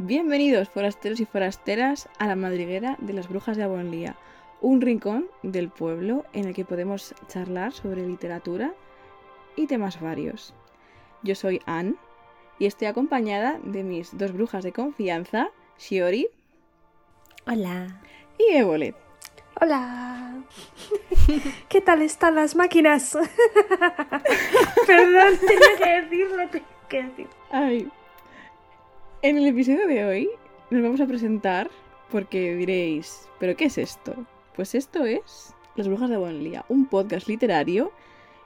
Bienvenidos, 0.00 0.68
forasteros 0.68 1.18
y 1.18 1.26
forasteras, 1.26 2.08
a 2.20 2.28
la 2.28 2.36
madriguera 2.36 2.94
de 3.00 3.12
las 3.12 3.28
brujas 3.28 3.56
de 3.56 3.64
Avonlía, 3.64 4.14
un 4.60 4.80
rincón 4.80 5.26
del 5.42 5.70
pueblo 5.70 6.24
en 6.32 6.44
el 6.44 6.54
que 6.54 6.64
podemos 6.64 7.16
charlar 7.26 7.72
sobre 7.72 8.06
literatura 8.06 8.74
y 9.56 9.66
temas 9.66 10.00
varios. 10.00 10.54
Yo 11.24 11.34
soy 11.34 11.60
Anne 11.66 11.96
y 12.60 12.66
estoy 12.66 12.86
acompañada 12.86 13.58
de 13.64 13.82
mis 13.82 14.16
dos 14.16 14.32
brujas 14.32 14.62
de 14.62 14.72
confianza, 14.72 15.50
Shiori 15.80 16.28
Hola. 17.48 18.00
y 18.38 18.54
Evolet. 18.54 18.94
Hola. 19.60 20.44
¿Qué 21.68 21.80
tal 21.80 22.02
están 22.02 22.36
las 22.36 22.54
máquinas? 22.54 23.18
Perdón, 24.86 25.38
tenía 25.40 25.76
que 25.76 26.02
decirlo, 26.02 26.48
tenía 26.50 26.68
que 26.88 27.02
decir. 27.02 27.26
Ay. 27.50 27.90
En 29.22 29.36
el 29.38 29.46
episodio 29.46 29.86
de 29.86 30.04
hoy 30.04 30.30
nos 30.70 30.82
vamos 30.82 31.00
a 31.00 31.06
presentar 31.06 31.70
porque 32.10 32.54
diréis, 32.54 33.28
¿pero 33.38 33.56
qué 33.56 33.66
es 33.66 33.78
esto? 33.78 34.14
Pues 34.54 34.74
esto 34.74 35.04
es 35.04 35.54
Las 35.76 35.88
Brujas 35.88 36.08
de 36.08 36.16
Avonlea, 36.16 36.64
un 36.68 36.86
podcast 36.86 37.28
literario 37.28 37.92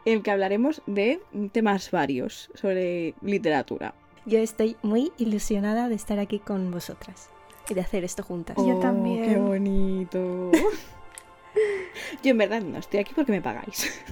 en 0.04 0.14
el 0.14 0.22
que 0.22 0.30
hablaremos 0.30 0.82
de 0.86 1.20
temas 1.52 1.90
varios 1.90 2.50
sobre 2.54 3.14
literatura. 3.22 3.94
Yo 4.24 4.38
estoy 4.38 4.76
muy 4.82 5.12
ilusionada 5.18 5.88
de 5.88 5.94
estar 5.94 6.18
aquí 6.18 6.38
con 6.38 6.70
vosotras 6.70 7.28
y 7.68 7.74
de 7.74 7.80
hacer 7.80 8.04
esto 8.04 8.22
juntas. 8.22 8.56
Yo 8.56 8.76
Oh, 8.76 8.80
también. 8.80 9.28
¡Qué 9.28 9.36
bonito! 9.36 10.50
Yo 12.22 12.30
en 12.30 12.38
verdad 12.38 12.62
no 12.62 12.78
estoy 12.78 13.00
aquí 13.00 13.12
porque 13.14 13.32
me 13.32 13.42
pagáis. 13.42 14.02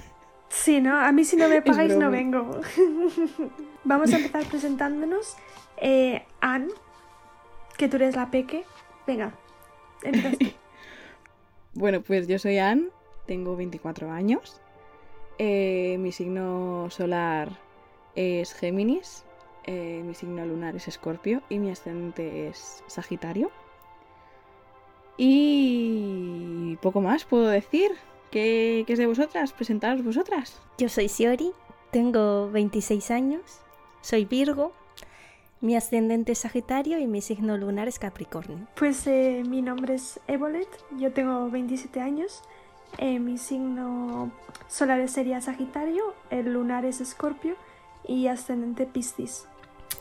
Sí, 0.60 0.82
¿no? 0.82 0.95
A 0.95 1.10
mí 1.10 1.24
si 1.24 1.37
no 1.37 1.48
me 1.48 1.62
pagáis 1.62 1.96
no 1.96 2.10
vengo. 2.10 2.60
Vamos 3.84 4.12
a 4.12 4.16
empezar 4.16 4.45
presentándonos. 4.45 5.37
Eh, 5.78 6.23
Anne, 6.42 6.68
que 7.78 7.88
tú 7.88 7.96
eres 7.96 8.14
la 8.14 8.30
peque. 8.30 8.65
Venga, 9.06 9.32
empiezas 10.02 10.38
tú. 10.38 10.46
Bueno, 11.73 12.02
pues 12.02 12.26
yo 12.26 12.37
soy 12.40 12.59
Anne, 12.59 12.88
tengo 13.26 13.57
24 13.57 14.10
años. 14.10 14.60
Eh, 15.38 15.96
mi 16.01 16.10
signo 16.10 16.88
solar 16.90 17.48
es 18.16 18.52
Géminis, 18.52 19.24
eh, 19.65 20.02
mi 20.04 20.15
signo 20.15 20.45
lunar 20.45 20.74
es 20.74 20.88
Escorpio 20.88 21.40
y 21.48 21.60
mi 21.60 21.70
ascendente 21.70 22.48
es 22.48 22.82
Sagitario. 22.88 23.52
Y 25.16 26.76
poco 26.82 27.01
más 27.01 27.24
puedo 27.24 27.46
decir. 27.46 27.92
¿Qué, 28.30 28.84
qué 28.86 28.92
es 28.92 28.98
de 28.98 29.06
vosotras? 29.06 29.52
Presentaros 29.52 30.04
vosotras. 30.04 30.59
Yo 30.78 30.88
soy 30.88 31.09
Siori, 31.09 31.52
tengo 31.90 32.50
26 32.50 33.10
años, 33.10 33.42
soy 34.02 34.24
Virgo, 34.24 34.73
mi 35.60 35.76
ascendente 35.76 36.32
es 36.32 36.38
Sagitario 36.38 36.98
y 36.98 37.06
mi 37.06 37.20
signo 37.20 37.56
lunar 37.58 37.88
es 37.88 37.98
Capricornio. 37.98 38.66
Pues 38.76 39.06
eh, 39.06 39.42
mi 39.46 39.62
nombre 39.62 39.95
es 39.95 40.20
Evolet, 40.28 40.68
yo 40.96 41.12
tengo 41.12 41.51
27 41.51 42.01
años. 42.01 42.42
eh, 42.98 43.18
mi 43.20 43.38
signo 43.38 44.30
solar 44.68 45.06
sería 45.08 45.40
Sagitario, 45.40 46.14
el 46.30 46.52
lunar 46.52 46.84
es 46.84 47.01
Escorpio 47.01 47.54
y 48.06 48.26
ascendente 48.28 48.86
Piscis. 48.86 49.46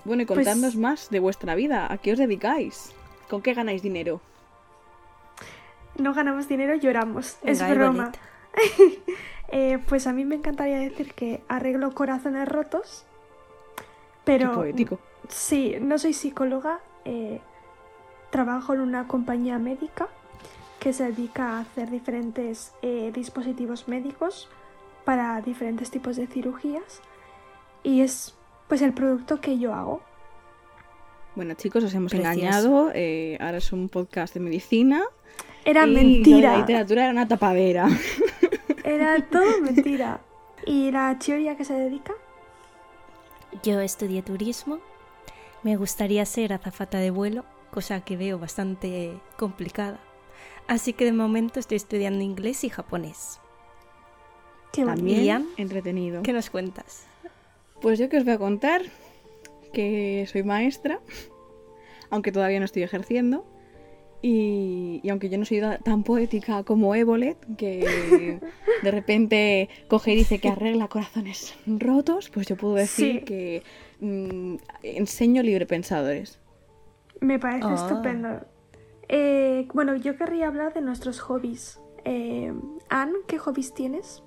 Bueno, 0.05 0.21
y 0.23 0.25
Pues- 0.25 0.37
contadnos 0.37 0.75
más 0.75 1.09
de 1.09 1.19
vuestra 1.19 1.55
vida. 1.55 1.91
¿A 1.91 1.97
qué 1.97 2.13
os 2.13 2.17
dedicáis? 2.19 2.91
¿Con 3.29 3.41
qué 3.41 3.53
ganáis 3.53 3.81
dinero? 3.81 4.21
No 5.97 6.13
ganamos 6.13 6.47
dinero, 6.47 6.75
lloramos. 6.75 7.37
es 7.43 7.67
broma. 7.69 8.11
Eh, 9.51 9.79
pues 9.87 10.05
a 10.05 10.13
mí 10.13 10.25
me 10.25 10.35
encantaría 10.35 10.77
decir 10.77 11.15
que 11.15 11.41
arreglo 11.47 11.95
corazones 11.95 12.47
rotos, 12.47 13.03
Qué 13.75 13.83
pero 14.23 14.53
poético. 14.53 14.99
sí, 15.27 15.75
no 15.81 15.97
soy 15.97 16.13
psicóloga, 16.13 16.81
eh, 17.03 17.41
trabajo 18.29 18.75
en 18.75 18.81
una 18.81 19.07
compañía 19.07 19.57
médica 19.57 20.07
que 20.79 20.93
se 20.93 21.05
dedica 21.05 21.57
a 21.57 21.61
hacer 21.61 21.89
diferentes 21.89 22.73
eh, 22.83 23.11
dispositivos 23.11 23.87
médicos 23.87 24.47
para 25.03 25.41
diferentes 25.41 25.89
tipos 25.89 26.15
de 26.15 26.27
cirugías 26.27 27.01
y 27.81 28.01
es 28.01 28.35
pues 28.67 28.83
el 28.83 28.93
producto 28.93 29.41
que 29.41 29.57
yo 29.57 29.73
hago. 29.73 30.03
Bueno, 31.33 31.55
chicos, 31.55 31.83
os 31.83 31.93
hemos 31.95 32.11
Precioso. 32.11 32.31
engañado. 32.39 32.77
ahora 33.43 33.57
es 33.57 33.73
un 33.73 33.89
podcast 33.89 34.35
de 34.35 34.41
medicina. 34.41 35.01
Era 35.65 35.85
y 35.85 35.93
mentira, 35.93 36.53
La 36.53 36.57
literatura 36.59 37.03
era 37.03 37.11
una 37.11 37.27
tapadera. 37.27 37.87
era 38.83 39.19
todo 39.25 39.61
mentira. 39.61 40.21
¿Y 40.65 40.91
la 40.91 41.17
Chioria 41.19 41.55
que 41.55 41.65
se 41.65 41.73
dedica? 41.73 42.13
Yo 43.63 43.79
estudié 43.79 44.21
turismo, 44.21 44.79
me 45.63 45.75
gustaría 45.75 46.25
ser 46.25 46.53
azafata 46.53 46.99
de 46.99 47.11
vuelo, 47.11 47.45
cosa 47.71 48.01
que 48.01 48.17
veo 48.17 48.39
bastante 48.39 49.19
complicada. 49.37 49.99
Así 50.67 50.93
que 50.93 51.05
de 51.05 51.13
momento 51.13 51.59
estoy 51.59 51.77
estudiando 51.77 52.23
inglés 52.23 52.63
y 52.63 52.69
japonés. 52.69 53.39
Qué. 54.71 54.85
También 54.85 55.49
entretenido. 55.57 56.21
¿Qué 56.21 56.31
nos 56.31 56.49
cuentas? 56.49 57.07
Pues 57.81 57.97
yo 57.97 58.07
que 58.07 58.17
os 58.17 58.23
voy 58.23 58.33
a 58.33 58.37
contar 58.37 58.83
que 59.73 60.27
soy 60.31 60.43
maestra, 60.43 60.99
aunque 62.09 62.31
todavía 62.31 62.59
no 62.59 62.65
estoy 62.65 62.83
ejerciendo. 62.83 63.45
Y, 64.21 64.99
y 65.01 65.09
aunque 65.09 65.29
yo 65.29 65.37
no 65.37 65.45
soy 65.45 65.61
tan 65.83 66.03
poética 66.03 66.63
como 66.63 66.93
Evolet, 66.93 67.37
que 67.57 68.39
de 68.83 68.91
repente 68.91 69.69
coge 69.87 70.11
y 70.13 70.15
dice 70.17 70.39
que 70.39 70.49
arregla 70.49 70.89
corazones 70.89 71.55
rotos, 71.65 72.29
pues 72.29 72.47
yo 72.47 72.57
puedo 72.57 72.73
decir 72.75 73.19
Sí. 73.19 73.25
que 73.25 73.63
mm, 74.01 74.55
enseño 74.83 75.41
librepensadores. 75.41 76.39
Me 77.21 77.39
parece 77.39 77.67
Ah. 77.69 77.75
estupendo. 77.75 78.45
Eh, 79.07 79.67
bueno, 79.73 79.95
yo 79.95 80.15
querría 80.17 80.47
hablar 80.47 80.73
de 80.73 80.81
nuestros 80.81 81.19
hobbies. 81.21 81.79
Eh, 82.05 82.53
Anne, 82.89 83.13
¿qué 83.27 83.37
hobbies 83.39 83.73
tienes? 83.73 84.23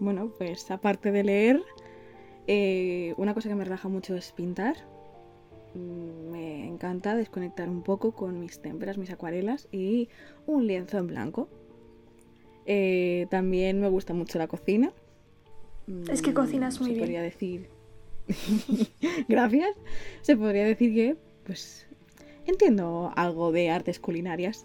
Bueno, 0.00 0.30
pues 0.38 0.70
aparte 0.70 1.12
de 1.12 1.22
leer, 1.24 1.62
eh, 2.46 3.14
una 3.16 3.34
cosa 3.34 3.48
que 3.48 3.54
me 3.54 3.64
relaja 3.64 3.88
mucho 3.88 4.14
es 4.16 4.32
pintar. 4.32 4.76
Mm, 5.76 6.30
Me 6.30 6.66
encanta 6.66 7.14
desconectar 7.16 7.68
un 7.68 7.82
poco 7.82 8.12
con 8.12 8.38
mis 8.40 8.60
témperas, 8.60 8.98
mis 8.98 9.10
acuarelas 9.10 9.68
y 9.72 10.08
un 10.46 10.66
lienzo 10.66 10.98
en 10.98 11.06
blanco. 11.06 11.48
Eh, 12.66 13.26
también 13.30 13.80
me 13.80 13.88
gusta 13.88 14.12
mucho 14.14 14.38
la 14.38 14.46
cocina. 14.48 14.92
Es 16.10 16.20
que 16.22 16.32
Mm, 16.32 16.34
cocinas 16.34 16.80
muy 16.80 16.88
se 16.90 16.94
bien. 16.94 17.04
podría 17.04 17.22
decir. 17.22 17.68
Gracias. 19.28 19.70
Se 20.22 20.36
podría 20.36 20.64
decir 20.64 20.92
que, 20.94 21.16
pues, 21.44 21.86
entiendo 22.46 23.12
algo 23.16 23.52
de 23.52 23.70
artes 23.70 24.00
culinarias. 24.00 24.64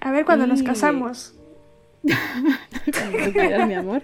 A 0.00 0.10
ver, 0.12 0.24
cuando 0.24 0.46
nos 0.46 0.62
casamos. 0.62 1.34
Cuando 2.02 3.18
tú 3.26 3.32
quieras, 3.32 3.68
mi 3.68 3.74
amor. 3.74 4.02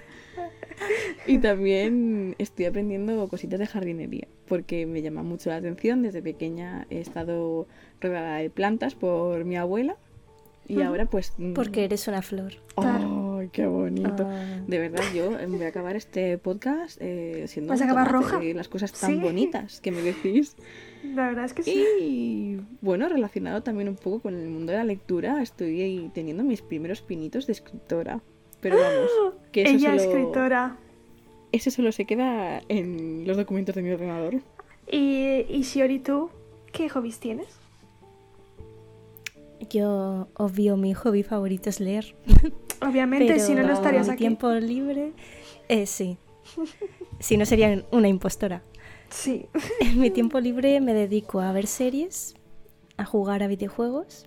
Y 1.27 1.39
también 1.39 2.34
estoy 2.39 2.65
aprendiendo 2.66 3.28
cositas 3.28 3.59
de 3.59 3.66
jardinería, 3.66 4.28
porque 4.47 4.87
me 4.87 5.03
llama 5.03 5.22
mucho 5.22 5.50
la 5.50 5.56
atención. 5.56 6.03
Desde 6.03 6.22
pequeña 6.22 6.87
he 6.91 7.00
estado 7.00 7.66
rodeada 8.00 8.37
de 8.37 8.50
plantas 8.50 8.94
por 8.94 9.44
mi 9.44 9.56
abuela. 9.56 9.97
Y 10.71 10.83
ahora 10.83 11.06
pues... 11.06 11.33
mm, 11.39 11.55
Porque 11.55 11.84
eres 11.84 12.06
una 12.09 12.21
flor. 12.21 12.53
¡Ay, 12.77 13.49
qué 13.53 13.66
bonito! 13.66 14.27
Ah. 14.28 14.61
De 14.66 14.78
verdad, 14.78 15.03
yo 15.15 15.31
voy 15.49 15.62
a 15.65 15.69
acabar 15.69 15.97
este 15.97 16.37
podcast 16.37 16.99
eh, 17.00 17.45
siendo 17.49 17.71
¿Vas 17.72 17.81
a 17.81 17.84
acabar 17.84 18.12
roja? 18.12 18.39
de 18.39 18.53
las 18.53 18.69
cosas 18.69 18.93
tan 18.93 19.12
Sí. 19.15 19.16
bonitas 19.19 19.81
que 19.81 19.91
me 19.93 20.03
decís. 20.03 20.56
La 21.15 21.28
verdad 21.28 21.47
es 21.47 21.55
que 21.55 21.62
sí. 21.62 21.84
Y 22.00 22.60
bueno, 22.83 23.09
relacionado 23.09 23.62
también 23.62 23.89
un 23.89 23.97
poco 23.97 24.21
con 24.21 24.34
el 24.34 24.47
mundo 24.49 24.72
de 24.72 24.78
la 24.78 24.84
lectura, 24.84 25.43
estoy 25.43 26.10
teniendo 26.12 26.45
mis 26.45 26.60
primeros 26.60 27.00
pinitos 27.00 27.47
de 27.47 27.53
escritora. 27.55 28.21
Pero 28.61 28.77
vamos, 28.77 29.35
que 29.53 29.63
eso 29.63 29.71
Ella 29.73 29.99
solo, 29.99 30.03
escritora. 30.03 30.77
Eso 31.53 31.71
solo 31.71 31.93
se 31.93 32.05
queda 32.05 32.61
en 32.69 33.27
los 33.27 33.37
documentos 33.37 33.75
de 33.75 33.83
mi 33.83 33.91
ordenador. 33.91 34.35
Y, 34.91 35.45
y 35.49 35.63
Shiori, 35.63 35.99
¿tú 35.99 36.31
qué 36.73 36.89
hobbies 36.89 37.19
tienes? 37.19 37.49
Yo, 39.71 40.28
obvio, 40.34 40.77
mi 40.77 40.95
hobby 40.95 41.22
favorito 41.22 41.69
es 41.69 41.81
leer. 41.81 42.15
Obviamente, 42.81 43.27
Pero 43.27 43.45
si 43.45 43.55
no, 43.55 43.63
no 43.65 43.72
estarías 43.72 44.07
mi 44.07 44.13
aquí. 44.13 44.21
tiempo 44.21 44.51
libre, 44.53 45.13
eh, 45.69 45.84
sí. 45.87 46.16
Si 47.19 47.37
no 47.37 47.45
sería 47.45 47.84
una 47.91 48.09
impostora. 48.09 48.63
Sí. 49.11 49.47
En 49.81 50.01
mi 50.01 50.11
tiempo 50.11 50.39
libre 50.39 50.81
me 50.81 50.95
dedico 50.95 51.41
a 51.41 51.51
ver 51.53 51.66
series, 51.66 52.37
a 52.97 53.04
jugar 53.04 53.43
a 53.43 53.49
videojuegos, 53.49 54.27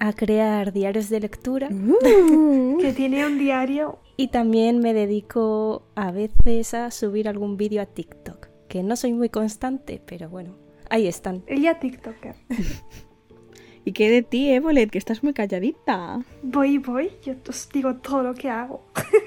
a 0.00 0.14
crear 0.14 0.72
diarios 0.72 1.08
de 1.10 1.20
lectura 1.20 1.68
que 2.80 2.92
tiene 2.96 3.24
un 3.26 3.38
diario. 3.38 4.00
y 4.16 4.28
también 4.28 4.80
me 4.80 4.92
dedico 4.94 5.86
a 5.94 6.10
veces 6.10 6.74
a 6.74 6.90
subir 6.90 7.28
algún 7.28 7.56
vídeo 7.56 7.80
a 7.82 7.86
TikTok, 7.86 8.48
que 8.68 8.82
no 8.82 8.96
soy 8.96 9.12
muy 9.12 9.28
constante, 9.28 10.02
pero 10.04 10.28
bueno, 10.28 10.56
ahí 10.88 11.06
están. 11.06 11.44
Ella 11.46 11.78
TikToker. 11.78 12.34
¿Y 13.84 13.92
qué 13.92 14.10
de 14.10 14.22
ti, 14.22 14.50
Evolet? 14.50 14.90
Que 14.90 14.98
estás 14.98 15.22
muy 15.22 15.32
calladita. 15.32 16.20
Voy, 16.42 16.78
voy, 16.78 17.12
yo 17.22 17.34
os 17.48 17.68
digo 17.70 17.96
todo 17.96 18.22
lo 18.22 18.34
que 18.34 18.50
hago. 18.50 18.82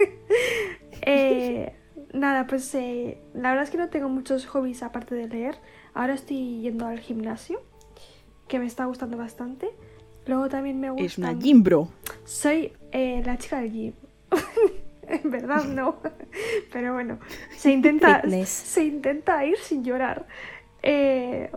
Eh, 1.06 1.74
nada, 2.14 2.48
pues 2.48 2.74
eh, 2.76 3.22
la 3.34 3.50
verdad 3.50 3.66
es 3.66 3.72
que 3.72 3.78
no 3.78 3.90
tengo 3.90 4.08
muchos 4.08 4.46
hobbies 4.46 4.84
aparte 4.84 5.16
de 5.16 5.28
leer. 5.28 5.58
Ahora 5.94 6.14
estoy 6.14 6.62
yendo 6.62 6.86
al 6.86 7.02
gimnasio 7.02 7.62
que 8.48 8.58
me 8.58 8.66
está 8.66 8.86
gustando 8.86 9.18
bastante. 9.18 9.72
Luego 10.26 10.50
también 10.50 10.80
me 10.80 10.90
gusta. 10.90 11.06
Es 11.06 11.18
una 11.18 11.34
gym 11.34 11.64
bro. 11.64 11.90
Soy 12.26 12.74
eh, 12.92 13.22
la 13.26 13.38
chica 13.38 13.60
del 13.60 13.72
gym. 13.72 13.94
en 15.08 15.32
verdad 15.32 15.64
no. 15.66 15.98
Pero 16.72 16.94
bueno, 16.94 17.20
se 17.56 17.72
intenta, 17.72 18.22
Fitness. 18.22 18.50
se 18.50 18.86
intenta 18.86 19.46
ir 19.46 19.58
sin 19.58 19.84
llorar. 19.84 20.26
Eh, 20.82 21.52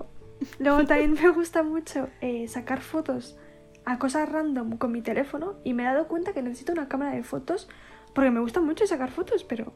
luego 0.58 0.84
también 0.84 1.14
me 1.14 1.28
gusta 1.30 1.62
mucho 1.62 2.08
eh, 2.20 2.46
sacar 2.48 2.80
fotos 2.80 3.36
a 3.84 3.98
cosas 3.98 4.28
random 4.28 4.76
con 4.78 4.92
mi 4.92 5.00
teléfono 5.00 5.54
y 5.64 5.72
me 5.72 5.84
he 5.84 5.86
dado 5.86 6.08
cuenta 6.08 6.32
que 6.32 6.42
necesito 6.42 6.72
una 6.72 6.88
cámara 6.88 7.12
de 7.12 7.22
fotos 7.22 7.68
porque 8.14 8.30
me 8.30 8.40
gusta 8.40 8.60
mucho 8.60 8.86
sacar 8.86 9.10
fotos, 9.10 9.44
pero 9.44 9.72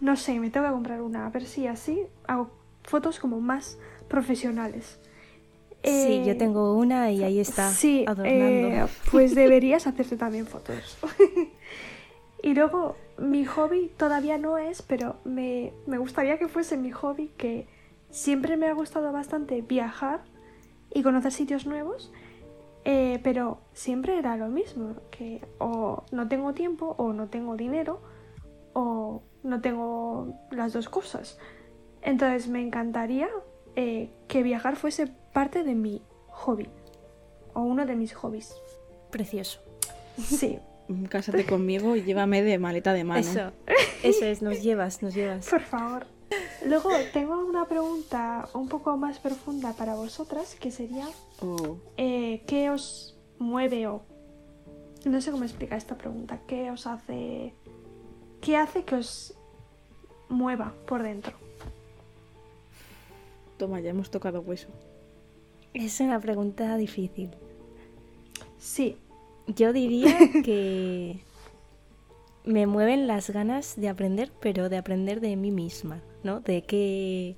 no 0.00 0.16
sé, 0.16 0.40
me 0.40 0.50
tengo 0.50 0.66
que 0.66 0.72
comprar 0.72 1.02
una. 1.02 1.26
A 1.26 1.30
ver 1.30 1.44
si 1.44 1.66
así 1.66 2.02
hago 2.26 2.50
fotos 2.82 3.18
como 3.18 3.40
más 3.40 3.78
profesionales. 4.08 4.98
Sí, 5.86 6.22
yo 6.24 6.32
Eh, 6.32 6.34
tengo 6.34 6.74
una 6.76 7.10
y 7.12 7.22
ahí 7.22 7.38
está 7.40 7.70
Sí, 7.70 8.04
adornando. 8.06 8.68
eh, 8.68 8.86
pues 9.10 9.34
deberías 9.34 9.86
hacerte 9.86 10.16
también 10.16 10.46
fotos. 10.46 10.98
y 12.42 12.54
luego, 12.54 12.96
mi 13.18 13.44
hobby 13.44 13.90
todavía 13.96 14.36
no 14.38 14.58
es, 14.58 14.82
pero 14.82 15.16
me, 15.24 15.72
me 15.86 15.98
gustaría 15.98 16.38
que 16.38 16.48
fuese 16.48 16.76
mi 16.76 16.90
hobby, 16.90 17.28
que 17.36 17.66
siempre 18.10 18.56
me 18.56 18.66
ha 18.66 18.72
gustado 18.72 19.12
bastante 19.12 19.62
viajar 19.62 20.20
y 20.92 21.02
conocer 21.02 21.32
sitios 21.32 21.66
nuevos, 21.66 22.12
eh, 22.84 23.20
pero 23.22 23.58
siempre 23.72 24.18
era 24.18 24.36
lo 24.36 24.48
mismo, 24.48 24.94
que 25.10 25.40
o 25.58 26.04
no 26.12 26.28
tengo 26.28 26.52
tiempo, 26.52 26.94
o 26.98 27.12
no 27.12 27.28
tengo 27.28 27.56
dinero, 27.56 28.00
o 28.74 29.22
no 29.42 29.60
tengo 29.60 30.34
las 30.50 30.72
dos 30.72 30.88
cosas. 30.88 31.38
Entonces 32.02 32.48
me 32.48 32.60
encantaría 32.60 33.28
eh, 33.76 34.10
que 34.28 34.42
viajar 34.42 34.76
fuese 34.76 35.06
parte 35.32 35.62
de 35.62 35.74
mi 35.74 36.02
hobby, 36.28 36.68
o 37.54 37.60
uno 37.62 37.86
de 37.86 37.94
mis 37.96 38.14
hobbies. 38.14 38.54
Precioso. 39.10 39.60
Sí, 40.18 40.58
Cásate 41.08 41.44
conmigo 41.46 41.96
y 41.96 42.02
llévame 42.02 42.42
de 42.42 42.58
maleta 42.58 42.92
de 42.92 43.04
mano. 43.04 43.20
Eso, 43.20 43.52
eso 44.02 44.24
es, 44.24 44.42
nos 44.42 44.62
llevas, 44.62 45.02
nos 45.02 45.14
llevas. 45.14 45.48
por 45.48 45.62
favor. 45.62 46.06
Luego 46.64 46.90
tengo 47.12 47.38
una 47.44 47.66
pregunta 47.66 48.48
un 48.52 48.68
poco 48.68 48.96
más 48.96 49.18
profunda 49.20 49.72
para 49.74 49.94
vosotras, 49.94 50.56
que 50.56 50.70
sería, 50.70 51.06
Oh, 51.40 51.76
eh, 51.96 52.42
¿qué 52.46 52.70
os 52.70 53.16
mueve 53.38 53.86
o... 53.86 54.02
No 55.04 55.20
sé 55.20 55.30
cómo 55.30 55.44
explicar 55.44 55.78
esta 55.78 55.96
pregunta. 55.96 56.40
¿Qué 56.48 56.70
os 56.70 56.86
hace... 56.86 57.54
¿Qué 58.40 58.56
hace 58.56 58.84
que 58.84 58.96
os 58.96 59.34
mueva 60.28 60.74
por 60.86 61.02
dentro? 61.02 61.36
Toma, 63.56 63.80
ya 63.80 63.90
hemos 63.90 64.10
tocado 64.10 64.40
hueso. 64.40 64.68
Es 65.74 66.00
una 66.00 66.20
pregunta 66.20 66.76
difícil. 66.76 67.30
Sí, 68.58 68.96
Yo 69.46 69.72
diría 69.72 70.16
que 70.44 71.20
me 72.44 72.66
mueven 72.66 73.06
las 73.06 73.30
ganas 73.30 73.74
de 73.76 73.88
aprender, 73.88 74.30
pero 74.40 74.68
de 74.68 74.76
aprender 74.76 75.20
de 75.20 75.36
mí 75.36 75.50
misma, 75.50 76.00
¿no? 76.22 76.40
De 76.40 76.62
qué, 76.62 77.36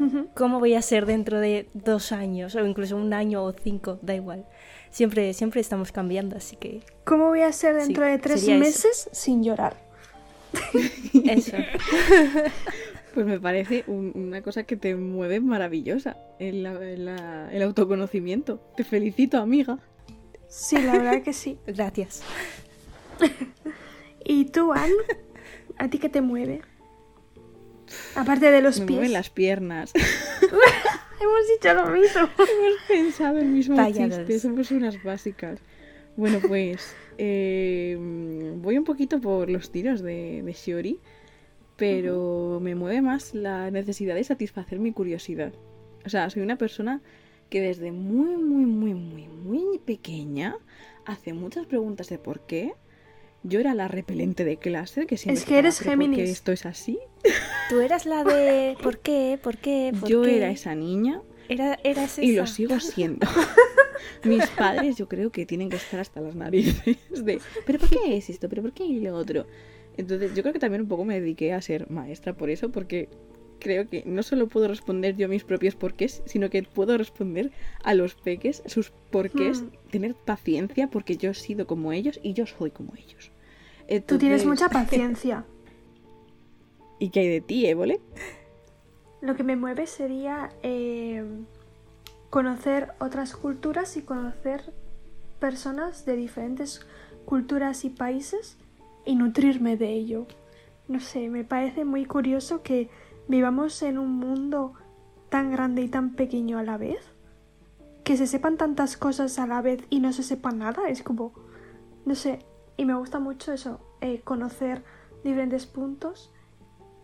Ujú. 0.00 0.28
cómo 0.34 0.58
voy 0.58 0.74
a 0.74 0.82
ser 0.82 1.06
dentro 1.06 1.38
de 1.40 1.68
dos 1.74 2.12
años, 2.12 2.54
o 2.54 2.66
incluso 2.66 2.96
un 2.96 3.12
año 3.12 3.44
o 3.44 3.52
cinco, 3.52 3.98
da 4.02 4.14
igual. 4.14 4.46
Siempre, 4.90 5.32
siempre 5.34 5.60
estamos 5.60 5.92
cambiando, 5.92 6.36
así 6.36 6.56
que 6.56 6.80
¿Cómo 7.04 7.26
voy 7.28 7.42
a 7.42 7.52
ser 7.52 7.74
dentro 7.76 8.04
Sí, 8.04 8.10
de 8.10 8.18
tres 8.18 8.42
eso. 8.42 8.52
meses 8.58 9.08
sin 9.12 9.42
llorar? 9.44 9.76
eso. 11.24 11.56
Pues 13.16 13.24
me 13.24 13.40
parece 13.40 13.82
un- 13.86 14.12
una 14.14 14.42
cosa 14.42 14.64
que 14.64 14.76
te 14.76 14.94
mueve 14.94 15.40
maravillosa, 15.40 16.18
el, 16.38 16.66
autoconocimiento. 17.62 18.60
Te 18.76 18.84
felicito, 18.84 19.38
amiga. 19.38 19.78
Sí, 20.48 20.76
la 20.82 20.98
verdad 20.98 21.22
que 21.22 21.32
sí. 21.32 21.56
Gracias. 21.66 22.22
¿Y 24.22 24.44
tú, 24.44 24.70
Anne? 24.74 24.92
¿A 25.78 25.88
ti 25.88 25.96
qué 25.98 26.10
te 26.10 26.20
mueve? 26.20 26.60
Aparte 28.16 28.50
de 28.50 28.60
los 28.60 28.80
Me 28.80 28.84
pies. 28.86 28.96
mueven 28.98 29.12
las 29.14 29.30
piernas. 29.30 29.94
Hemos 31.22 31.48
dicho 31.54 31.72
lo 31.72 31.86
mismo. 31.86 32.20
Hemos 32.20 32.82
pensado 32.86 33.38
el 33.38 33.46
mismo 33.46 33.76
Vaya 33.76 34.10
chiste, 34.10 34.38
somos 34.40 34.70
unas 34.72 35.02
básicas. 35.02 35.58
Bueno, 36.18 36.38
pues 36.46 36.94
eh, 37.16 37.96
voy 38.58 38.76
un 38.76 38.84
poquito 38.84 39.22
por 39.22 39.48
los 39.48 39.70
tiros 39.70 40.02
de, 40.02 40.42
de 40.44 40.52
Shiori, 40.52 41.00
pero 41.76 42.58
me 42.62 42.74
mueve 42.74 43.02
más 43.02 43.34
la 43.34 43.70
necesidad 43.70 44.14
de 44.14 44.24
satisfacer 44.24 44.78
mi 44.78 44.92
curiosidad. 44.92 45.52
O 46.04 46.08
sea, 46.08 46.30
soy 46.30 46.42
una 46.42 46.56
persona 46.56 47.02
que 47.50 47.60
desde 47.60 47.92
muy, 47.92 48.36
muy, 48.36 48.64
muy, 48.64 48.94
muy, 48.94 49.28
muy 49.28 49.78
pequeña 49.78 50.56
hace 51.04 51.32
muchas 51.32 51.66
preguntas 51.66 52.08
de 52.08 52.18
por 52.18 52.40
qué. 52.46 52.72
Yo 53.42 53.60
era 53.60 53.74
la 53.74 53.86
repelente 53.86 54.44
de 54.44 54.56
clase, 54.56 55.06
que 55.06 55.16
siempre 55.16 55.40
Es 55.40 55.46
que 55.46 55.58
eres 55.58 55.74
estaba, 55.80 55.90
"¿Pero 55.96 55.98
por 56.00 56.10
qué 56.10 56.14
Géminis". 56.16 56.30
esto 56.30 56.52
es 56.52 56.66
así. 56.66 56.98
Tú 57.68 57.80
eras 57.80 58.04
la 58.06 58.24
de 58.24 58.76
¿por 58.82 58.98
qué? 58.98 59.38
¿Por 59.40 59.56
qué? 59.58 59.92
¿Por 59.98 60.08
Yo 60.08 60.22
qué? 60.22 60.38
era 60.38 60.50
esa 60.50 60.74
niña 60.74 61.20
Era, 61.48 61.78
eras 61.84 62.18
Y 62.18 62.32
lo 62.34 62.42
esa. 62.44 62.54
sigo 62.54 62.80
siendo. 62.80 63.26
Mis 64.24 64.46
padres 64.48 64.96
yo 64.96 65.08
creo 65.08 65.30
que 65.30 65.46
tienen 65.46 65.70
que 65.70 65.76
estar 65.76 66.00
hasta 66.00 66.20
las 66.20 66.34
narices 66.34 66.96
de, 67.24 67.40
pero 67.64 67.78
¿por 67.78 67.88
qué 67.88 68.16
es 68.16 68.30
esto? 68.30 68.48
¿Pero 68.48 68.62
por 68.62 68.72
qué 68.72 68.84
lo 68.88 69.14
otro? 69.16 69.46
Entonces 69.96 70.34
yo 70.34 70.42
creo 70.42 70.52
que 70.52 70.58
también 70.58 70.82
un 70.82 70.88
poco 70.88 71.04
me 71.04 71.20
dediqué 71.20 71.52
a 71.52 71.60
ser 71.60 71.90
maestra 71.90 72.34
por 72.34 72.50
eso, 72.50 72.70
porque 72.70 73.08
creo 73.58 73.88
que 73.88 74.02
no 74.04 74.22
solo 74.22 74.48
puedo 74.48 74.68
responder 74.68 75.16
yo 75.16 75.28
mis 75.28 75.44
propios 75.44 75.74
porqués, 75.74 76.22
sino 76.26 76.50
que 76.50 76.62
puedo 76.62 76.96
responder 76.98 77.50
a 77.82 77.94
los 77.94 78.14
peques 78.14 78.62
sus 78.66 78.90
porqués, 79.10 79.62
Hmm. 79.62 79.90
tener 79.90 80.14
paciencia 80.14 80.88
porque 80.88 81.16
yo 81.16 81.30
he 81.30 81.34
sido 81.34 81.66
como 81.66 81.92
ellos 81.92 82.20
y 82.22 82.34
yo 82.34 82.46
soy 82.46 82.70
como 82.70 82.92
ellos. 82.96 83.32
Tú 84.06 84.18
tienes 84.18 84.44
mucha 84.44 84.68
paciencia. 84.80 85.44
¿Y 86.98 87.10
qué 87.10 87.20
hay 87.20 87.28
de 87.28 87.40
ti, 87.40 87.66
Évole? 87.66 88.00
Lo 89.20 89.34
que 89.36 89.42
me 89.44 89.56
mueve 89.56 89.86
sería 89.86 90.50
eh, 90.62 91.24
conocer 92.30 92.92
otras 93.00 93.34
culturas 93.34 93.96
y 93.96 94.02
conocer 94.02 94.72
personas 95.40 96.04
de 96.04 96.16
diferentes 96.16 96.86
culturas 97.24 97.84
y 97.84 97.90
países 97.90 98.56
y 99.06 99.16
nutrirme 99.16 99.78
de 99.78 99.92
ello. 99.92 100.26
No 100.88 101.00
sé, 101.00 101.30
me 101.30 101.44
parece 101.44 101.84
muy 101.84 102.04
curioso 102.04 102.62
que 102.62 102.90
vivamos 103.28 103.82
en 103.82 103.98
un 103.98 104.12
mundo 104.12 104.74
tan 105.30 105.50
grande 105.50 105.82
y 105.82 105.88
tan 105.88 106.14
pequeño 106.14 106.58
a 106.58 106.62
la 106.62 106.76
vez. 106.76 107.00
Que 108.04 108.16
se 108.16 108.26
sepan 108.26 108.56
tantas 108.56 108.96
cosas 108.96 109.38
a 109.38 109.46
la 109.46 109.62
vez 109.62 109.82
y 109.88 110.00
no 110.00 110.12
se 110.12 110.22
sepa 110.22 110.52
nada. 110.52 110.88
Es 110.88 111.02
como, 111.02 111.32
no 112.04 112.14
sé, 112.14 112.40
y 112.76 112.84
me 112.84 112.94
gusta 112.94 113.18
mucho 113.18 113.52
eso, 113.52 113.80
eh, 114.00 114.20
conocer 114.20 114.84
diferentes 115.24 115.66
puntos 115.66 116.32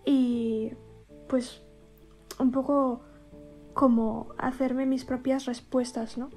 y 0.04 0.73
pues 1.28 1.62
un 2.38 2.50
poco 2.50 3.00
como 3.75 4.28
hacerme 4.38 4.87
mis 4.87 5.04
propias 5.04 5.47
respuestas, 5.47 6.18
¿no? 6.18 6.30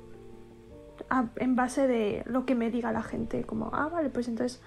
En 1.35 1.55
base 1.55 1.87
de 1.87 2.23
lo 2.25 2.45
que 2.45 2.55
me 2.55 2.71
diga 2.71 2.91
la 2.91 3.03
gente, 3.03 3.43
como, 3.43 3.69
ah, 3.73 3.89
vale, 3.89 4.09
pues 4.09 4.27
entonces 4.27 4.61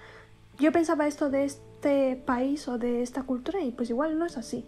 yo 0.59 0.71
pensaba 0.71 1.07
esto 1.07 1.29
de 1.29 1.45
este 1.45 2.15
país 2.25 2.67
o 2.67 2.77
de 2.77 3.01
esta 3.01 3.23
cultura 3.23 3.61
y 3.61 3.71
pues 3.71 3.89
igual 3.89 4.17
no 4.19 4.25
es 4.25 4.37
así, 4.37 4.65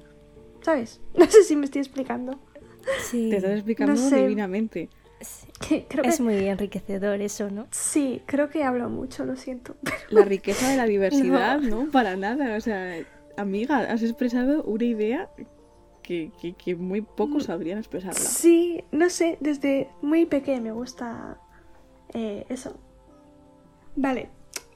¿sabes? 0.61 1.01
No 1.17 1.25
sé 1.25 1.43
si 1.43 1.55
me 1.55 1.65
estoy 1.65 1.81
explicando. 1.81 2.39
Sí. 3.09 3.29
Te 3.29 3.37
estás 3.37 3.51
explicando 3.51 3.93
No 3.93 4.09
sé. 4.09 4.21
divinamente. 4.21 4.89
Sí. 5.19 5.47
Que 5.67 5.85
creo 5.87 6.03
Es 6.03 6.17
que 6.17 6.23
muy 6.23 6.35
enriquecedor 6.47 7.21
eso, 7.21 7.51
¿no? 7.51 7.67
sí, 7.69 8.23
creo 8.25 8.49
que 8.49 8.63
hablo 8.63 8.89
mucho, 8.89 9.23
lo 9.23 9.35
siento. 9.35 9.75
La 10.09 10.25
riqueza 10.25 10.67
de 10.69 10.77
la 10.77 10.85
diversidad, 10.85 11.59
¿no? 11.59 11.91
Para 11.91 12.15
nada. 12.15 12.57
O 12.57 12.61
sea, 12.61 12.95
amiga, 13.37 13.77
has 13.79 14.01
expresado 14.01 14.63
una 14.63 14.83
idea 14.85 15.29
que, 16.01 16.31
que- 16.41 16.53
que 16.53 16.75
muy 16.75 17.01
pocos 17.01 17.43
sabrían 17.43 17.77
expresarla. 17.77 18.19
Sí, 18.19 18.83
no 18.91 19.09
sé, 19.11 19.37
desde 19.41 19.89
muy 20.01 20.25
pequeña 20.25 20.59
me 20.61 20.71
gusta 20.71 21.37
eh, 22.15 22.45
eso. 22.49 22.79
Vale, 23.95 24.29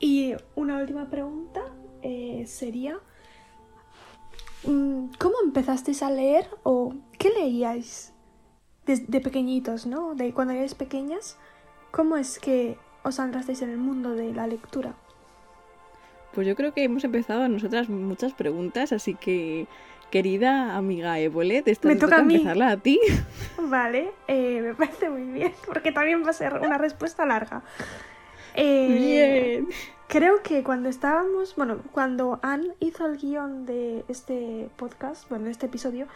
y 0.06 0.36
una 0.54 0.78
última 0.78 1.10
pregunta 1.10 1.62
eh, 2.04 2.44
sería, 2.46 3.00
mm, 4.64 5.08
¿cómo 5.18 5.34
empezasteis 5.44 6.04
a 6.04 6.12
leer 6.12 6.48
o 6.62 6.94
qué 7.18 7.32
leíais 7.32 8.14
desde 8.86 9.20
pequeñitos, 9.20 9.88
no? 9.88 10.14
De 10.14 10.32
cuando 10.32 10.54
erais 10.54 10.76
pequeñas, 10.76 11.40
¿cómo 11.90 12.18
es 12.18 12.38
que 12.38 12.78
os 13.04 13.20
adentrasteis 13.20 13.64
en 13.64 13.72
el 13.72 13.78
mundo 13.78 14.14
de 14.14 14.32
la 14.32 14.46
lectura? 14.46 14.94
Pues 16.36 16.46
yo 16.46 16.56
creo 16.56 16.72
que 16.72 16.84
hemos 16.84 17.04
empezado 17.04 17.42
a 17.42 17.48
nosotras 17.48 17.90
muchas 17.90 18.34
preguntas, 18.34 18.92
así 18.92 19.16
que, 19.16 19.66
querida 20.12 20.76
amiga 20.78 21.18
Évole, 21.18 21.64
te 21.64 21.72
está 21.72 21.88
Me 21.88 21.96
toca 21.96 22.18
a 22.18 22.22
mí. 22.22 22.36
empezarla 22.36 22.70
a 22.70 22.78
ti. 22.78 23.00
Vale, 23.58 24.12
eh, 24.28 24.62
me 24.62 24.76
parece 24.76 25.10
muy 25.10 25.24
bien, 25.24 25.54
porque 25.66 25.92
también 25.92 26.24
va 26.24 26.30
a 26.30 26.34
ser 26.34 26.60
una 26.60 26.78
respuesta 26.78 27.26
larga. 27.26 27.64
Eh, 28.54 29.64
Bien. 29.66 29.95
Creo 30.08 30.44
que 30.44 30.64
cuando 30.64 30.88
estábamos, 30.88 31.56
bueno, 31.56 31.80
cuando 31.92 32.40
Anne 32.44 32.74
hizo 32.80 33.06
el 33.06 33.18
guion 33.18 33.66
de 33.66 34.06
este 34.08 34.70
podcast, 34.78 35.28
bueno, 35.30 35.46
de 35.46 35.52
este 35.52 35.66
episodio, 35.66 36.08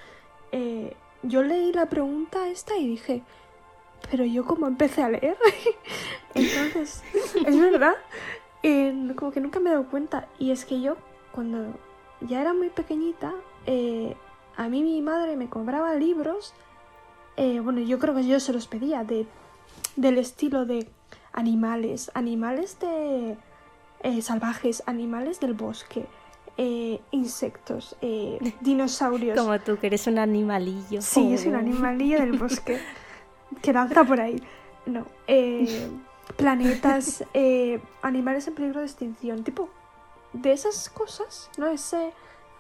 eh, 0.51 0.96
yo 1.24 1.43
leí 1.43 1.74
la 1.74 1.88
pregunta 1.88 2.48
esta 2.48 2.77
y 2.77 2.88
dije, 2.88 3.24
pero 4.10 4.25
yo 4.25 4.46
como 4.46 4.67
empecé 4.67 5.01
a 5.01 5.10
leer, 5.10 5.38
entonces, 6.36 7.03
es 7.46 7.60
verdad, 7.60 7.96
como 9.15 9.31
que 9.31 9.41
nunca 9.41 9.60
me 9.60 9.69
he 9.69 9.74
dado 9.74 9.89
cuenta. 9.89 10.27
Y 10.38 10.51
es 10.51 10.65
que 10.65 10.81
yo, 10.81 10.96
cuando 11.31 11.74
ya 12.22 12.41
era 12.41 12.53
muy 12.53 12.69
pequeñita, 12.69 13.34
eh, 13.65 14.15
a 14.55 14.69
mí 14.69 14.84
mi 14.84 15.01
madre 15.01 15.36
me 15.36 15.50
compraba 15.50 15.96
libros, 15.96 16.53
eh, 17.38 17.60
bueno, 17.60 17.79
yo 17.81 18.00
creo 18.00 18.15
que 18.15 18.25
yo 18.25 18.39
se 18.39 18.53
los 18.53 18.67
pedía, 18.67 19.03
de, 19.03 19.25
del 19.96 20.17
estilo 20.17 20.65
de 20.65 20.88
animales, 21.31 22.12
animales 22.13 22.79
de 22.79 23.38
eh, 24.03 24.22
salvajes, 24.22 24.84
animales 24.86 25.39
del 25.39 25.53
bosque, 25.53 26.06
eh, 26.58 27.00
insectos, 27.12 27.96
eh, 28.01 28.39
dinosaurios. 28.62 29.39
Como 29.39 29.60
tú, 29.60 29.77
que 29.77 29.88
eres 29.88 30.08
un 30.08 30.18
animalillo. 30.20 31.01
Sí, 31.01 31.34
es 31.34 31.46
un 31.46 31.56
Oh. 31.56 31.60
animalillo 31.60 32.20
del 32.20 32.34
bosque 32.39 32.79
que 33.62 33.74
danza 33.74 34.03
por 34.03 34.20
ahí. 34.22 34.41
No, 34.86 35.06
eh, 35.27 35.89
planetas, 36.38 37.24
animales 38.01 38.48
en 38.48 38.56
peligro 38.56 38.79
de 38.82 38.86
extinción, 38.86 39.44
tipo 39.44 39.70
de 40.34 40.51
esas 40.51 40.89
cosas, 40.89 41.50
¿no? 41.58 41.68
Ese 41.68 42.12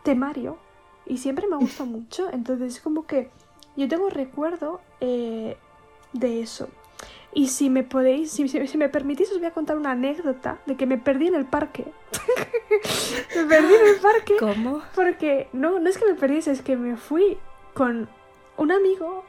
temario. 0.03 0.57
Y 1.05 1.17
siempre 1.17 1.47
me 1.47 1.55
gusta 1.55 1.85
mucho, 1.85 2.29
entonces 2.31 2.75
es 2.75 2.81
como 2.81 3.05
que 3.07 3.29
yo 3.75 3.87
tengo 3.87 4.09
recuerdo 4.09 4.81
de 4.99 5.57
eso. 6.41 6.67
Y 7.33 7.47
si 7.49 7.69
me 7.69 7.83
podéis, 7.83 8.31
si, 8.31 8.47
si- 8.47 8.67
si 8.67 8.77
me 8.77 8.89
permitís, 8.89 9.31
os 9.31 9.37
voy 9.37 9.47
a 9.47 9.51
contar 9.53 9.77
una 9.77 9.91
anécdota 9.91 10.57
de 10.65 10.75
que 10.75 10.85
me 10.87 10.97
perdí 10.97 11.27
en 11.27 11.35
el 11.35 11.45
parque. 11.45 11.85
me 13.35 13.43
perdí 13.45 13.73
en 13.75 13.87
el 13.87 13.95
parque 14.01 14.35
¿Cómo? 14.39 14.81
porque 14.95 15.47
no, 15.53 15.79
no 15.79 15.89
es 15.89 15.97
que 15.97 16.05
me 16.05 16.15
perdiese, 16.15 16.51
es 16.51 16.61
que 16.61 16.75
me 16.75 16.97
fui 16.97 17.37
con 17.75 18.09
un 18.57 18.71
amigo 18.71 19.23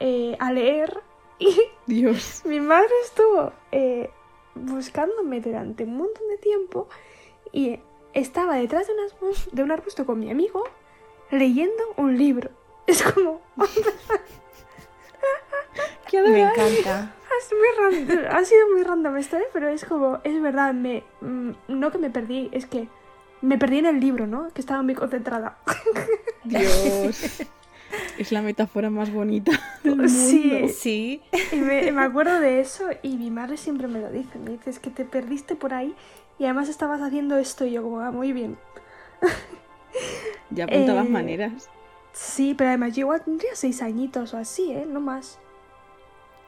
eh, 0.00 0.36
a 0.40 0.52
leer 0.52 1.00
y 1.38 1.56
Dios. 1.86 2.42
mi 2.44 2.58
madre 2.60 2.90
estuvo 3.04 3.52
eh, 3.72 4.10
buscándome 4.56 5.40
durante 5.40 5.84
un 5.84 5.96
montón 5.96 6.28
de 6.28 6.38
tiempo 6.38 6.88
y 7.52 7.78
estaba 8.14 8.56
detrás 8.56 8.86
de 8.88 8.94
un, 8.94 8.98
arbus- 9.08 9.50
de 9.52 9.62
un 9.62 9.70
arbusto 9.70 10.04
con 10.06 10.18
mi 10.18 10.30
amigo 10.30 10.64
leyendo 11.30 11.82
un 11.96 12.18
libro. 12.18 12.50
Es 12.86 13.02
como, 13.02 13.40
Qué 16.10 16.20
Me 16.28 16.42
encanta. 16.42 17.14
Es 17.38 17.52
muy 17.52 18.06
random, 18.06 18.24
ha 18.30 18.44
sido 18.44 18.60
muy 18.72 18.82
random 18.82 19.16
esto, 19.16 19.36
¿eh? 19.36 19.44
pero 19.52 19.68
es 19.68 19.84
como, 19.84 20.20
es 20.24 20.40
verdad, 20.40 20.74
me, 20.74 21.02
mm, 21.20 21.50
no 21.68 21.90
que 21.90 21.98
me 21.98 22.10
perdí, 22.10 22.48
es 22.52 22.66
que 22.66 22.88
me 23.42 23.58
perdí 23.58 23.78
en 23.78 23.86
el 23.86 24.00
libro, 24.00 24.26
¿no? 24.26 24.48
Que 24.54 24.60
estaba 24.60 24.82
muy 24.82 24.94
concentrada. 24.94 25.58
Dios. 26.44 27.42
Es 28.18 28.32
la 28.32 28.42
metáfora 28.42 28.90
más 28.90 29.12
bonita 29.12 29.52
del 29.82 29.96
mundo. 29.96 30.08
Sí. 30.08 30.68
Sí. 30.68 31.22
Y 31.52 31.56
me, 31.56 31.92
me 31.92 32.02
acuerdo 32.02 32.40
de 32.40 32.60
eso 32.60 32.86
y 33.02 33.16
mi 33.16 33.30
madre 33.30 33.56
siempre 33.56 33.86
me 33.86 34.00
lo 34.00 34.10
dice. 34.10 34.38
Me 34.38 34.52
dice, 34.52 34.70
es 34.70 34.78
que 34.78 34.90
te 34.90 35.04
perdiste 35.04 35.54
por 35.54 35.74
ahí 35.74 35.94
y 36.38 36.44
además 36.44 36.68
estabas 36.68 37.00
haciendo 37.02 37.38
esto 37.38 37.64
y 37.66 37.72
yo 37.72 37.82
como, 37.82 38.00
ah, 38.00 38.10
muy 38.10 38.32
bien. 38.32 38.56
Ya 40.50 40.64
apuntabas 40.64 41.06
Eh, 41.06 41.10
maneras. 41.10 41.68
Sí, 42.12 42.54
pero 42.56 42.68
además 42.68 42.94
yo 42.94 43.00
igual 43.02 43.22
tendría 43.22 43.54
seis 43.54 43.82
añitos 43.82 44.34
o 44.34 44.38
así, 44.38 44.72
¿eh? 44.72 44.86
No 44.88 45.00
más. 45.00 45.38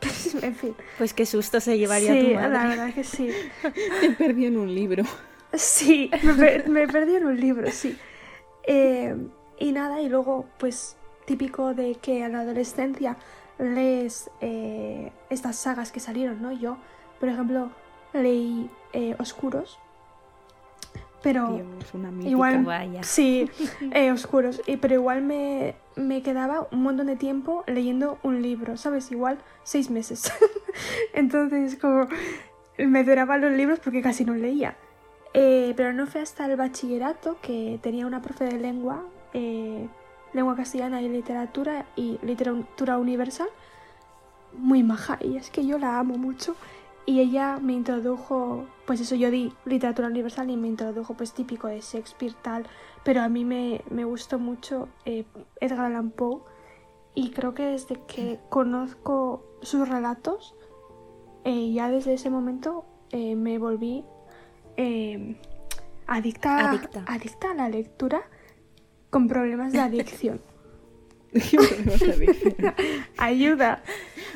en 0.42 0.54
fin. 0.54 0.74
Pues 0.98 1.14
qué 1.14 1.26
susto 1.26 1.60
se 1.60 1.78
llevaría 1.78 2.12
sí, 2.12 2.20
tu 2.28 2.34
madre. 2.34 2.48
la 2.50 2.66
verdad 2.68 2.94
que 2.94 3.04
sí. 3.04 3.30
Te 4.00 4.10
perdí 4.10 4.46
en 4.46 4.56
un 4.56 4.74
libro. 4.74 5.04
Sí, 5.54 6.10
me, 6.22 6.62
me 6.68 6.86
perdí 6.88 7.16
en 7.16 7.26
un 7.26 7.40
libro, 7.40 7.70
sí. 7.70 7.96
Eh, 8.64 9.16
y 9.58 9.72
nada, 9.72 10.00
y 10.02 10.08
luego, 10.08 10.46
pues, 10.58 10.96
típico 11.24 11.72
de 11.74 11.94
que 11.94 12.24
a 12.24 12.28
la 12.28 12.40
adolescencia 12.40 13.16
lees 13.58 14.30
eh, 14.40 15.12
estas 15.30 15.56
sagas 15.56 15.92
que 15.92 16.00
salieron, 16.00 16.42
¿no? 16.42 16.52
Yo, 16.52 16.76
por 17.20 17.28
ejemplo, 17.28 17.70
leí 18.12 18.68
eh, 18.92 19.14
Oscuros, 19.18 19.78
pero... 21.22 21.52
Dios, 21.52 21.94
una. 21.94 22.10
Igual- 22.28 22.64
Vaya. 22.64 23.02
Sí, 23.02 23.48
eh, 23.92 24.12
oscuros. 24.12 24.60
Y, 24.66 24.76
pero 24.76 24.94
igual 24.94 25.22
me, 25.22 25.74
me 25.96 26.22
quedaba 26.22 26.68
un 26.70 26.82
montón 26.82 27.06
de 27.06 27.16
tiempo 27.16 27.64
leyendo 27.66 28.18
un 28.22 28.42
libro, 28.42 28.76
¿sabes? 28.76 29.10
Igual 29.10 29.38
seis 29.64 29.90
meses. 29.90 30.30
Entonces, 31.14 31.76
como 31.76 32.06
me 32.78 33.02
duraban 33.02 33.40
los 33.40 33.52
libros 33.52 33.80
porque 33.80 34.02
casi 34.02 34.24
no 34.24 34.34
leía. 34.34 34.76
Eh, 35.34 35.74
pero 35.76 35.92
no 35.92 36.06
fue 36.06 36.20
hasta 36.20 36.46
el 36.46 36.56
bachillerato 36.56 37.38
que 37.42 37.78
tenía 37.82 38.06
una 38.06 38.22
profe 38.22 38.44
de 38.44 38.58
lengua, 38.58 39.02
eh, 39.34 39.86
lengua 40.32 40.56
castellana 40.56 41.02
y 41.02 41.08
literatura 41.08 41.86
y 41.96 42.18
literatura 42.22 42.98
universal, 42.98 43.48
muy 44.56 44.82
maja. 44.82 45.18
Y 45.20 45.36
es 45.36 45.50
que 45.50 45.66
yo 45.66 45.78
la 45.78 45.98
amo 45.98 46.16
mucho. 46.16 46.56
Y 47.06 47.20
ella 47.20 47.58
me 47.60 47.72
introdujo, 47.72 48.66
pues 48.86 49.00
eso, 49.00 49.14
yo 49.14 49.30
di 49.30 49.52
literatura 49.64 50.08
universal 50.08 50.48
y 50.50 50.56
me 50.56 50.68
introdujo, 50.68 51.14
pues 51.14 51.32
típico 51.32 51.68
de 51.68 51.80
Shakespeare, 51.80 52.34
tal. 52.42 52.66
Pero 53.04 53.22
a 53.22 53.28
mí 53.28 53.44
me, 53.44 53.82
me 53.90 54.04
gustó 54.04 54.38
mucho 54.38 54.88
eh, 55.04 55.24
Edgar 55.60 55.86
Allan 55.86 56.10
Poe. 56.10 56.40
Y 57.14 57.30
creo 57.30 57.54
que 57.54 57.64
desde 57.64 57.98
que 58.06 58.38
conozco 58.50 59.42
sus 59.62 59.88
relatos, 59.88 60.54
eh, 61.44 61.72
ya 61.72 61.90
desde 61.90 62.14
ese 62.14 62.28
momento 62.28 62.84
eh, 63.10 63.36
me 63.36 63.58
volví 63.58 64.04
eh, 64.76 65.36
adicta, 66.06 66.70
Adicta. 66.70 67.04
adicta 67.06 67.50
a 67.52 67.54
la 67.54 67.68
lectura 67.68 68.22
con 69.10 69.28
problemas 69.28 69.72
de 69.72 69.80
adicción. 69.80 70.40
Ayuda. 73.16 73.82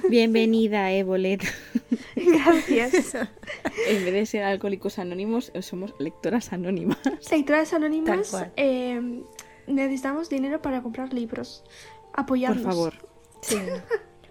Bienvenida, 0.09 0.92
Evolet. 0.92 1.42
Gracias. 2.45 3.15
En 3.15 4.05
vez 4.05 4.13
de 4.15 4.27
ser 4.27 4.43
alcohólicos 4.45 4.99
anónimos, 4.99 5.53
somos 5.61 5.95
lectoras 5.99 6.53
anónimas. 6.53 6.99
Lectoras 7.31 7.73
anónimas, 7.73 8.47
eh, 8.57 9.23
necesitamos 9.67 10.29
dinero 10.29 10.61
para 10.63 10.83
comprar 10.83 11.13
libros. 11.13 11.65
Apoyarnos. 12.13 12.63
Por 12.63 12.73
favor. 12.73 12.95
Sí. 13.43 13.57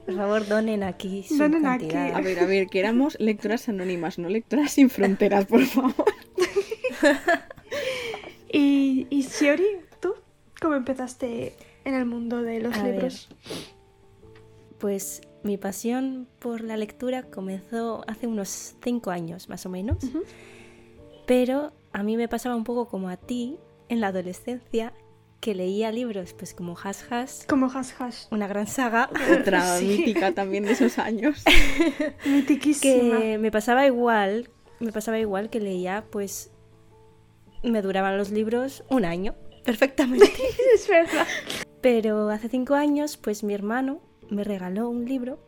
Por 0.05 0.15
favor, 0.15 0.47
donen 0.47 0.83
aquí 0.83 1.23
su 1.27 1.37
Donen 1.37 1.65
aquí. 1.67 1.91
A 1.95 2.19
ver, 2.21 2.39
a 2.39 2.45
ver, 2.45 2.67
que 2.67 2.79
éramos 2.79 3.19
lectoras 3.19 3.69
anónimas, 3.69 4.17
no 4.17 4.27
lectoras 4.29 4.71
sin 4.71 4.89
fronteras, 4.89 5.45
por 5.45 5.63
favor. 5.65 5.93
Y, 8.51 9.05
y 9.11 9.21
Shiori, 9.21 9.77
¿tú 9.99 10.15
cómo 10.59 10.73
empezaste 10.75 11.53
en 11.85 11.93
el 11.93 12.05
mundo 12.05 12.41
de 12.41 12.59
los 12.59 12.75
A 12.75 12.81
ver. 12.83 12.93
libros? 12.93 13.29
Pues 14.79 15.21
mi 15.43 15.57
pasión 15.57 16.27
por 16.39 16.61
la 16.61 16.75
lectura 16.77 17.23
comenzó 17.23 18.03
hace 18.07 18.27
unos 18.27 18.75
cinco 18.83 19.11
años, 19.11 19.49
más 19.49 19.65
o 19.65 19.69
menos. 19.69 19.97
Pero 21.25 21.71
a 21.93 22.03
mí 22.03 22.17
me 22.17 22.27
pasaba 22.27 22.55
un 22.55 22.63
poco 22.63 22.87
como 22.87 23.09
a 23.09 23.17
ti 23.17 23.57
en 23.87 24.01
la 24.01 24.07
adolescencia, 24.07 24.93
que 25.39 25.55
leía 25.55 25.91
libros 25.91 26.33
pues 26.33 26.53
como 26.53 26.75
Hash 26.77 27.03
Hash, 27.09 27.45
Como 27.47 27.67
hash 27.67 27.91
hash. 27.97 28.25
una 28.29 28.47
gran 28.47 28.67
saga, 28.67 29.09
Otra 29.39 29.77
Sí. 29.77 29.85
mítica 29.87 30.33
también 30.33 30.65
de 30.65 30.73
esos 30.73 30.99
años. 30.99 31.43
Mitiquísima. 32.25 33.19
que 33.19 33.37
me 33.37 33.49
pasaba 33.51 33.85
igual, 33.85 34.49
me 34.79 34.91
pasaba 34.91 35.17
igual 35.19 35.49
que 35.49 35.59
leía 35.61 36.03
pues 36.11 36.51
me 37.63 37.81
duraban 37.81 38.17
los 38.17 38.31
libros 38.31 38.83
un 38.89 39.05
año, 39.05 39.33
perfectamente. 39.63 40.29
Es 40.75 40.87
verdad. 40.89 41.25
Pero 41.81 42.29
hace 42.29 42.49
cinco 42.49 42.75
años, 42.75 43.15
pues 43.15 43.43
mi 43.43 43.53
hermano 43.53 44.01
me 44.29 44.43
regaló 44.43 44.89
un 44.89 45.05
libro 45.05 45.39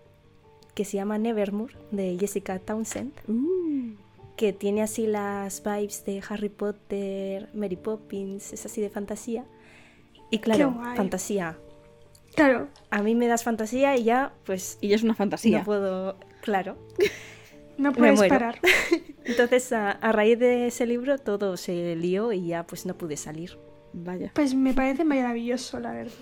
que 0.73 0.85
se 0.85 0.97
llama 0.97 1.17
Nevermore, 1.17 1.75
de 1.91 2.17
Jessica 2.19 2.59
Townsend, 2.59 3.13
Uh, 3.27 3.95
que 4.37 4.53
tiene 4.53 4.81
así 4.81 5.05
las 5.05 5.61
vibes 5.63 6.05
de 6.05 6.21
Harry 6.29 6.49
Potter, 6.49 7.49
Mary 7.53 7.75
Poppins, 7.75 8.53
es 8.53 8.65
así 8.65 8.81
de 8.81 8.89
fantasía. 8.89 9.45
Y 10.29 10.39
claro, 10.39 10.73
fantasía. 10.95 11.57
Claro. 12.35 12.69
A 12.89 13.03
mí 13.03 13.13
me 13.15 13.27
das 13.27 13.43
fantasía 13.43 13.97
y 13.97 14.03
ya, 14.05 14.33
pues 14.45 14.77
y 14.79 14.87
ya 14.87 14.95
es 14.95 15.03
una 15.03 15.13
fantasía. 15.15 15.59
no 15.59 15.65
puedo, 15.65 16.17
claro. 16.41 16.77
No 17.77 17.91
puedes 17.91 18.21
parar. 18.23 18.59
Entonces, 19.25 19.71
a, 19.73 19.91
a 19.91 20.11
raíz 20.11 20.39
de 20.39 20.67
ese 20.67 20.85
libro, 20.85 21.17
todo 21.17 21.57
se 21.57 21.95
lió 21.95 22.31
y 22.31 22.47
ya 22.47 22.65
pues 22.65 22.85
no 22.85 22.97
pude 22.97 23.17
salir. 23.17 23.57
Vaya. 23.93 24.31
Pues 24.33 24.55
me 24.55 24.73
parece 24.73 25.03
maravilloso, 25.03 25.79
la 25.79 25.91
verdad. 25.91 26.13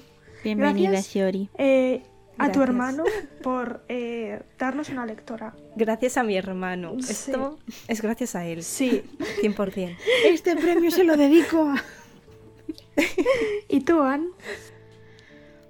Bienvenida, 0.43 0.91
Gracias. 0.91 1.13
Shiori. 1.13 1.49
Eh, 1.57 2.01
a 2.39 2.51
tu 2.51 2.61
hermano 2.61 3.03
por 3.43 3.83
eh, 3.89 4.41
darnos 4.57 4.89
una 4.89 5.05
lectora. 5.05 5.53
Gracias 5.75 6.17
a 6.17 6.23
mi 6.23 6.35
hermano. 6.35 6.95
Sí. 7.01 7.11
Esto 7.11 7.59
es 7.87 8.01
gracias 8.01 8.35
a 8.35 8.45
él, 8.45 8.63
Sí. 8.63 9.03
100%. 9.41 9.95
Este 10.25 10.55
premio 10.55 10.89
se 10.91 11.03
lo 11.03 11.15
dedico 11.17 11.61
a... 11.63 11.83
¿Y 13.69 13.81
tú, 13.81 14.01
Anne? 14.01 14.27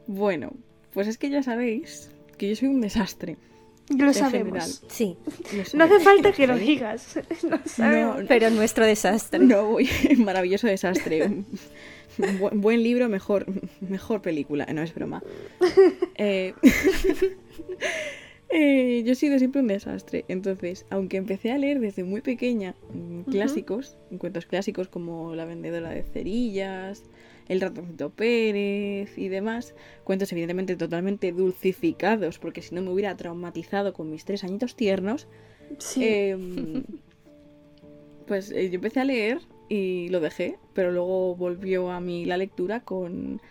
Bueno, 0.07 0.53
pues 0.93 1.07
es 1.07 1.17
que 1.17 1.29
ya 1.29 1.43
sabéis 1.43 2.09
que 2.37 2.49
yo 2.49 2.55
soy 2.55 2.69
un 2.69 2.81
desastre. 2.81 3.37
Lo 3.89 4.13
sabemos. 4.13 4.83
Sí, 4.87 5.17
Lo 5.51 5.63
No 5.79 5.83
hace 5.85 5.99
falta 6.03 6.31
que 6.31 6.45
lo 6.45 6.55
digas. 6.57 7.19
Lo 7.43 7.59
sabemos. 7.65 8.21
No, 8.21 8.27
pero 8.27 8.49
nuestro 8.51 8.85
desastre. 8.85 9.39
No 9.39 9.65
voy, 9.65 9.89
maravilloso 10.17 10.67
desastre. 10.67 11.43
Bu- 12.19 12.51
buen 12.61 12.83
libro, 12.83 13.07
mejor, 13.09 13.45
mejor 13.81 14.21
película. 14.21 14.65
No 14.73 14.81
es 14.81 14.93
broma. 14.93 15.23
Eh, 16.15 16.53
Eh, 18.51 19.03
yo 19.05 19.11
he 19.11 19.15
sido 19.15 19.37
siempre 19.37 19.61
un 19.61 19.67
desastre. 19.67 20.25
Entonces, 20.27 20.85
aunque 20.89 21.17
empecé 21.17 21.51
a 21.51 21.57
leer 21.59 21.79
desde 21.79 22.03
muy 22.03 22.21
pequeña 22.21 22.73
mm, 22.91 23.29
clásicos, 23.29 23.95
cuentos 24.17 24.47
clásicos 24.47 24.87
como 24.87 25.35
La 25.35 25.45
vendedora 25.45 25.91
de 25.91 26.01
cerillas, 26.01 27.03
El 27.47 27.61
ratoncito 27.61 28.09
Pérez 28.09 29.15
y 29.19 29.27
demás, 29.27 29.75
cuentos 30.03 30.31
evidentemente 30.31 30.75
totalmente 30.75 31.31
dulcificados, 31.31 32.39
porque 32.39 32.63
si 32.63 32.73
no 32.73 32.81
me 32.81 32.89
hubiera 32.89 33.15
traumatizado 33.15 33.93
con 33.93 34.09
mis 34.09 34.25
tres 34.25 34.43
añitos 34.43 34.75
tiernos, 34.75 35.27
Sí. 35.77 36.01
em, 36.03 36.83
pues 38.25 38.49
eh, 38.49 38.69
yo 38.71 38.75
empecé 38.75 38.99
a 39.01 39.05
leer 39.05 39.41
y 39.69 40.09
lo 40.09 40.19
dejé, 40.19 40.57
pero 40.73 40.91
luego 40.91 41.35
volvió 41.35 41.91
a 41.91 41.99
mí 42.01 42.25
la 42.25 42.37
lectura 42.37 42.81
con, 42.81 43.41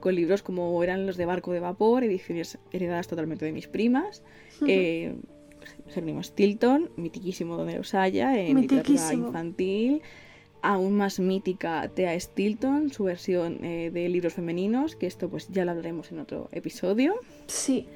con 0.00 0.14
libros 0.14 0.42
como 0.42 0.82
eran 0.84 1.06
los 1.06 1.16
de 1.16 1.26
Barco 1.26 1.52
de 1.52 1.60
Vapor, 1.60 2.04
ediciones 2.04 2.58
heredadas 2.72 3.08
totalmente 3.08 3.44
de 3.44 3.52
mis 3.52 3.66
primas. 3.68 4.22
eh, 4.66 5.14
Jerónimo 5.88 6.22
Stilton, 6.22 6.90
mitiquísimo 6.96 7.56
donde 7.56 7.76
los 7.76 7.94
haya, 7.94 8.38
en 8.38 8.60
literatura 8.60 8.92
Mitiquísimo. 8.92 9.26
infantil. 9.28 10.02
Aún 10.64 10.96
más 10.96 11.18
mítica 11.18 11.90
Thea 11.92 12.18
Stilton, 12.18 12.90
su 12.92 13.04
versión 13.04 13.64
eh, 13.64 13.90
de 13.92 14.08
libros 14.08 14.34
femeninos, 14.34 14.94
que 14.94 15.06
esto 15.06 15.28
pues 15.28 15.48
ya 15.48 15.64
lo 15.64 15.72
hablaremos 15.72 16.12
en 16.12 16.20
otro 16.20 16.48
episodio. 16.52 17.14
Sí. 17.46 17.86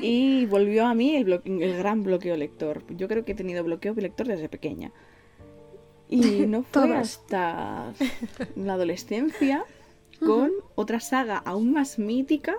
Y 0.00 0.46
volvió 0.46 0.86
a 0.86 0.94
mí 0.94 1.14
el, 1.16 1.30
el 1.44 1.76
gran 1.76 2.02
bloqueo 2.02 2.36
lector. 2.36 2.82
Yo 2.96 3.08
creo 3.08 3.26
que 3.26 3.32
he 3.32 3.34
tenido 3.34 3.62
bloqueo 3.64 3.92
lector 3.94 4.26
desde 4.28 4.48
pequeña. 4.48 4.92
Y 6.08 6.20
no 6.46 6.62
fue 6.62 6.82
Todas. 6.88 6.98
hasta 7.20 7.92
la 8.56 8.72
adolescencia 8.74 9.64
con 10.20 10.50
otra 10.74 11.00
saga 11.00 11.38
aún 11.44 11.72
más 11.72 11.98
mítica 11.98 12.54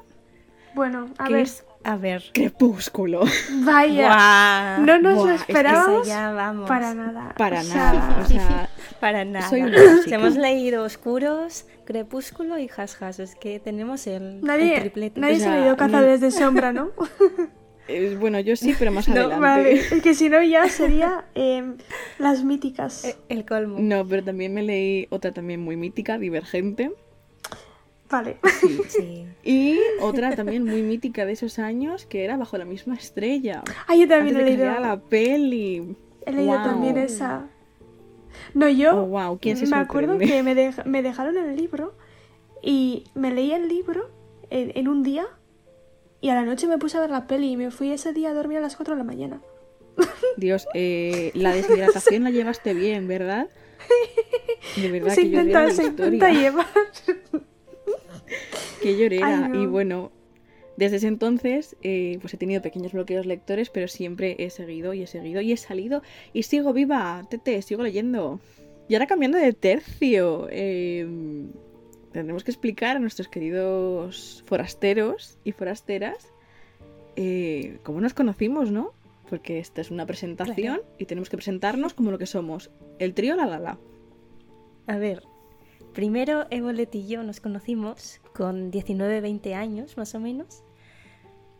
Bueno, 0.75 1.09
a 1.17 1.25
que 1.25 1.33
ver. 1.33 1.41
es 1.43 1.63
A 1.83 1.95
ver. 1.97 2.23
Crepúsculo. 2.33 3.23
Vaya. 3.63 4.77
No 4.79 4.99
nos 4.99 5.15
Buah, 5.15 5.27
lo 5.27 5.33
es 5.35 5.43
que 5.43 5.51
esperábamos 5.53 6.01
Eso 6.01 6.07
ya 6.09 6.31
vamos. 6.31 6.67
para 6.67 6.93
nada. 6.93 7.33
Para 7.37 7.61
O 7.61 7.63
sea, 7.63 7.93
nada. 7.93 8.19
O 8.21 8.25
sea, 8.27 8.69
Para 8.99 9.25
nada. 9.25 9.47
Soy 9.49 9.61
hemos 10.11 10.35
leído 10.35 10.83
Oscuros, 10.83 11.65
Crepúsculo 11.85 12.59
y 12.59 12.69
Has 12.75 13.19
Es 13.19 13.35
que 13.35 13.59
tenemos 13.59 14.05
el, 14.07 14.41
triplete. 14.41 15.19
nadie 15.19 15.35
O 15.35 15.37
se 15.37 15.43
sea, 15.43 15.53
ha 15.53 15.57
leído 15.59 15.77
Cazadores 15.77 16.19
de 16.21 16.31
Sombra, 16.31 16.73
¿no? 16.73 16.91
eh, 17.87 18.15
bueno, 18.19 18.39
yo 18.39 18.55
sí, 18.55 18.75
pero 18.77 18.91
más 18.91 19.07
No, 19.07 19.13
adelante. 19.15 19.39
vale. 19.41 19.71
Es 19.73 20.01
que 20.01 20.13
si 20.13 20.29
no 20.29 20.41
ya 20.43 20.67
sería 20.69 21.25
em, 21.35 21.77
las 22.19 22.43
míticas. 22.43 23.05
Eh, 23.05 23.15
El 23.29 23.45
colmo. 23.45 23.77
No, 23.79 24.05
pero 24.07 24.23
también 24.23 24.53
me 24.53 24.63
leí 24.63 25.07
otra 25.09 25.31
también 25.31 25.61
muy 25.61 25.75
mítica, 25.77 26.17
Divergente. 26.17 26.91
Vale. 28.09 28.37
Sí. 28.61 28.79
Sí. 28.87 29.25
Y 29.43 29.79
otra 30.01 30.35
también 30.35 30.63
muy 30.65 30.81
mítica 30.81 31.25
de 31.25 31.33
esos 31.33 31.57
años 31.59 32.05
que 32.05 32.23
era 32.25 32.35
Bajo 32.37 32.57
la 32.57 32.65
misma 32.65 32.95
estrella. 32.95 33.63
Ah, 33.87 33.95
yo 33.95 34.07
también 34.07 34.35
Antes 34.37 34.53
he 34.55 34.57
leído. 34.57 34.79
la 34.79 34.97
peli. 34.99 35.95
He 36.25 36.31
leído 36.33 36.53
también 36.55 36.97
esa. 36.97 37.47
No, 38.53 38.67
yo 38.69 38.95
Oh, 39.03 39.05
wow, 39.05 39.39
¿quién 39.39 39.55
se 39.57 39.65
me 39.67 39.77
acuerdo 39.77 40.17
que 40.17 40.43
me, 40.43 40.53
dej- 40.55 40.83
me 40.85 41.01
dejaron 41.01 41.37
el 41.37 41.55
libro 41.55 41.95
y 42.61 43.05
me 43.15 43.31
leí 43.33 43.51
el 43.51 43.67
libro 43.67 44.09
en, 44.49 44.71
en 44.75 44.87
un 44.89 45.01
día 45.03 45.25
y 46.27 46.29
a 46.29 46.35
la 46.35 46.43
noche 46.43 46.67
me 46.67 46.77
puse 46.77 46.97
a 46.97 46.99
ver 46.99 47.09
la 47.09 47.25
peli 47.25 47.53
y 47.53 47.55
me 47.55 47.71
fui 47.71 47.89
ese 47.89 48.11
día 48.11 48.31
a 48.31 48.33
dormir 48.33 48.57
a 48.57 48.61
las 48.61 48.75
4 48.75 48.95
de 48.95 48.97
la 48.97 49.05
mañana. 49.05 49.41
Dios, 50.35 50.67
eh, 50.73 51.31
la 51.35 51.53
deshidratación 51.53 52.25
la 52.25 52.31
llevaste 52.31 52.73
bien, 52.73 53.07
¿verdad? 53.07 53.47
De 54.75 54.91
verdad 54.91 55.13
se 55.13 55.21
que 55.21 55.29
yo 55.29 55.39
intenta, 55.39 55.63
la 55.63 55.71
se 55.71 55.83
intenta 55.85 56.29
llevar. 56.29 56.65
Que 58.81 58.97
llorera. 58.97 59.45
Ay, 59.45 59.51
no. 59.51 59.63
Y 59.63 59.67
bueno, 59.67 60.11
desde 60.75 60.97
ese 60.97 61.07
entonces, 61.07 61.77
eh, 61.81 62.17
pues 62.19 62.33
he 62.33 62.37
tenido 62.37 62.61
pequeños 62.61 62.91
bloqueos 62.91 63.25
lectores, 63.25 63.69
pero 63.69 63.87
siempre 63.87 64.35
he 64.37 64.49
seguido 64.49 64.93
y 64.93 65.03
he 65.03 65.07
seguido 65.07 65.39
y 65.39 65.53
he 65.53 65.57
salido 65.57 66.01
y 66.33 66.43
sigo 66.43 66.73
viva, 66.73 67.25
tete, 67.29 67.61
sigo 67.61 67.83
leyendo. 67.83 68.41
Y 68.89 68.95
ahora 68.95 69.07
cambiando 69.07 69.37
de 69.37 69.53
tercio, 69.53 70.49
eh, 70.51 71.07
tendremos 72.11 72.43
que 72.43 72.51
explicar 72.51 72.97
a 72.97 72.99
nuestros 72.99 73.27
queridos 73.27 74.43
forasteros 74.45 75.37
y 75.43 75.51
forasteras 75.51 76.33
eh, 77.15 77.79
cómo 77.83 77.99
nos 77.99 78.13
conocimos, 78.13 78.71
¿no? 78.71 78.93
Porque 79.29 79.59
esta 79.59 79.81
es 79.81 79.91
una 79.91 80.05
presentación 80.05 80.81
y 80.97 81.05
tenemos 81.05 81.29
que 81.29 81.37
presentarnos 81.37 81.93
como 81.93 82.11
lo 82.11 82.17
que 82.17 82.27
somos. 82.27 82.69
El 82.99 83.13
trío 83.13 83.35
La 83.35 83.45
La 83.45 83.59
La. 83.59 83.77
A 84.85 84.97
ver, 84.97 85.23
primero 85.93 86.45
Evolet 86.51 86.93
y 86.93 87.07
yo 87.07 87.23
nos 87.23 87.39
conocimos 87.39 88.21
con 88.33 88.71
19-20 88.71 89.53
años 89.55 89.97
más 89.97 90.13
o 90.13 90.19
menos, 90.19 90.63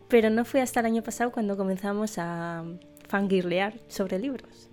pero 0.08 0.30
no 0.30 0.46
fue 0.46 0.62
hasta 0.62 0.80
el 0.80 0.86
año 0.86 1.04
pasado 1.04 1.32
cuando 1.32 1.58
comenzamos 1.58 2.18
a 2.20 2.64
fangirlear 3.08 3.80
sobre 3.88 4.20
libros. 4.20 4.70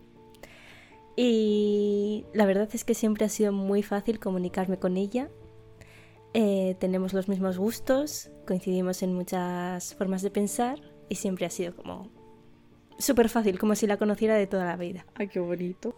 Y 1.17 2.27
la 2.35 2.45
verdad 2.45 2.69
es 2.73 2.85
que 2.85 2.95
siempre 2.95 3.25
ha 3.25 3.29
sido 3.29 3.53
muy 3.53 3.83
fácil 3.83 4.19
comunicarme 4.19 4.79
con 4.79 4.97
ella. 4.97 5.31
Eh, 6.35 6.77
tenemos 6.81 7.13
los 7.13 7.29
mismos 7.29 7.59
gustos, 7.59 8.31
coincidimos 8.47 9.03
en 9.03 9.15
muchas 9.15 9.95
formas 9.95 10.21
de 10.23 10.31
pensar 10.31 10.81
y 11.09 11.15
siempre 11.15 11.47
ha 11.47 11.51
sido 11.51 11.75
como 11.77 12.09
súper 12.99 13.29
fácil, 13.29 13.59
como 13.59 13.75
si 13.77 13.87
la 13.87 13.97
conociera 13.99 14.35
de 14.35 14.47
toda 14.49 14.65
la 14.65 14.77
vida. 14.77 15.07
Ay, 15.15 15.29
qué 15.29 15.39
bonito. 15.41 15.95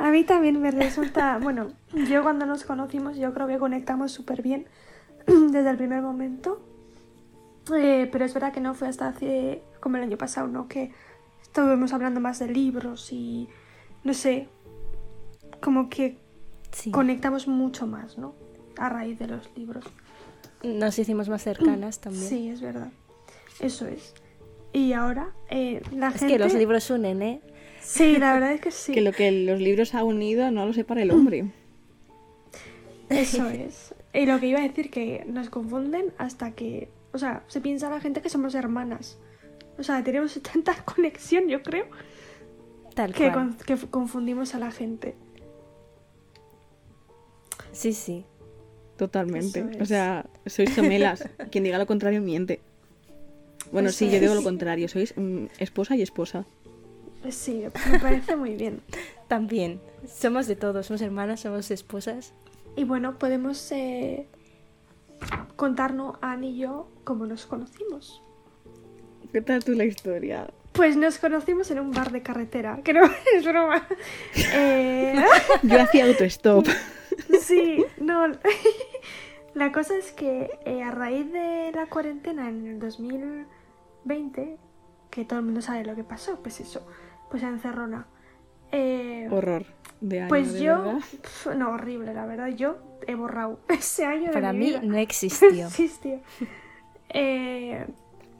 A 0.00 0.10
mí 0.10 0.24
también 0.24 0.60
me 0.60 0.70
resulta, 0.70 1.38
bueno, 1.42 1.68
yo 2.08 2.22
cuando 2.22 2.46
nos 2.46 2.64
conocimos 2.64 3.16
yo 3.16 3.32
creo 3.34 3.46
que 3.46 3.58
conectamos 3.58 4.12
súper 4.12 4.40
bien 4.42 4.66
desde 5.26 5.68
el 5.70 5.76
primer 5.76 6.02
momento, 6.02 6.60
Eh, 7.72 8.08
pero 8.10 8.24
es 8.24 8.34
verdad 8.34 8.52
que 8.52 8.60
no 8.60 8.74
fue 8.74 8.88
hasta 8.88 9.06
hace, 9.08 9.62
como 9.80 9.96
el 9.96 10.02
año 10.02 10.16
pasado, 10.18 10.48
¿no? 10.48 10.66
Que 10.66 10.90
estuvimos 11.42 11.92
hablando 11.92 12.18
más 12.20 12.40
de 12.40 12.48
libros 12.48 13.12
y, 13.12 13.48
no 14.02 14.14
sé, 14.14 14.48
como 15.62 15.88
que 15.88 16.18
Sí. 16.72 16.90
conectamos 16.90 17.46
mucho 17.46 17.86
más, 17.86 18.18
¿no? 18.18 18.34
A 18.78 18.88
raíz 18.88 19.18
de 19.18 19.26
los 19.28 19.48
libros. 19.56 19.84
Nos 20.62 20.98
hicimos 20.98 21.28
más 21.28 21.42
cercanas 21.42 22.00
también. 22.00 22.24
Sí, 22.28 22.48
es 22.48 22.60
verdad. 22.60 22.90
Eso 23.60 23.86
es. 23.86 24.14
Y 24.72 24.92
ahora, 24.92 25.32
eh, 25.50 25.82
la 25.92 26.08
Es 26.08 26.20
gente... 26.20 26.34
que 26.34 26.38
los 26.38 26.54
libros 26.54 26.88
unen, 26.90 27.20
¿eh? 27.22 27.40
Sí, 27.80 28.16
la 28.16 28.32
verdad 28.34 28.52
es 28.52 28.60
que 28.60 28.70
sí. 28.72 28.92
Que 28.92 29.00
lo 29.00 29.12
que 29.12 29.30
los 29.32 29.60
libros 29.60 29.94
ha 29.94 30.04
unido 30.04 30.50
no 30.50 30.64
lo 30.66 30.72
separa 30.72 31.02
el 31.02 31.10
hombre. 31.10 31.50
Eso 33.08 33.48
es. 33.48 33.94
Y 34.14 34.24
lo 34.26 34.38
que 34.40 34.46
iba 34.46 34.60
a 34.60 34.62
decir 34.62 34.90
que 34.90 35.24
nos 35.26 35.50
confunden 35.50 36.12
hasta 36.18 36.52
que, 36.52 36.88
o 37.12 37.18
sea, 37.18 37.42
se 37.48 37.60
piensa 37.60 37.90
la 37.90 38.00
gente 38.00 38.22
que 38.22 38.28
somos 38.30 38.54
hermanas. 38.54 39.18
O 39.78 39.82
sea, 39.82 40.02
tenemos 40.04 40.38
tanta 40.52 40.74
conexión, 40.84 41.48
yo 41.48 41.62
creo, 41.62 41.86
Tal 42.94 43.12
que, 43.12 43.30
cual. 43.32 43.32
con- 43.32 43.56
que 43.56 43.76
confundimos 43.88 44.54
a 44.54 44.58
la 44.58 44.70
gente. 44.70 45.14
Sí, 47.72 47.92
sí. 47.92 48.24
Totalmente. 49.02 49.66
O 49.80 49.84
sea, 49.84 50.26
sois 50.46 50.72
gemelas. 50.72 51.28
Quien 51.50 51.64
diga 51.64 51.76
lo 51.76 51.88
contrario 51.88 52.22
miente. 52.22 52.60
Bueno, 53.72 53.88
Eso 53.88 53.98
sí, 53.98 54.10
yo 54.12 54.20
digo 54.20 54.30
es. 54.30 54.38
lo 54.38 54.44
contrario. 54.44 54.86
Sois 54.86 55.12
mm, 55.16 55.46
esposa 55.58 55.96
y 55.96 56.02
esposa. 56.02 56.46
Sí, 57.28 57.64
me 57.90 57.98
parece 57.98 58.36
muy 58.36 58.54
bien. 58.54 58.80
También. 59.26 59.80
Somos 60.06 60.46
de 60.46 60.54
todos. 60.54 60.86
Somos 60.86 61.02
hermanas, 61.02 61.40
somos 61.40 61.72
esposas. 61.72 62.32
Y 62.76 62.84
bueno, 62.84 63.18
podemos 63.18 63.72
eh, 63.72 64.28
contarnos, 65.56 66.16
Anne 66.20 66.50
y 66.50 66.58
yo, 66.58 66.86
cómo 67.02 67.26
nos 67.26 67.46
conocimos. 67.46 68.22
¿Qué 69.32 69.40
tal 69.40 69.64
tú 69.64 69.72
la 69.72 69.84
historia? 69.84 70.46
Pues 70.72 70.96
nos 70.96 71.18
conocimos 71.18 71.70
en 71.70 71.78
un 71.80 71.90
bar 71.92 72.10
de 72.12 72.22
carretera, 72.22 72.80
que 72.82 72.92
no 72.94 73.02
es 73.36 73.44
broma. 73.44 73.86
Eh, 74.54 75.22
Yo 75.62 75.80
hacía 75.82 76.06
autostop. 76.06 76.66
Sí, 77.40 77.84
no. 78.00 78.26
La 79.54 79.70
cosa 79.70 79.94
es 79.98 80.12
que 80.12 80.50
eh, 80.64 80.82
a 80.82 80.90
raíz 80.90 81.30
de 81.30 81.72
la 81.74 81.84
cuarentena 81.86 82.48
en 82.48 82.66
el 82.66 82.78
2020, 82.78 84.56
que 85.10 85.24
todo 85.26 85.40
el 85.40 85.44
mundo 85.44 85.60
sabe 85.60 85.84
lo 85.84 85.94
que 85.94 86.04
pasó, 86.04 86.40
pues 86.42 86.58
eso, 86.60 86.86
pues 87.30 87.42
encerrona. 87.42 88.06
Eh, 88.70 89.28
Horror 89.30 89.66
de 90.00 90.20
año, 90.20 90.28
pues 90.30 90.54
de 90.54 90.62
yo, 90.62 90.98
pf, 91.20 91.54
no, 91.54 91.72
horrible, 91.72 92.14
la 92.14 92.24
verdad, 92.24 92.48
yo 92.48 92.78
he 93.06 93.14
borrado 93.14 93.60
ese 93.68 94.06
año 94.06 94.28
de 94.28 94.32
Para 94.32 94.54
mi 94.54 94.58
mí 94.60 94.66
vida. 94.68 94.80
no 94.82 94.96
existió. 94.96 95.66
existió. 95.66 96.20
Eh, 97.10 97.86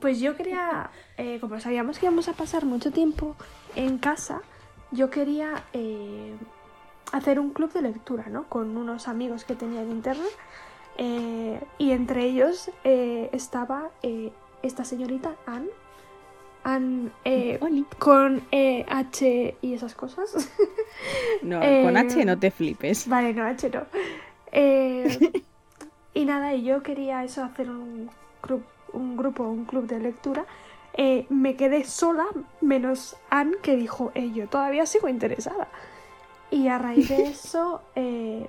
pues 0.02 0.20
yo 0.20 0.36
quería, 0.36 0.90
eh, 1.16 1.38
como 1.40 1.58
sabíamos 1.60 1.98
que 1.98 2.04
íbamos 2.06 2.28
a 2.28 2.34
pasar 2.34 2.66
mucho 2.66 2.90
tiempo 2.90 3.34
en 3.76 3.96
casa, 3.96 4.42
yo 4.90 5.08
quería 5.08 5.64
eh, 5.72 6.34
hacer 7.12 7.40
un 7.40 7.50
club 7.50 7.72
de 7.72 7.80
lectura, 7.80 8.26
¿no? 8.28 8.44
Con 8.50 8.76
unos 8.76 9.08
amigos 9.08 9.44
que 9.46 9.54
tenía 9.54 9.80
en 9.80 9.90
internet. 9.92 10.28
eh, 10.98 11.58
y 11.78 11.92
entre 11.92 12.24
ellos 12.24 12.70
estaba 12.84 13.88
esta 14.62 14.84
señorita, 14.84 15.36
Anne. 15.46 15.70
Anne 16.64 17.10
eh, 17.24 17.58
con 17.98 18.42
eh, 18.52 18.84
H 18.88 19.56
y 19.62 19.74
esas 19.74 19.94
cosas. 19.94 20.34
No, 21.42 21.58
con 21.82 21.96
H 21.96 22.24
no 22.24 22.38
te 22.38 22.50
flipes. 22.52 23.08
Vale, 23.08 23.32
no, 23.34 23.44
H 23.44 23.68
no. 23.70 23.82
Eh, 24.52 25.32
y 26.14 26.24
nada, 26.24 26.54
y 26.54 26.62
yo 26.62 26.82
quería 26.84 27.24
eso, 27.24 27.42
hacer 27.42 27.68
un, 27.70 28.10
grup- 28.42 28.62
un 28.92 29.16
grupo, 29.16 29.44
un 29.44 29.64
club 29.64 29.86
de 29.86 29.98
lectura 29.98 30.46
eh, 30.94 31.26
me 31.30 31.56
quedé 31.56 31.84
sola, 31.84 32.26
menos 32.60 33.16
Anne 33.30 33.56
que 33.62 33.76
dijo, 33.76 34.12
eh, 34.14 34.30
yo 34.32 34.48
todavía 34.48 34.86
sigo 34.86 35.08
interesada. 35.08 35.68
Y 36.50 36.68
a 36.68 36.78
raíz 36.78 37.08
de 37.08 37.22
eso, 37.28 37.82
eh, 37.94 38.48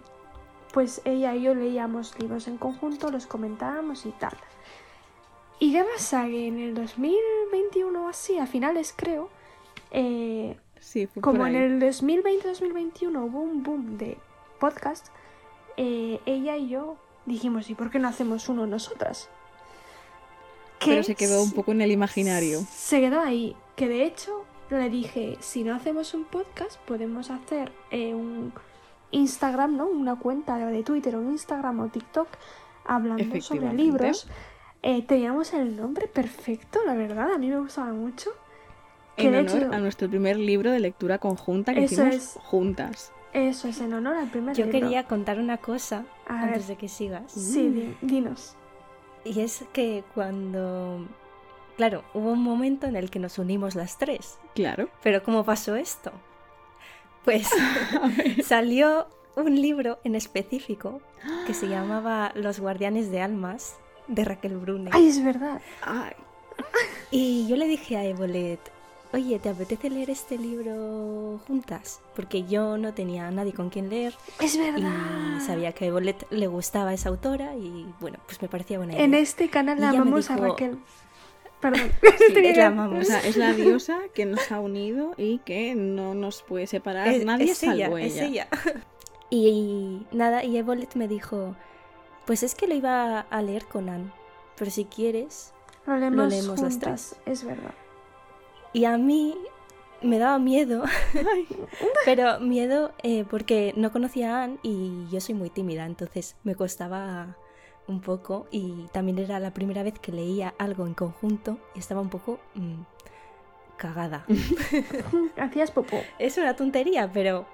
pues 0.73 1.01
ella 1.05 1.35
y 1.35 1.43
yo 1.43 1.55
leíamos 1.55 2.17
libros 2.19 2.47
en 2.47 2.57
conjunto, 2.57 3.09
los 3.11 3.27
comentábamos 3.27 4.05
y 4.05 4.11
tal. 4.11 4.35
Y 5.59 5.71
qué 5.71 5.85
pasa 5.85 6.25
que 6.25 6.47
en 6.47 6.59
el 6.59 6.73
2021 6.73 8.05
o 8.05 8.09
así, 8.09 8.37
a 8.37 8.45
finales 8.45 8.93
creo, 8.95 9.29
eh, 9.91 10.57
Sí, 10.79 11.07
como 11.21 11.47
en 11.47 11.55
el 11.55 11.81
2020-2021 11.81 13.23
hubo 13.23 13.39
un 13.39 13.63
boom 13.63 13.97
de 13.97 14.17
podcast, 14.59 15.07
ella 15.77 16.57
y 16.57 16.67
yo 16.67 16.97
dijimos, 17.25 17.69
¿y 17.69 17.75
por 17.75 17.89
qué 17.89 17.99
no 17.99 18.09
hacemos 18.09 18.49
uno 18.49 18.67
nosotras? 18.67 19.29
Pero 20.85 21.03
se 21.03 21.15
quedó 21.15 21.41
un 21.43 21.51
poco 21.51 21.71
en 21.71 21.81
el 21.81 21.91
imaginario. 21.91 22.61
Se 22.71 22.99
quedó 23.01 23.19
ahí, 23.19 23.55
que 23.75 23.87
de 23.87 24.05
hecho 24.05 24.45
le 24.69 24.89
dije, 24.89 25.37
si 25.39 25.63
no 25.63 25.75
hacemos 25.75 26.13
un 26.13 26.25
podcast, 26.25 26.77
podemos 26.81 27.29
hacer 27.29 27.71
eh, 27.91 28.13
un 28.15 28.53
Instagram, 29.11 29.77
¿no? 29.77 29.85
Una 29.87 30.15
cuenta 30.17 30.57
de 30.57 30.83
Twitter 30.83 31.15
o 31.15 31.19
un 31.19 31.31
Instagram 31.31 31.79
o 31.81 31.87
TikTok 31.89 32.27
hablando 32.85 33.39
sobre 33.41 33.71
libros. 33.73 34.27
Eh, 34.81 35.03
teníamos 35.03 35.53
el 35.53 35.75
nombre 35.77 36.07
perfecto, 36.07 36.79
la 36.85 36.93
verdad, 36.95 37.31
a 37.33 37.37
mí 37.37 37.49
me 37.49 37.59
gustaba 37.59 37.93
mucho. 37.93 38.31
Que 39.15 39.27
En 39.27 39.35
honor 39.35 39.57
hecho- 39.63 39.71
a 39.71 39.77
nuestro 39.79 40.09
primer 40.09 40.37
libro 40.37 40.71
de 40.71 40.79
lectura 40.79 41.19
conjunta 41.19 41.73
que 41.73 41.83
Eso 41.83 41.93
hicimos 42.05 42.15
es. 42.15 42.37
juntas. 42.43 43.11
Eso 43.31 43.67
es 43.67 43.79
en 43.79 43.93
honor 43.93 44.15
al 44.17 44.29
primer 44.29 44.55
Yo 44.55 44.65
libro. 44.65 44.79
quería 44.79 45.03
contar 45.05 45.39
una 45.39 45.57
cosa 45.57 46.05
A 46.27 46.41
antes 46.41 46.67
ver. 46.67 46.75
de 46.75 46.75
que 46.77 46.89
sigas. 46.89 47.31
Sí, 47.31 47.69
di- 47.69 47.95
dinos. 48.01 48.55
Y 49.25 49.39
es 49.41 49.63
que 49.73 50.03
cuando... 50.13 51.07
Claro, 51.77 52.03
hubo 52.13 52.31
un 52.31 52.43
momento 52.43 52.87
en 52.87 52.95
el 52.95 53.09
que 53.09 53.19
nos 53.19 53.39
unimos 53.39 53.75
las 53.75 53.97
tres. 53.97 54.37
Claro. 54.53 54.89
Pero 55.01 55.23
¿cómo 55.23 55.43
pasó 55.43 55.75
esto? 55.75 56.11
Pues 57.23 57.49
salió 58.45 59.07
un 59.35 59.59
libro 59.59 59.99
en 60.03 60.15
específico 60.15 61.01
que 61.47 61.53
se 61.53 61.67
llamaba 61.67 62.31
Los 62.35 62.59
Guardianes 62.59 63.09
de 63.11 63.21
Almas 63.21 63.77
de 64.07 64.25
Raquel 64.25 64.57
Brune. 64.57 64.91
Ay, 64.93 65.07
es 65.07 65.23
verdad. 65.23 65.61
Ay, 65.81 66.13
Y 67.09 67.47
yo 67.47 67.55
le 67.55 67.67
dije 67.67 67.97
a 67.97 68.05
Evolet, 68.05 68.59
oye, 69.13 69.39
¿te 69.39 69.49
apetece 69.49 69.89
leer 69.89 70.09
este 70.09 70.37
libro 70.37 71.39
juntas? 71.47 72.01
Porque 72.15 72.43
yo 72.43 72.77
no 72.77 72.93
tenía 72.93 73.27
a 73.27 73.31
nadie 73.31 73.53
con 73.53 73.69
quien 73.69 73.89
leer 73.89 74.13
Es 74.41 74.55
y 74.55 74.59
verdad. 74.59 74.91
sabía 75.45 75.71
que 75.73 75.85
a 75.85 75.87
Evolet 75.89 76.25
le 76.31 76.47
gustaba 76.47 76.93
esa 76.93 77.09
autora 77.09 77.55
y 77.55 77.85
bueno, 77.99 78.17
pues 78.25 78.41
me 78.41 78.47
parecía 78.49 78.77
buena 78.77 78.93
idea. 78.93 79.03
En 79.05 79.13
este 79.13 79.49
canal 79.49 79.77
Y 79.77 79.81
la 79.81 79.89
ella 79.91 80.01
amamos 80.01 80.29
a 80.31 80.37
Raquel. 80.37 80.79
Perdón. 81.61 81.91
Sí, 82.27 82.33
Tenía 82.33 82.55
la 82.57 82.67
amamos. 82.67 82.99
o 83.03 83.05
sea, 83.05 83.19
es 83.19 83.37
la 83.37 83.53
diosa 83.53 83.99
que 84.13 84.25
nos 84.25 84.51
ha 84.51 84.59
unido 84.59 85.13
y 85.17 85.37
que 85.39 85.75
no 85.75 86.13
nos 86.15 86.41
puede 86.43 86.67
separar 86.67 87.07
Es- 87.07 87.23
nadie 87.25 87.51
es 87.51 87.63
ella, 87.63 87.85
salvo 87.85 87.97
es 87.97 88.17
ella. 88.17 88.25
ella. 88.25 88.47
Y 89.29 90.05
nada, 90.11 90.43
y 90.43 90.57
Evolet 90.57 90.95
me 90.95 91.07
dijo, 91.07 91.55
pues 92.25 92.43
es 92.43 92.55
que 92.55 92.67
lo 92.67 92.75
iba 92.75 93.21
a 93.21 93.41
leer 93.41 93.65
con 93.65 93.89
Anne, 93.89 94.11
pero 94.57 94.69
si 94.71 94.85
quieres... 94.85 95.53
Lo 95.85 95.97
leemos, 95.97 96.29
leemos 96.29 96.61
las 96.61 96.71
juntas, 96.73 97.15
es 97.25 97.43
verdad. 97.43 97.73
Y 98.73 98.85
a 98.85 98.97
mí 98.97 99.35
me 100.01 100.19
daba 100.19 100.39
miedo, 100.39 100.83
pero 102.05 102.39
miedo 102.39 102.91
eh, 103.03 103.23
porque 103.29 103.73
no 103.77 103.91
conocía 103.91 104.35
a 104.39 104.43
Anne 104.43 104.57
y 104.63 105.07
yo 105.11 105.21
soy 105.21 105.35
muy 105.35 105.49
tímida, 105.49 105.85
entonces 105.85 106.35
me 106.43 106.55
costaba 106.55 107.37
un 107.87 108.01
poco 108.01 108.47
y 108.51 108.87
también 108.91 109.19
era 109.19 109.39
la 109.39 109.53
primera 109.53 109.83
vez 109.83 109.97
que 109.99 110.11
leía 110.11 110.53
algo 110.57 110.87
en 110.87 110.93
conjunto 110.93 111.57
y 111.75 111.79
estaba 111.79 112.01
un 112.01 112.09
poco 112.09 112.39
mm, 112.55 112.81
cagada. 113.77 114.25
Hacías 115.37 115.71
popó. 115.71 116.01
Es 116.19 116.37
una 116.37 116.55
tontería, 116.55 117.11
pero, 117.11 117.45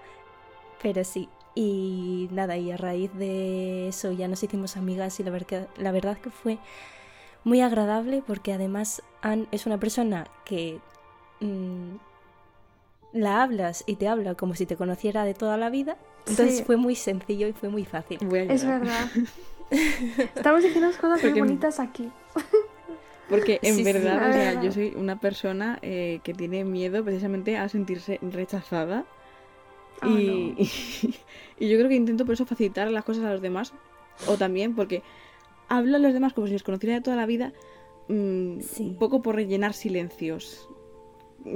pero 0.82 1.04
sí. 1.04 1.30
Y 1.56 2.30
nada, 2.32 2.58
y 2.58 2.72
a 2.72 2.78
raíz 2.78 3.14
de 3.16 3.90
eso 3.90 4.12
ya 4.12 4.28
nos 4.28 4.42
hicimos 4.44 4.78
amigas 4.78 5.20
y 5.20 5.24
la, 5.24 5.32
verca- 5.32 5.68
la 5.78 5.92
verdad 5.92 6.18
que 6.18 6.30
fue 6.30 6.60
muy 7.44 7.62
agradable 7.62 8.24
porque 8.26 8.54
además 8.54 9.02
Anne 9.22 9.48
es 9.52 9.66
una 9.66 9.80
persona 9.80 10.28
que 10.46 10.80
mm, 11.40 11.96
la 13.14 13.42
hablas 13.44 13.84
y 13.88 13.96
te 13.96 14.08
habla 14.08 14.36
como 14.36 14.56
si 14.56 14.66
te 14.66 14.76
conociera 14.76 15.24
de 15.26 15.34
toda 15.34 15.58
la 15.58 15.70
vida. 15.70 15.98
Entonces 16.28 16.58
Sí. 16.60 16.64
fue 16.64 16.78
muy 16.78 16.96
sencillo 16.96 17.48
y 17.48 17.54
fue 17.54 17.70
muy 17.70 17.86
fácil. 17.86 18.20
Es 18.50 18.66
verdad. 18.66 19.08
Estamos 20.36 20.64
diciendo 20.64 20.90
cosas 20.92 21.22
muy 21.22 21.30
Porque- 21.32 21.40
bonitas 21.42 21.80
aquí. 21.80 22.10
Porque 23.30 23.60
en 23.62 23.76
Sí, 23.76 23.84
verdad, 23.84 24.16
o 24.30 24.34
sea, 24.34 24.46
verdad. 24.54 24.64
yo 24.64 24.72
soy 24.72 24.94
una 24.96 25.20
persona 25.20 25.78
eh, 25.84 26.20
que 26.24 26.34
tiene 26.34 26.64
miedo 26.66 27.04
precisamente 27.04 27.58
a 27.58 27.70
sentirse 27.70 28.18
rechazada. 28.24 29.06
Ah, 30.02 30.08
y, 30.10 30.56
no. 30.58 30.66
y 31.60 31.70
yo 31.70 31.78
creo 31.78 31.90
que 31.90 31.96
intento 31.96 32.26
por 32.26 32.34
eso 32.34 32.46
facilitar 32.48 32.90
las 32.90 33.04
cosas 33.04 33.26
a 33.26 33.32
los 33.32 33.42
demás. 33.42 33.74
O 34.28 34.36
también 34.38 34.76
porque 34.76 35.04
hablo 35.68 35.98
a 35.98 36.00
los 36.00 36.14
demás 36.14 36.34
como 36.34 36.48
si 36.48 36.54
los 36.54 36.64
conociera 36.64 36.96
de 36.96 37.02
toda 37.02 37.16
la 37.16 37.26
vida. 37.28 37.54
mm, 38.08 38.62
Sí. 38.62 38.84
Un 38.88 38.96
poco 38.98 39.22
por 39.22 39.36
rellenar 39.36 39.74
silencios. 39.74 40.68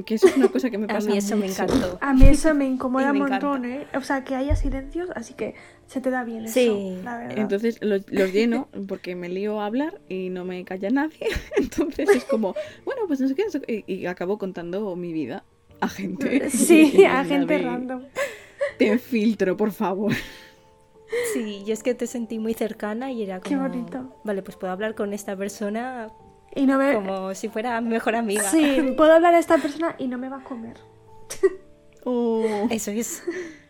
Que 0.06 0.16
eso 0.16 0.28
es 0.28 0.38
una 0.38 0.48
cosa 0.48 0.70
que 0.70 0.78
me 0.78 0.86
A 0.86 0.88
pasa 0.96 1.10
mí 1.10 1.18
eso 1.18 1.36
me 1.38 1.48
encantó. 1.48 1.98
A 2.02 2.14
mí 2.14 2.26
eso 2.26 2.54
me 2.54 2.66
incomoda 2.74 3.12
un 3.12 3.20
montón, 3.20 3.66
¿eh? 3.66 3.86
O 3.96 4.02
sea, 4.02 4.24
que 4.24 4.36
haya 4.36 4.56
silencios, 4.56 5.10
así 5.16 5.34
que 5.34 5.56
se 5.88 6.00
te 6.02 6.10
da 6.10 6.24
bien 6.24 6.48
Sí. 6.48 6.62
eso, 6.96 7.04
la 7.04 7.18
verdad. 7.18 7.38
Entonces 7.38 7.80
los, 7.82 8.10
los 8.12 8.32
lleno 8.32 8.70
porque 8.88 9.16
me 9.16 9.30
lío 9.30 9.60
a 9.62 9.66
hablar 9.66 10.02
y 10.10 10.30
no 10.30 10.46
me 10.46 10.64
calla 10.66 10.90
nadie. 10.90 11.28
Entonces 11.58 12.10
es 12.10 12.26
como, 12.26 12.56
bueno, 12.86 13.02
pues 13.08 13.20
no 13.20 13.28
sé 13.28 13.36
qué. 13.36 13.44
no 13.46 13.52
sé 13.52 13.62
qué, 13.62 13.84
Y, 13.88 13.94
y 13.96 14.06
acabo 14.06 14.38
contando 14.38 14.96
mi 14.96 15.12
vida 15.14 15.44
a 15.82 15.90
gente. 15.90 16.50
sí, 16.50 17.04
a 17.06 17.22
en 17.22 17.28
gente 17.28 17.58
random. 17.60 18.04
Te 18.78 18.98
filtro, 18.98 19.58
por 19.58 19.72
favor. 19.72 20.14
Sí, 21.34 21.64
yo 21.66 21.74
es 21.74 21.84
que 21.84 21.94
te 21.94 22.08
sentí 22.08 22.40
muy 22.40 22.54
cercana 22.54 23.12
y 23.12 23.22
era 23.24 23.40
Qué 23.40 23.56
como... 23.56 23.68
bonito. 23.70 24.16
Vale, 24.24 24.42
pues 24.42 24.58
puedo 24.58 24.74
hablar 24.74 24.96
con 24.96 25.14
esta 25.14 25.36
persona 25.36 26.10
Y 26.56 26.66
no 26.66 26.78
me... 26.78 26.94
como 26.94 27.34
si 27.34 27.50
fuera 27.50 27.80
mi 27.82 27.90
mejor 27.90 28.16
amiga. 28.16 28.44
Sí, 28.44 28.94
puedo 28.96 29.14
hablar 29.14 29.34
a 29.34 29.40
esta 29.40 29.58
persona 29.58 29.96
y 29.98 30.08
no 30.08 30.18
me 30.18 30.30
va 30.30 30.38
a 30.38 30.44
comer. 30.44 30.78
Oh. 32.06 32.68
Eso 32.70 32.92
es. 32.92 33.24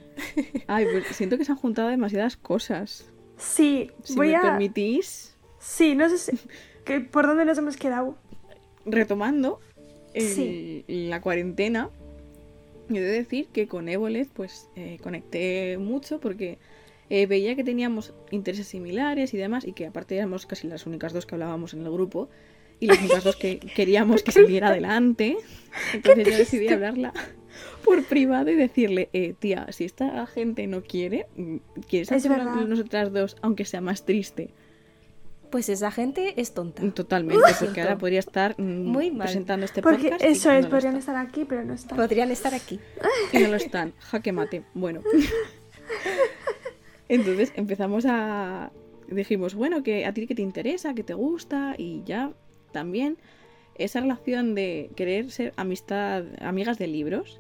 Ay, 0.68 0.88
pues 0.92 1.06
siento 1.16 1.38
que 1.38 1.46
se 1.46 1.52
han 1.52 1.58
juntado 1.60 1.90
demasiadas 1.90 2.36
cosas. 2.36 3.06
Sí, 3.38 3.92
Si 4.04 4.16
voy 4.16 4.30
me 4.30 4.38
a... 4.38 4.42
permitís, 4.42 5.36
Sí, 5.60 5.94
no 5.96 6.10
sé 6.10 6.18
si... 6.18 6.32
que- 6.84 7.00
¿Por 7.00 7.28
dónde 7.28 7.46
nos 7.46 7.58
hemos 7.60 7.78
quedado? 7.78 8.18
retomando 8.86 9.60
el- 10.16 10.24
Sí. 10.28 10.84
la 10.88 11.22
cuarentena, 11.22 11.90
yo 12.90 12.98
he 12.98 13.02
de 13.02 13.12
decir 13.12 13.48
que 13.48 13.68
con 13.68 13.88
Ébolet 13.88 14.28
pues 14.34 14.68
eh, 14.76 14.98
conecté 15.04 15.78
mucho 15.78 16.20
porque 16.20 16.58
eh, 17.12 17.28
veía 17.28 17.56
que 17.56 17.64
teníamos 17.64 18.14
intereses 18.32 18.68
similares 18.68 19.34
y 19.34 19.38
demás 19.38 19.64
y 19.64 19.74
que 19.74 19.86
aparte 19.86 20.18
éramos 20.18 20.46
casi 20.48 20.68
las 20.68 20.86
únicas 20.88 21.14
dos 21.14 21.26
que 21.28 21.36
hablábamos 21.36 21.74
en 21.76 21.86
el 21.86 21.92
grupo 21.92 22.30
y 22.80 22.88
las 22.88 23.00
únicas 23.00 23.24
dos 23.24 23.36
que 23.36 23.60
queríamos 23.60 24.24
que 24.24 24.32
saliera 24.32 24.70
adelante. 24.70 25.38
Entonces 25.94 26.28
yo 26.28 26.38
decidí 26.38 26.68
hablarla 26.68 27.14
por 27.84 28.04
privado 28.06 28.50
y 28.50 28.56
decirle, 28.56 29.10
eh, 29.14 29.34
tía, 29.38 29.68
si 29.72 29.86
esta 29.86 30.26
gente 30.28 30.66
no 30.68 30.84
quiere, 30.84 31.28
¿quieres 31.88 32.12
Es 32.12 32.26
hacerlo 32.26 32.38
verdad. 32.38 32.68
nosotras 32.68 33.12
dos, 33.12 33.36
aunque 33.42 33.66
sea 33.66 33.82
más 33.82 34.06
triste? 34.06 34.52
Pues 35.52 35.70
esa 35.70 35.92
gente 35.92 36.34
es 36.42 36.56
tonta. 36.56 36.82
Totalmente, 36.92 37.44
porque 37.60 37.82
ahora 37.82 37.98
podría 37.98 38.20
estar 38.20 38.56
mm, 38.58 38.64
Muy 38.88 39.12
mal. 39.12 39.28
presentando 39.28 39.66
este 39.66 39.84
Porque 39.84 40.10
podcast. 40.10 40.24
eso 40.24 40.52
es, 40.52 40.64
no 40.66 40.72
podrían 40.72 40.96
estar 40.96 41.16
aquí, 41.16 41.46
pero 41.46 41.64
no 41.64 41.74
están. 41.76 41.96
Podrían 41.96 42.32
estar 42.32 42.56
aquí. 42.56 42.80
Y 43.32 43.38
no 43.38 43.50
lo 43.50 43.56
están. 43.58 43.94
Jaque 44.00 44.32
mate. 44.32 44.64
Bueno. 44.74 45.02
Entonces 47.08 47.52
empezamos 47.56 48.06
a. 48.08 48.72
Dijimos, 49.08 49.54
bueno, 49.54 49.84
que 49.84 50.08
a 50.08 50.14
ti 50.14 50.26
que 50.26 50.34
te 50.34 50.42
interesa, 50.42 50.96
que 50.96 51.04
te 51.04 51.14
gusta, 51.14 51.76
y 51.78 52.02
ya 52.04 52.32
también 52.74 53.18
esa 53.76 54.02
relación 54.02 54.54
de 54.56 54.92
querer 54.98 55.32
ser 55.32 55.54
amistad, 55.56 56.26
amigas 56.42 56.78
de 56.78 56.88
libros, 56.88 57.40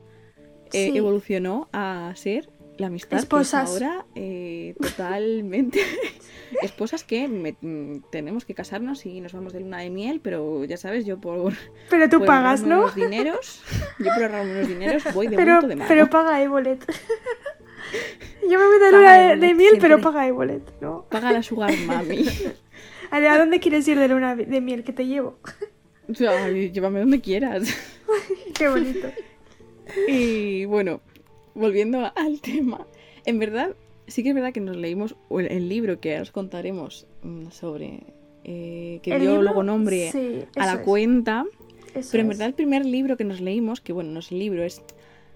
eh, 0.71 0.89
Sí. 0.91 0.97
evolucionó 0.97 1.67
a 1.73 2.11
ser 2.15 2.49
la 2.77 2.87
amistad 2.87 3.19
Esposas. 3.19 3.69
ahora 3.69 4.05
eh, 4.15 4.73
totalmente 4.81 5.79
esposas 6.63 7.03
que 7.03 7.27
me- 7.27 7.55
mm, 7.61 8.01
tenemos 8.11 8.45
que 8.45 8.55
casarnos 8.55 9.05
y 9.05 9.21
nos 9.21 9.31
vamos 9.33 9.53
de 9.53 9.59
luna 9.59 9.77
de 9.81 9.91
miel, 9.91 10.21
pero 10.23 10.63
ya 10.65 10.77
sabes, 10.77 11.05
yo 11.05 11.21
por, 11.21 11.53
Pero 11.91 12.09
tú 12.09 12.17
por 12.17 12.25
pagas, 12.27 12.63
¿no? 12.63 12.79
unos 12.79 12.95
dineros, 12.95 13.61
yo 13.99 14.05
por 14.15 14.23
ahorrarme 14.23 14.53
unos 14.53 14.67
dineros 14.69 15.03
voy 15.13 15.27
de 15.27 15.35
Pero, 15.35 15.61
de 15.61 15.75
mano. 15.75 15.85
pero 15.87 16.09
paga 16.09 16.41
Evolet. 16.41 16.83
Yo 18.49 18.59
me 18.59 18.65
voy 18.65 18.79
de 18.79 18.91
luna 18.91 19.17
de, 19.19 19.35
de 19.37 19.53
miel, 19.53 19.71
pero 19.79 19.95
siempre. 19.97 20.03
paga 20.03 20.27
Evolet, 20.27 20.81
¿no? 20.81 21.05
Paga 21.09 21.31
la 21.31 21.43
sugar 21.43 21.71
mami. 21.85 22.25
A 23.13 23.19
ver, 23.19 23.30
¿a 23.30 23.38
dónde 23.38 23.60
quieres 23.60 23.88
ir 23.88 23.99
de 23.99 24.08
luna 24.08 24.36
de 24.36 24.60
miel 24.60 24.84
que 24.84 24.91
te 24.91 25.06
llevo? 25.06 25.38
Ay, 26.28 26.71
llévame 26.71 27.02
donde 27.02 27.21
quieras. 27.21 27.71
Qué 28.58 28.67
bonito. 28.67 29.08
Y 30.08 30.65
bueno, 30.65 30.99
volviendo 31.54 32.12
al 32.15 32.41
tema, 32.41 32.88
en 33.28 33.38
verdad, 33.38 33.76
sí 34.08 34.23
que 34.23 34.30
es 34.30 34.36
verdad 34.36 34.52
que 34.52 34.62
nos 34.62 34.78
leímos 34.78 35.15
el, 35.30 35.69
libro 35.69 35.99
que 35.99 36.13
ahora 36.13 36.23
os 36.23 36.32
contaremos 36.32 37.06
mm, 37.21 37.52
sobre, 37.52 38.02
eh, 38.45 38.99
que 39.04 39.19
dio 39.19 39.43
luego 39.43 39.62
nombre 39.62 40.10
sí, 40.12 40.39
a 40.56 40.65
la 40.65 40.73
es. 40.73 40.80
cuenta. 40.80 41.45
Eso 41.93 42.10
Pero 42.13 42.23
en 42.23 42.32
es. 42.32 42.38
verdad 42.39 42.47
el 42.47 42.56
primer 42.56 42.84
libro 42.84 43.15
que 43.15 43.26
nos 43.26 43.41
leímos, 43.41 43.80
que 43.80 43.93
bueno, 43.93 44.10
no 44.10 44.21
es 44.21 44.32
libro, 44.32 44.63
es 44.63 44.82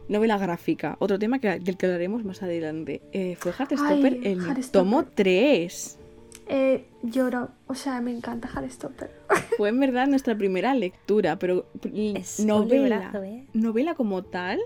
novela 0.10 0.40
gráfica, 0.40 0.96
otro 0.98 1.20
tema 1.20 1.38
que, 1.38 1.60
del 1.60 1.78
que 1.78 1.86
hablaremos 1.86 2.26
más 2.26 2.42
adelante, 2.42 3.04
eh, 3.12 3.36
fue 3.38 3.52
Heartstopper 3.52 4.14
Ay, 4.14 4.22
el 4.24 4.40
Heartstopper. 4.40 4.72
tomo 4.72 5.06
3. 5.14 6.00
Eh, 6.50 6.86
lloro, 7.04 7.50
o 7.68 7.76
sea, 7.76 8.00
me 8.02 8.12
encanta 8.12 8.48
Heartstopper. 8.48 9.12
Fue 9.58 9.70
en 9.70 9.80
verdad 9.80 10.08
nuestra 10.08 10.38
primera 10.38 10.74
lectura, 10.74 11.38
pero 11.40 11.66
Es 11.94 12.40
novela, 12.40 12.96
librazo, 12.98 13.24
¿eh? 13.24 13.48
novela 13.54 13.96
como 13.96 14.24
tal, 14.24 14.60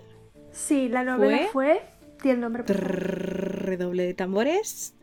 Sí, 0.51 0.89
la 0.89 1.03
novela 1.05 1.47
fue. 1.51 1.81
Di 2.21 2.29
el 2.29 2.41
nombre. 2.41 2.63
trrr, 2.63 3.65
redoble 3.65 4.03
de 4.05 4.13
tambores, 4.13 4.93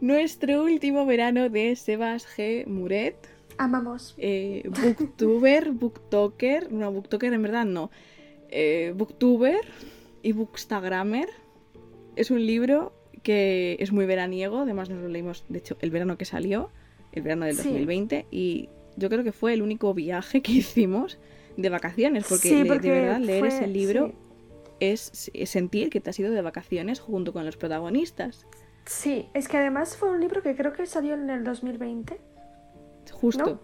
nuestro 0.00 0.62
último 0.62 1.06
verano 1.06 1.48
de 1.48 1.74
Sebas 1.74 2.26
G. 2.36 2.66
Muret. 2.66 3.16
Amamos. 3.56 4.14
eh, 4.18 4.68
booktuber, 4.98 5.72
booktoker, 5.72 6.70
no, 6.70 6.92
booktoker 6.92 7.32
en 7.32 7.42
verdad 7.42 7.64
no, 7.64 7.90
eh, 8.50 8.92
booktuber 8.94 9.60
y 10.22 10.32
bookstagrammer. 10.32 11.28
Es 12.14 12.30
un 12.30 12.44
libro 12.46 12.92
que 13.22 13.76
es 13.80 13.92
muy 13.92 14.06
veraniego, 14.06 14.58
además 14.60 14.90
nos 14.90 15.00
lo 15.02 15.08
leímos, 15.08 15.44
de 15.48 15.58
hecho, 15.58 15.76
el 15.80 15.90
verano 15.90 16.16
que 16.18 16.24
salió, 16.24 16.70
el 17.12 17.22
verano 17.22 17.46
del 17.46 17.56
Sí. 17.56 17.64
2020, 17.68 18.26
y 18.30 18.68
yo 18.96 19.08
creo 19.08 19.24
que 19.24 19.32
fue 19.32 19.52
el 19.54 19.62
único 19.62 19.94
viaje 19.94 20.42
que 20.42 20.52
hicimos 20.52 21.18
de 21.56 21.68
vacaciones, 21.70 22.24
porque, 22.28 22.48
Sí, 22.48 22.62
le- 22.62 22.66
porque 22.66 22.90
de 22.92 23.00
verdad 23.00 23.20
leer 23.20 23.40
fue- 23.40 23.48
ese 23.48 23.66
libro 23.66 24.08
sí. 24.08 24.14
es, 24.80 25.30
es 25.34 25.50
sentir 25.50 25.90
que 25.90 26.00
te 26.00 26.10
has 26.10 26.18
ido 26.18 26.30
de 26.30 26.42
vacaciones 26.42 27.00
junto 27.00 27.32
con 27.32 27.44
los 27.44 27.56
protagonistas. 27.56 28.46
Sí, 28.86 29.28
es 29.34 29.48
que 29.48 29.56
además 29.58 29.96
fue 29.96 30.08
un 30.10 30.20
libro 30.20 30.42
que 30.42 30.54
creo 30.56 30.72
que 30.72 30.86
salió 30.86 31.14
en 31.14 31.28
el 31.30 31.44
2020. 31.44 32.18
Justo. 33.12 33.60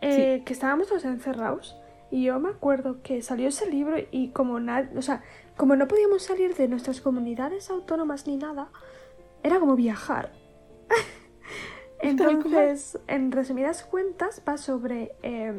eh, 0.00 0.42
que 0.46 0.52
estábamos 0.52 0.86
todos 0.88 1.04
encerrados. 1.04 1.76
Y 2.10 2.22
yo 2.24 2.38
me 2.38 2.50
acuerdo 2.50 3.02
que 3.02 3.20
salió 3.20 3.48
ese 3.48 3.68
libro 3.68 3.96
y 4.12 4.28
como 4.28 4.60
nada, 4.60 4.88
o 4.96 5.02
sea, 5.02 5.22
como 5.58 5.76
no 5.76 5.86
podíamos 5.86 6.22
salir 6.22 6.54
de 6.54 6.68
nuestras 6.68 7.02
comunidades 7.02 7.68
autónomas 7.68 8.26
ni 8.26 8.36
nada, 8.38 8.70
era 9.42 9.60
como 9.60 9.76
viajar. 9.76 10.32
Entonces, 12.00 12.98
en 13.08 13.32
resumidas 13.32 13.82
cuentas, 13.82 14.42
va 14.48 14.56
sobre 14.56 15.12
eh, 15.22 15.52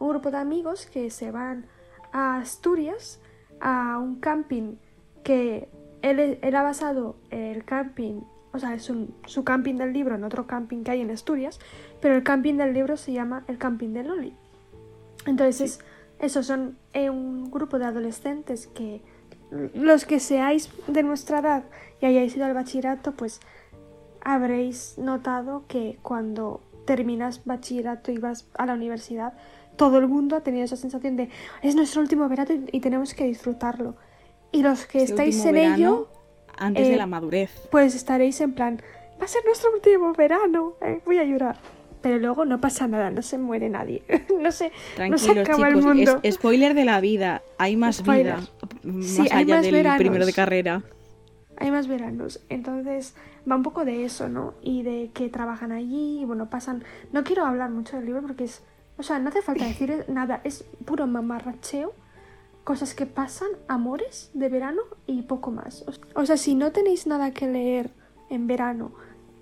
un 0.00 0.08
grupo 0.08 0.30
de 0.30 0.38
amigos 0.38 0.86
que 0.86 1.10
se 1.10 1.30
van 1.30 1.66
a 2.12 2.38
Asturias 2.38 3.20
a 3.60 3.98
un 3.98 4.18
camping 4.18 4.76
que 5.22 5.68
él, 6.02 6.38
él 6.40 6.56
ha 6.56 6.62
basado 6.62 7.16
el 7.30 7.64
camping, 7.64 8.22
o 8.52 8.58
sea, 8.58 8.74
es 8.74 8.88
un- 8.88 9.14
su 9.26 9.44
camping 9.44 9.74
del 9.74 9.92
libro 9.92 10.14
en 10.14 10.24
otro 10.24 10.46
camping 10.46 10.82
que 10.82 10.92
hay 10.92 11.02
en 11.02 11.10
Asturias, 11.10 11.58
pero 12.00 12.14
el 12.14 12.22
camping 12.22 12.54
del 12.54 12.72
libro 12.72 12.96
se 12.96 13.12
llama 13.12 13.44
el 13.46 13.58
camping 13.58 13.92
de 13.92 14.02
Loli. 14.04 14.34
Entonces, 15.26 15.80
esos 16.20 16.46
son 16.46 16.78
eh, 16.94 17.10
un 17.10 17.50
grupo 17.50 17.78
de 17.78 17.84
adolescentes 17.84 18.66
que 18.66 19.02
los 19.74 20.04
que 20.04 20.20
seáis 20.20 20.70
de 20.86 21.02
nuestra 21.02 21.40
edad 21.40 21.64
y 22.00 22.06
hayáis 22.06 22.36
ido 22.36 22.46
al 22.46 22.54
bachillerato, 22.54 23.12
pues 23.12 23.40
habréis 24.20 24.98
notado 24.98 25.64
que 25.68 25.98
cuando 26.02 26.60
terminas 26.84 27.44
bachillerato 27.44 28.12
y 28.12 28.18
vas 28.18 28.48
a 28.54 28.66
la 28.66 28.74
universidad, 28.74 29.34
todo 29.76 29.98
el 29.98 30.08
mundo 30.08 30.36
ha 30.36 30.40
tenido 30.40 30.64
esa 30.64 30.76
sensación 30.76 31.16
de 31.16 31.28
es 31.62 31.74
nuestro 31.74 32.00
último 32.00 32.28
verano 32.28 32.64
y, 32.72 32.80
tenemos 32.80 33.14
que 33.14 33.24
disfrutarlo. 33.24 33.96
Y 34.52 34.62
los 34.62 34.86
que 34.86 35.02
Ese 35.02 35.12
estáis 35.12 35.44
en 35.44 35.52
verano, 35.52 35.76
ello, 35.76 36.08
Antes 36.56 36.88
de 36.88 36.94
eh, 36.94 36.96
la 36.96 37.06
madurez. 37.06 37.50
pues 37.70 37.94
estaréis 37.94 38.40
en 38.40 38.54
plan, 38.54 38.80
va 39.20 39.26
a 39.26 39.28
ser 39.28 39.44
nuestro 39.44 39.70
último 39.72 40.12
verano, 40.14 40.74
eh, 40.80 41.00
voy 41.04 41.18
a 41.18 41.24
llorar. 41.24 41.56
Pero 42.06 42.20
luego 42.20 42.44
no 42.44 42.60
pasa 42.60 42.86
nada, 42.86 43.10
no 43.10 43.20
se 43.20 43.36
muere 43.36 43.68
nadie, 43.68 44.04
no 44.40 44.52
se, 44.52 44.70
no 45.10 45.18
se 45.18 45.32
el 45.32 45.44
chicos. 45.44 45.84
mundo. 45.84 46.20
Es, 46.22 46.36
spoiler 46.36 46.72
de 46.72 46.84
la 46.84 47.00
vida. 47.00 47.42
Hay 47.58 47.74
más 47.74 48.04
vida. 48.04 48.46
Más 48.84 49.04
Sí, 49.04 49.26
hay 49.32 49.44
más 49.44 49.62
del 49.62 49.72
veranos. 49.72 49.98
primero 49.98 50.24
de 50.24 50.32
carrera. 50.32 50.84
Hay 51.56 51.72
más 51.72 51.88
veranos, 51.88 52.40
entonces 52.48 53.16
va 53.50 53.56
un 53.56 53.64
poco 53.64 53.84
de 53.84 54.04
eso, 54.04 54.28
¿no? 54.28 54.54
Y 54.62 54.84
de 54.84 55.10
que 55.14 55.28
trabajan 55.30 55.72
allí, 55.72 56.20
y 56.20 56.24
bueno, 56.24 56.48
pasan... 56.48 56.84
No 57.10 57.24
quiero 57.24 57.44
hablar 57.44 57.70
mucho 57.70 57.96
del 57.96 58.06
libro 58.06 58.22
porque 58.22 58.44
es... 58.44 58.62
O 58.98 59.02
sea, 59.02 59.18
no 59.18 59.30
hace 59.30 59.42
falta 59.42 59.64
decir 59.66 60.04
nada, 60.06 60.40
es 60.44 60.64
puro 60.84 61.08
mamarracheo, 61.08 61.92
cosas 62.62 62.94
que 62.94 63.06
pasan, 63.06 63.48
amores 63.66 64.30
de 64.32 64.48
verano 64.48 64.82
y 65.08 65.22
poco 65.22 65.50
más. 65.50 65.84
O 66.14 66.24
sea, 66.24 66.36
si 66.36 66.54
no 66.54 66.70
tenéis 66.70 67.08
nada 67.08 67.32
que 67.32 67.48
leer 67.48 67.90
en 68.30 68.46
verano 68.46 68.92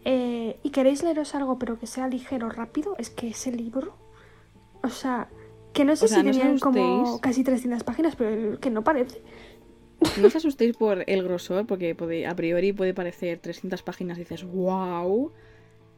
eh, 0.04 0.58
y 0.62 0.70
queréis 0.70 1.02
leeros 1.02 1.34
algo 1.34 1.58
pero 1.58 1.78
que 1.78 1.86
sea 1.86 2.08
ligero, 2.08 2.48
rápido, 2.50 2.94
es 2.98 3.10
que 3.10 3.28
ese 3.28 3.52
libro... 3.52 3.96
O 4.82 4.90
sea, 4.90 5.28
que 5.72 5.84
no 5.84 5.96
sé 5.96 6.04
O 6.04 6.08
sea, 6.08 6.18
si 6.18 6.24
no 6.24 6.30
tenían 6.30 6.58
como 6.58 7.20
casi 7.20 7.42
300 7.42 7.82
páginas, 7.84 8.16
pero 8.16 8.60
que 8.60 8.70
no 8.70 8.84
parece. 8.84 9.22
No 10.20 10.26
os 10.26 10.36
asustéis 10.36 10.76
por 10.76 11.04
el 11.06 11.22
grosor, 11.22 11.66
porque 11.66 11.94
puede- 11.94 12.26
a 12.26 12.36
priori 12.36 12.72
puede 12.72 12.92
parecer 12.92 13.38
300 13.38 13.82
páginas 13.82 14.18
y 14.18 14.20
dices, 14.20 14.44
wow. 14.44 15.32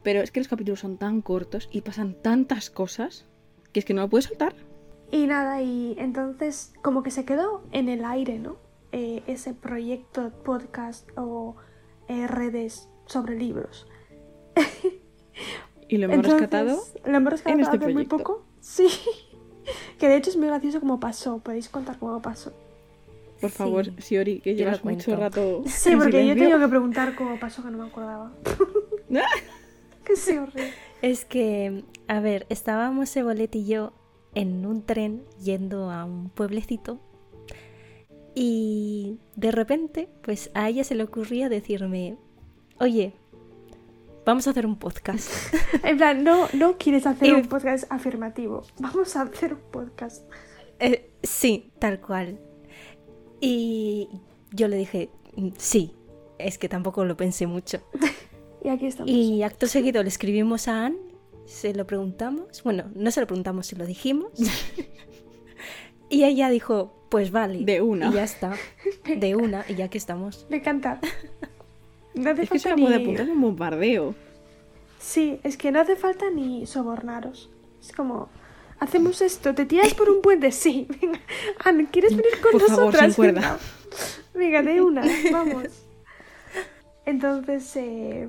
Pero 0.04 0.20
es 0.20 0.30
que 0.30 0.38
los 0.38 0.46
capítulos 0.48 0.80
son 0.80 0.98
tan 0.98 1.20
cortos 1.20 1.68
y 1.72 1.80
pasan 1.80 2.14
tantas 2.22 2.70
cosas 2.70 3.26
que 3.72 3.80
es 3.80 3.84
que 3.84 3.92
no 3.94 4.02
lo 4.02 4.08
puedes 4.08 4.26
soltar. 4.26 4.54
Y 5.10 5.26
nada, 5.26 5.60
y 5.62 5.96
entonces 5.98 6.72
como 6.82 7.02
que 7.02 7.10
se 7.10 7.24
quedó 7.24 7.62
en 7.72 7.88
el 7.88 8.04
aire, 8.04 8.38
¿no? 8.38 8.56
Eh, 8.92 9.22
ese 9.26 9.52
proyecto, 9.52 10.30
podcast 10.44 11.10
o 11.16 11.56
eh, 12.08 12.28
redes 12.28 12.88
sobre 13.06 13.36
libros. 13.36 13.88
Y 15.88 15.98
lo 15.98 16.06
hemos 16.06 16.16
Entonces, 16.16 16.40
rescatado. 16.40 16.82
Lo 17.04 17.16
hemos 17.16 17.32
rescatado 17.32 17.54
en 17.54 17.60
este 17.60 17.76
hace 17.76 17.88
muy 17.88 18.06
proyecto. 18.06 18.16
poco. 18.16 18.44
Sí. 18.60 18.88
que 19.98 20.08
de 20.08 20.16
hecho 20.16 20.30
es 20.30 20.36
muy 20.36 20.46
gracioso 20.48 20.80
cómo 20.80 20.98
pasó. 20.98 21.38
Podéis 21.38 21.68
contar 21.68 21.98
cómo 21.98 22.20
pasó. 22.22 22.52
Por 23.40 23.50
Sí, 23.50 23.56
favor, 23.56 23.92
Siori, 24.02 24.40
que 24.40 24.56
yo 24.56 24.64
llevas 24.64 24.82
mucho 24.84 25.14
rato. 25.14 25.62
Sí, 25.66 25.90
en 25.92 25.98
porque 25.98 26.26
yo 26.26 26.34
silencio. 26.34 26.48
tengo 26.48 26.58
que 26.58 26.68
preguntar 26.68 27.14
cómo 27.14 27.38
pasó 27.38 27.62
que 27.62 27.70
no 27.70 27.78
me 27.78 27.86
acordaba. 27.86 28.32
que 30.04 30.16
sí, 30.16 30.36
horrible. 30.38 30.72
Es 31.02 31.24
que, 31.24 31.84
a 32.08 32.20
ver, 32.20 32.46
estábamos 32.48 33.14
Ebolet 33.16 33.54
y 33.54 33.66
yo 33.66 33.92
en 34.34 34.66
un 34.66 34.84
tren 34.84 35.24
yendo 35.42 35.90
a 35.90 36.04
un 36.04 36.30
pueblecito 36.30 36.98
y 38.34 39.18
de 39.36 39.50
repente, 39.50 40.08
pues 40.22 40.50
a 40.54 40.68
ella 40.68 40.84
se 40.84 40.94
le 40.94 41.04
ocurría 41.04 41.48
decirme, 41.48 42.16
oye, 42.78 43.14
vamos 44.26 44.46
a 44.46 44.50
hacer 44.50 44.66
un 44.66 44.76
podcast. 44.78 45.30
En 45.82 45.96
plan, 45.96 46.22
no, 46.24 46.48
no 46.52 46.76
quieres 46.76 47.06
hacer 47.06 47.28
Y- 47.28 47.32
un 47.32 47.46
podcast 47.48 47.90
afirmativo. 47.90 48.62
Vamos 48.78 49.16
a 49.16 49.22
hacer 49.22 49.54
un 49.54 49.60
podcast. 49.70 50.30
Eh, 50.78 51.10
sí, 51.22 51.72
tal 51.78 52.00
cual. 52.00 52.38
Y 53.40 54.08
yo 54.52 54.68
le 54.68 54.76
dije, 54.76 55.08
"Mm, 55.36 55.50
sí, 55.56 55.94
es 56.38 56.58
que 56.58 56.68
tampoco 56.68 57.04
lo 57.04 57.16
pensé 57.16 57.46
mucho. 57.46 57.80
Y 58.64 58.68
aquí 58.68 58.86
estamos. 58.86 59.12
Y 59.12 59.44
acto 59.44 59.68
seguido 59.68 60.02
le 60.02 60.08
escribimos 60.08 60.66
a 60.66 60.86
Anne, 60.86 60.96
se 61.44 61.72
lo 61.72 61.86
preguntamos, 61.86 62.64
bueno, 62.64 62.90
no 62.96 63.12
se 63.12 63.20
lo 63.20 63.26
preguntamos, 63.28 63.68
se 63.68 63.76
lo 63.76 63.86
dijimos. 63.86 64.32
y 66.10 66.24
ella 66.24 66.48
dijo, 66.50 67.06
pues 67.08 67.30
vale. 67.30 67.64
De 67.64 67.80
una. 67.80 68.08
Y 68.08 68.14
ya 68.14 68.24
está, 68.24 68.54
de 69.04 69.36
una, 69.36 69.64
y 69.68 69.76
ya 69.76 69.86
que 69.88 69.98
estamos. 69.98 70.46
Me 70.50 70.56
encanta. 70.56 71.00
No 72.16 72.30
hace 72.30 72.42
Es 72.42 72.50
que 72.50 72.58
se 72.58 72.68
falta 72.70 72.82
la 72.82 72.86
puede 72.88 72.98
ni- 72.98 73.04
apuntar 73.04 73.30
un 73.30 73.40
bombardeo. 73.40 74.14
Sí, 74.98 75.38
es 75.44 75.56
que 75.56 75.70
no 75.70 75.80
hace 75.80 75.94
falta 75.96 76.30
ni 76.30 76.66
sobornaros. 76.66 77.50
Es 77.80 77.92
como, 77.92 78.28
hacemos 78.80 79.20
esto, 79.22 79.54
¿te 79.54 79.64
tiras 79.66 79.94
por 79.94 80.10
un 80.10 80.20
puente? 80.22 80.50
Sí, 80.50 80.88
venga. 81.00 81.20
Ana, 81.64 81.88
¿quieres 81.90 82.16
venir 82.16 82.32
con 82.42 82.52
Por 82.52 82.62
favor, 82.62 82.84
nosotras? 82.86 83.14
sin 83.14 83.14
cuerda. 83.14 83.58
Venga, 84.34 84.62
de 84.62 84.80
una, 84.82 85.02
vamos. 85.32 85.84
Entonces, 87.04 87.76
eh, 87.76 88.28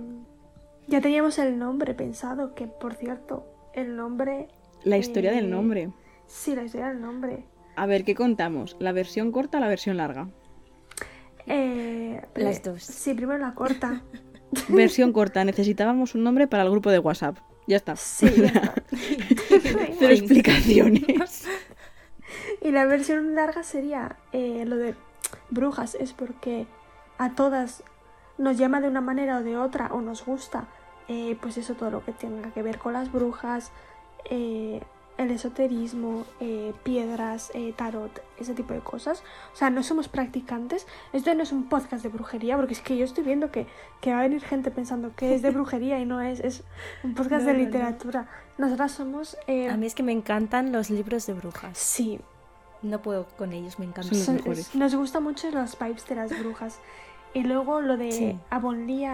ya 0.87 1.01
teníamos 1.01 1.39
el 1.39 1.57
nombre 1.57 1.93
pensado, 1.93 2.53
que 2.53 2.67
por 2.67 2.93
cierto, 2.95 3.45
el 3.73 3.95
nombre... 3.95 4.47
La 4.83 4.97
historia 4.97 5.31
eh, 5.31 5.35
del 5.35 5.49
nombre. 5.49 5.89
Sí, 6.27 6.55
la 6.55 6.63
historia 6.63 6.89
del 6.89 7.01
nombre. 7.01 7.45
A 7.75 7.85
ver, 7.85 8.03
¿qué 8.03 8.15
contamos? 8.15 8.75
¿La 8.79 8.91
versión 8.91 9.31
corta 9.31 9.57
o 9.57 9.61
la 9.61 9.67
versión 9.67 9.97
larga? 9.97 10.29
Eh, 11.47 12.21
Las 12.35 12.57
eh, 12.57 12.61
dos. 12.65 12.83
Sí, 12.83 13.13
primero 13.13 13.39
la 13.39 13.53
corta. 13.53 14.03
Versión 14.69 15.11
corta, 15.11 15.43
necesitábamos 15.43 16.15
un 16.15 16.23
nombre 16.23 16.47
para 16.47 16.63
el 16.63 16.69
grupo 16.69 16.91
de 16.91 16.99
WhatsApp. 16.99 17.37
Ya 17.67 17.77
está. 17.77 17.95
Sí, 17.95 18.29
ya 18.37 18.47
está. 18.47 18.73
Cero 19.99 20.13
explicaciones. 20.13 21.47
Y 22.61 22.71
la 22.71 22.85
versión 22.85 23.35
larga 23.35 23.63
sería 23.63 24.17
eh, 24.31 24.63
lo 24.65 24.77
de 24.77 24.95
brujas, 25.49 25.95
es 25.95 26.13
porque 26.13 26.65
a 27.17 27.35
todas 27.35 27.83
nos 28.37 28.57
llama 28.57 28.81
de 28.81 28.87
una 28.87 29.01
manera 29.01 29.37
o 29.37 29.43
de 29.43 29.57
otra 29.57 29.87
o 29.91 30.01
nos 30.01 30.25
gusta, 30.25 30.67
eh, 31.07 31.37
pues 31.41 31.57
eso 31.57 31.73
todo 31.75 31.91
lo 31.91 32.05
que 32.05 32.11
tenga 32.11 32.51
que 32.51 32.61
ver 32.61 32.77
con 32.77 32.93
las 32.93 33.11
brujas, 33.11 33.71
eh, 34.29 34.81
el 35.17 35.31
esoterismo, 35.31 36.25
eh, 36.39 36.73
piedras, 36.83 37.51
eh, 37.53 37.73
tarot, 37.75 38.21
ese 38.39 38.53
tipo 38.53 38.73
de 38.73 38.79
cosas. 38.81 39.23
O 39.53 39.55
sea, 39.57 39.69
no 39.69 39.81
somos 39.83 40.07
practicantes. 40.09 40.85
Esto 41.13 41.33
no 41.33 41.43
es 41.43 41.51
un 41.51 41.67
podcast 41.69 42.03
de 42.03 42.09
brujería, 42.09 42.55
porque 42.55 42.73
es 42.73 42.81
que 42.81 42.97
yo 42.97 43.05
estoy 43.05 43.23
viendo 43.23 43.51
que, 43.51 43.65
que 44.01 44.11
va 44.13 44.19
a 44.19 44.21
venir 44.23 44.41
gente 44.43 44.69
pensando 44.71 45.11
que 45.15 45.33
es 45.35 45.41
de 45.41 45.49
brujería 45.57 45.99
y 45.99 46.05
no 46.05 46.21
es, 46.21 46.39
es 46.39 46.63
un 47.03 47.15
podcast 47.15 47.41
No, 47.45 47.47
de 47.47 47.53
no, 47.53 47.59
no. 47.59 47.65
literatura. 47.65 48.27
Nosotras 48.57 48.91
somos... 48.91 49.37
eh, 49.47 49.69
A 49.69 49.77
mí 49.77 49.85
es 49.87 49.95
que 49.95 50.03
me 50.03 50.11
encantan 50.11 50.71
los 50.71 50.89
libros 50.89 51.25
de 51.25 51.33
brujas. 51.33 51.77
Sí, 51.77 52.19
No 52.83 53.01
puedo 53.01 53.25
con 53.37 53.53
ellos, 53.53 53.79
me 53.79 53.85
encantan. 53.85 54.13
Son 54.15 54.39
los 54.45 54.75
nos 54.75 54.95
gusta 54.95 55.19
mucho 55.19 55.49
las 55.51 55.77
vibes 55.79 56.07
de 56.07 56.15
las 56.15 56.37
brujas. 56.39 56.79
Y 57.33 57.41
luego 57.43 57.81
lo 57.81 57.97
de 57.97 58.11
Sí. 58.11 58.39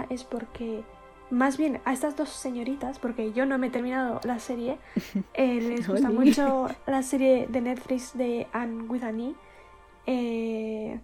Es 0.10 0.24
porque, 0.24 0.84
más 1.30 1.58
bien 1.58 1.80
a 1.86 1.94
estas 1.94 2.16
dos 2.16 2.30
señoritas, 2.30 3.00
porque 3.00 3.34
yo 3.34 3.46
no 3.46 3.58
me 3.58 3.68
he 3.68 3.70
terminado 3.70 4.20
la 4.24 4.40
serie, 4.40 4.78
eh, 5.34 5.62
les 5.62 5.88
gusta 5.88 6.10
Oli. 6.10 6.18
mucho 6.18 6.68
la 6.86 7.04
serie 7.04 7.48
de 7.50 7.62
Netflix 7.62 8.18
de 8.18 8.48
Anne 8.54 8.84
with 8.84 9.04
an 9.04 9.20
E. 9.20 9.34
Eh, 10.06 11.00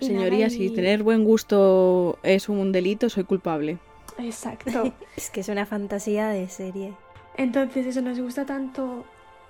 y 0.00 0.06
Señoría, 0.06 0.50
si 0.50 0.70
tener 0.70 1.02
buen 1.02 1.24
gusto 1.24 2.18
es 2.22 2.48
un 2.48 2.72
delito, 2.72 3.08
soy 3.08 3.24
culpable. 3.24 3.78
Exacto. 4.18 4.92
Es 5.16 5.30
que 5.30 5.40
es 5.40 5.48
una 5.48 5.66
fantasía 5.66 6.28
de 6.28 6.48
serie. 6.48 6.94
Entonces 7.36 7.86
eso 7.86 8.00
nos 8.00 8.18
gusta 8.20 8.44
tanto 8.44 9.04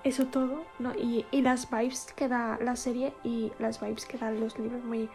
eso 0.05 0.27
todo, 0.27 0.63
¿no? 0.79 0.95
Y, 0.95 1.25
y 1.31 1.41
las 1.41 1.71
vibes 1.71 2.07
que 2.15 2.29
da 2.29 2.59
la 2.63 2.77
serie 2.77 3.15
y 3.25 3.53
las 3.59 3.81
vibes 3.81 4.05
que 4.05 4.19
dan 4.19 4.39
los 4.39 4.59
libros 4.59 4.85
muy 4.85 5.09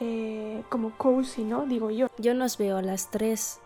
eh, 0.00 0.62
como 0.68 0.90
cozy, 0.96 1.44
¿no? 1.44 1.64
Digo 1.66 1.90
yo. 1.90 2.08
Yo 2.18 2.34
nos 2.34 2.58
veo 2.58 2.78
a 2.78 2.82
las 2.82 3.10
tres 3.10 3.60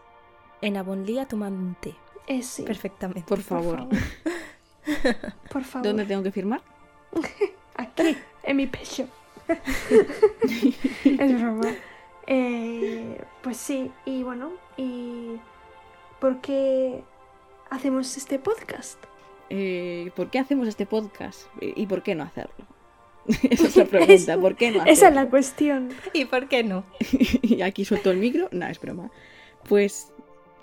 en 0.61 0.77
Avonlea 0.77 1.27
tomando 1.27 1.61
un 1.61 1.75
té. 1.75 1.95
Eh, 2.27 2.43
sí. 2.43 2.63
Perfectamente. 2.63 3.23
Por 3.23 3.41
favor. 3.41 3.87
Por 5.51 5.65
favor. 5.65 5.87
¿Dónde 5.87 6.05
tengo 6.05 6.23
que 6.23 6.33
firmar? 6.33 6.63
Aquí, 7.77 8.17
en 8.43 8.57
mi 8.57 8.67
pecho. 8.67 9.09
es 11.05 11.41
broma. 11.41 11.69
Eh, 12.27 13.21
pues 13.43 13.57
sí, 13.57 13.93
y 14.05 14.23
bueno, 14.25 14.53
¿y 14.77 15.37
por 16.21 16.41
qué 16.41 17.05
hacemos 17.71 18.17
este 18.17 18.39
podcast? 18.39 18.99
Eh, 19.49 20.11
¿Por 20.17 20.31
qué 20.31 20.41
hacemos 20.41 20.67
este 20.67 20.87
podcast? 20.87 21.47
¿Y 21.61 21.87
por 21.87 22.03
qué 22.03 22.17
no 22.17 22.25
hacerlo? 22.25 22.67
Esa 23.29 23.67
es 23.67 23.77
la 23.77 23.85
pregunta, 23.85 24.39
¿por 24.39 24.57
qué 24.57 24.71
no 24.71 24.77
hacerlo? 24.79 24.93
Esa 24.93 25.09
es 25.09 25.15
la 25.15 25.29
cuestión. 25.29 25.91
¿Y 26.13 26.25
por 26.25 26.49
qué 26.49 26.65
no? 26.65 26.85
y 27.43 27.63
aquí 27.63 27.85
suelto 27.85 28.11
el 28.11 28.19
micro. 28.19 28.49
No, 28.51 28.67
es 28.67 28.81
broma. 28.81 29.11
Pues, 29.69 30.13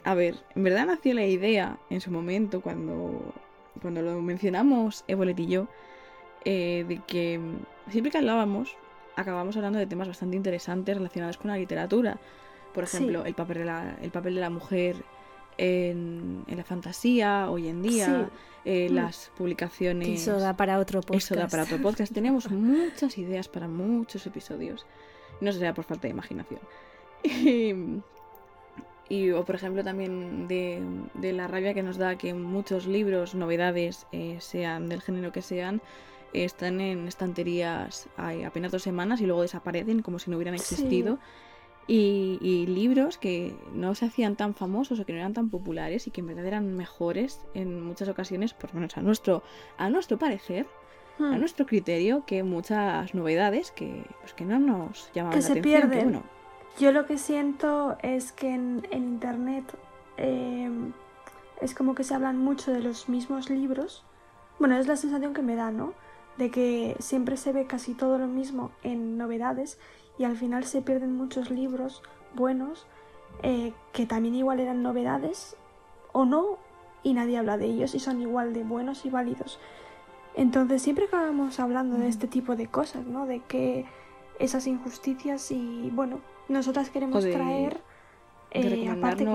a 0.03 0.13
ver, 0.15 0.35
en 0.55 0.63
verdad 0.63 0.85
nació 0.85 1.13
la 1.13 1.25
idea 1.25 1.77
en 1.89 2.01
su 2.01 2.11
momento 2.11 2.61
cuando, 2.61 3.33
cuando 3.81 4.01
lo 4.01 4.21
mencionamos 4.21 5.03
Evolet 5.07 5.39
y 5.39 5.47
yo, 5.47 5.67
eh, 6.45 6.85
de 6.87 6.99
que 7.07 7.39
siempre 7.89 8.11
que 8.11 8.17
hablábamos, 8.17 8.75
acabamos 9.15 9.55
hablando 9.55 9.79
de 9.79 9.85
temas 9.87 10.07
bastante 10.07 10.35
interesantes 10.35 10.97
relacionados 10.97 11.37
con 11.37 11.51
la 11.51 11.57
literatura. 11.57 12.17
Por 12.73 12.87
Sí. 12.87 12.97
ejemplo, 12.97 13.23
el, 13.25 13.33
papel 13.35 13.59
de 13.59 13.65
la, 13.65 13.97
el 14.01 14.11
papel 14.11 14.35
de 14.35 14.41
la 14.41 14.49
mujer 14.49 14.95
en, 15.57 16.43
en 16.47 16.57
la 16.57 16.63
fantasía 16.63 17.49
hoy 17.49 17.67
en 17.67 17.81
día, 17.83 18.05
Sí. 18.05 18.39
eh, 18.65 18.87
Mm. 18.89 18.95
las 18.95 19.31
publicaciones... 19.37 20.09
Eso 20.21 20.39
da 20.39 20.57
para 20.57 20.79
otro 20.79 21.01
podcast. 21.01 21.25
Eso 21.31 21.35
da 21.35 21.47
para 21.47 21.63
otro 21.63 21.77
podcast. 21.81 22.11
Tenemos 22.13 22.49
muchas 22.49 23.17
ideas 23.17 23.47
para 23.47 23.67
muchos 23.67 24.25
episodios. 24.25 24.85
No 25.41 25.51
será 25.51 25.73
por 25.73 25.85
falta 25.85 26.03
de 26.07 26.11
imaginación. 26.11 26.59
Y, 27.23 27.73
y, 29.09 29.31
o 29.31 29.43
por 29.45 29.55
ejemplo 29.55 29.83
también 29.83 30.47
de, 30.47 30.81
de 31.13 31.33
la 31.33 31.47
rabia 31.47 31.73
que 31.73 31.83
nos 31.83 31.97
da 31.97 32.17
que 32.17 32.33
muchos 32.33 32.85
libros, 32.87 33.35
novedades, 33.35 34.07
eh, 34.11 34.37
sean 34.39 34.89
del 34.89 35.01
género 35.01 35.31
que 35.31 35.41
sean, 35.41 35.81
eh, 36.33 36.45
están 36.45 36.79
en 36.81 37.07
estanterías 37.07 38.07
hay 38.17 38.43
apenas 38.43 38.71
dos 38.71 38.83
semanas 38.83 39.21
y 39.21 39.25
luego 39.25 39.41
desaparecen 39.41 40.01
como 40.01 40.19
si 40.19 40.29
no 40.31 40.37
hubieran 40.37 40.57
Sí. 40.57 40.61
existido. 40.73 41.19
Y, 41.85 42.39
y 42.41 42.65
libros 42.65 43.17
que 43.17 43.53
no 43.73 43.93
se 43.93 44.05
hacían 44.05 44.37
tan 44.37 44.55
famosos 44.55 45.01
o 45.01 45.05
que 45.05 45.11
no 45.11 45.19
eran 45.19 45.33
tan 45.33 45.49
populares 45.49 46.07
y 46.07 46.11
que 46.11 46.21
en 46.21 46.27
verdad 46.27 46.45
eran 46.45 46.73
mejores 46.77 47.41
en 47.53 47.81
muchas 47.83 48.07
ocasiones, 48.07 48.53
por 48.53 48.69
lo 48.69 48.75
menos 48.79 48.95
a 48.95 49.01
nuestro, 49.01 49.43
a 49.77 49.89
nuestro 49.89 50.17
parecer, 50.17 50.65
a 51.19 51.23
Hmm. 51.23 51.39
nuestro 51.39 51.65
criterio, 51.65 52.23
que 52.25 52.41
muchas 52.41 53.13
novedades 53.13 53.71
que, 53.71 54.05
pues, 54.21 54.33
que 54.33 54.45
no 54.45 54.59
nos 54.59 55.11
llamaban 55.13 55.37
Que 55.37 55.41
la 55.41 55.45
se 55.47 55.59
atención. 55.59 55.91
que, 55.91 56.03
bueno, 56.03 56.23
Yo 56.79 56.91
lo 56.91 57.05
que 57.05 57.17
siento 57.17 57.97
es 58.01 58.31
que 58.31 58.53
en, 58.53 58.88
en 58.91 59.03
internet 59.03 59.63
eh, 60.17 60.69
es 61.62 61.75
como 61.75 61.95
que 61.95 62.03
se 62.03 62.15
hablan 62.15 62.38
mucho 62.38 62.71
de 62.71 62.81
los 62.81 63.09
mismos 63.09 63.49
libros. 63.49 64.03
Bueno, 64.59 64.75
es 64.77 64.88
la 64.88 64.95
sensación 64.95 65.33
que 65.33 65.41
me 65.41 65.55
da, 65.55 65.71
¿no? 65.71 65.93
De 66.38 66.49
que 66.49 66.95
siempre 66.99 67.38
se 67.38 67.53
ve 67.53 67.67
casi 67.67 67.93
todo 67.93 68.17
lo 68.17 68.27
mismo 68.27 68.71
en 68.83 69.17
novedades 69.17 69.77
y 70.17 70.23
al 70.23 70.36
final 70.36 70.63
se 70.63 70.81
pierden 70.81 71.15
muchos 71.15 71.49
libros 71.51 72.01
buenos 72.36 72.88
eh, 73.41 73.73
que 73.91 74.05
también 74.05 74.36
igual 74.36 74.59
eran 74.59 74.83
novedades 74.83 75.55
o 76.12 76.25
no 76.25 76.57
y 77.03 77.13
nadie 77.13 77.38
habla 77.38 77.57
de 77.57 77.65
ellos 77.65 77.95
y 77.95 77.99
son 77.99 78.21
igual 78.21 78.53
de 78.53 78.63
buenos 78.63 79.05
y 79.05 79.09
válidos. 79.09 79.59
Entonces 80.36 80.81
siempre 80.81 81.05
acabamos 81.05 81.59
hablando 81.59 81.97
de 81.97 82.07
este 82.07 82.27
tipo 82.27 82.55
de 82.55 82.67
cosas, 82.67 83.05
¿no? 83.05 83.25
De 83.25 83.41
que 83.41 83.86
esas 84.39 84.65
injusticias 84.67 85.51
y 85.51 85.91
bueno, 85.93 86.21
nosotras 86.49 86.89
queremos 86.89 87.23
de- 87.23 87.34
traer... 87.34 87.82
de 88.53 88.84
eh, 88.86 88.89
aparte 88.89 89.25
que, 89.25 89.32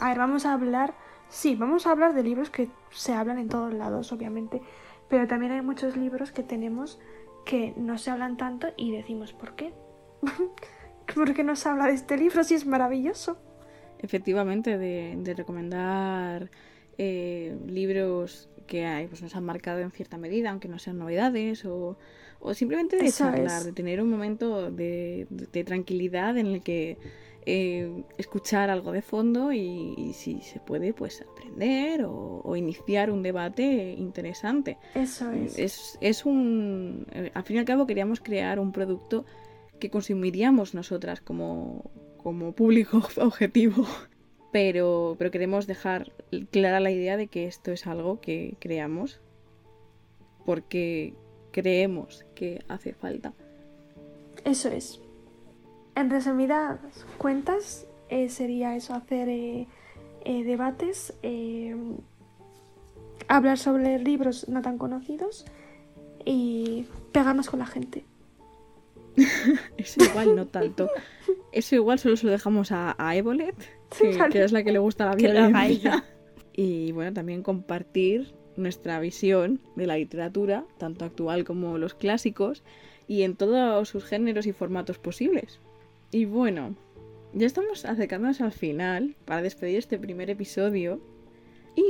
a 0.00 0.08
ver, 0.08 0.18
vamos 0.18 0.44
a 0.46 0.52
hablar, 0.52 0.94
sí, 1.28 1.54
vamos 1.54 1.86
a 1.86 1.92
hablar 1.92 2.14
de 2.14 2.22
libros 2.22 2.50
que 2.50 2.68
se 2.90 3.12
hablan 3.12 3.38
en 3.38 3.48
todos 3.48 3.72
lados, 3.72 4.12
obviamente, 4.12 4.60
pero 5.08 5.26
también 5.28 5.52
hay 5.52 5.62
muchos 5.62 5.96
libros 5.96 6.32
que 6.32 6.42
tenemos 6.42 6.98
que 7.44 7.74
no 7.76 7.96
se 7.96 8.10
hablan 8.10 8.36
tanto 8.36 8.68
y 8.76 8.90
decimos, 8.90 9.32
¿por 9.32 9.54
qué? 9.54 9.72
¿Por 11.14 11.32
qué 11.34 11.44
no 11.44 11.54
se 11.54 11.68
habla 11.68 11.86
de 11.86 11.92
este 11.92 12.16
libro 12.16 12.42
si 12.42 12.54
es 12.54 12.66
maravilloso? 12.66 13.38
efectivamente, 13.98 14.76
de, 14.76 15.14
de 15.16 15.34
recomendar 15.34 16.50
eh, 16.98 17.56
libros 17.66 18.50
que 18.66 18.84
hay, 18.84 19.06
pues, 19.06 19.22
nos 19.22 19.34
han 19.36 19.44
marcado 19.44 19.78
en 19.80 19.90
cierta 19.90 20.18
medida, 20.18 20.50
aunque 20.50 20.68
no 20.68 20.78
sean 20.78 20.98
novedades, 20.98 21.64
o, 21.64 21.96
o 22.40 22.54
simplemente 22.54 22.96
de 22.96 23.04
charlar, 23.18 23.64
de 23.64 23.72
tener 23.72 24.00
un 24.00 24.10
momento 24.10 24.70
de, 24.70 25.26
de- 25.30 25.46
de 25.46 25.64
tranquilidad 25.64 26.36
en 26.38 26.46
el 26.46 26.62
que 26.62 26.96
eh, 27.48 28.02
escuchar 28.18 28.70
algo 28.70 28.90
de 28.92 29.02
fondo 29.02 29.52
y, 29.52 29.94
y 29.96 30.12
si 30.14 30.40
se 30.40 30.58
puede, 30.58 30.92
pues 30.92 31.22
aprender 31.22 32.04
o, 32.04 32.40
o 32.44 32.56
iniciar 32.56 33.10
un 33.10 33.22
debate 33.22 33.94
interesante. 33.96 34.78
Eso 34.94 35.30
es. 35.30 35.58
Es, 35.58 35.98
es 36.00 36.26
un. 36.26 37.06
eh, 37.12 37.30
Al 37.34 37.44
fin 37.44 37.56
y 37.56 37.58
al 37.60 37.64
cabo, 37.64 37.86
queríamos 37.86 38.20
crear 38.20 38.58
un 38.58 38.72
producto 38.72 39.24
que 39.78 39.90
consumiríamos 39.90 40.74
nosotras 40.74 41.20
como, 41.20 41.90
como 42.16 42.52
público 42.52 43.00
objetivo. 43.20 43.86
Pero, 44.52 45.16
pero 45.18 45.30
queremos 45.30 45.66
dejar 45.66 46.12
clara 46.50 46.80
la 46.80 46.90
idea 46.90 47.16
de 47.16 47.26
que 47.28 47.46
esto 47.46 47.72
es 47.72 47.86
algo 47.86 48.20
que 48.20 48.56
creamos 48.58 49.20
porque 50.44 51.14
creemos 51.56 52.26
que 52.34 52.62
hace 52.68 52.92
falta. 52.92 53.32
Eso 54.44 54.68
es. 54.68 55.00
En 55.94 56.10
resumidas 56.10 56.78
cuentas, 57.16 57.86
eh, 58.10 58.28
sería 58.28 58.76
eso, 58.76 58.92
hacer 58.92 59.30
eh, 59.30 59.66
eh, 60.26 60.44
debates, 60.44 61.14
hablar 63.26 63.56
sobre 63.56 63.98
libros 63.98 64.48
no 64.50 64.60
tan 64.60 64.76
conocidos 64.76 65.46
y 66.26 66.84
pegarnos 67.12 67.48
con 67.48 67.60
la 67.60 67.66
gente. 67.66 68.04
Eso 69.78 70.04
igual 70.04 70.36
no 70.36 70.46
tanto. 70.46 70.90
Eso 71.52 71.74
igual 71.74 71.98
solo 71.98 72.16
se 72.16 72.26
lo 72.26 72.32
dejamos 72.32 72.70
a, 72.70 72.94
a 72.98 73.16
Evolet, 73.16 73.56
que, 73.98 74.44
es 74.44 74.52
la 74.52 74.62
que 74.62 74.72
le 74.72 74.78
gusta 74.78 75.06
la 75.06 75.14
violencia. 75.14 76.04
Y 76.52 76.92
bueno, 76.92 77.14
también 77.14 77.42
compartir 77.42 78.34
nuestra 78.56 78.98
visión 79.00 79.60
de 79.74 79.86
la 79.86 79.96
literatura, 79.96 80.64
tanto 80.78 81.04
actual 81.04 81.44
como 81.44 81.78
los 81.78 81.94
clásicos, 81.94 82.62
y 83.08 83.22
en 83.22 83.36
todos 83.36 83.88
sus 83.88 84.04
géneros 84.04 84.46
y 84.46 84.52
formatos 84.52 84.98
posibles. 84.98 85.58
Y 86.10 86.24
bueno, 86.24 86.74
ya 87.32 87.46
estamos 87.46 87.84
acercándonos 87.84 88.40
al 88.40 88.52
final 88.52 89.14
para 89.24 89.42
despedir 89.42 89.76
este 89.78 89.98
primer 89.98 90.30
episodio. 90.30 91.00
Y 91.76 91.84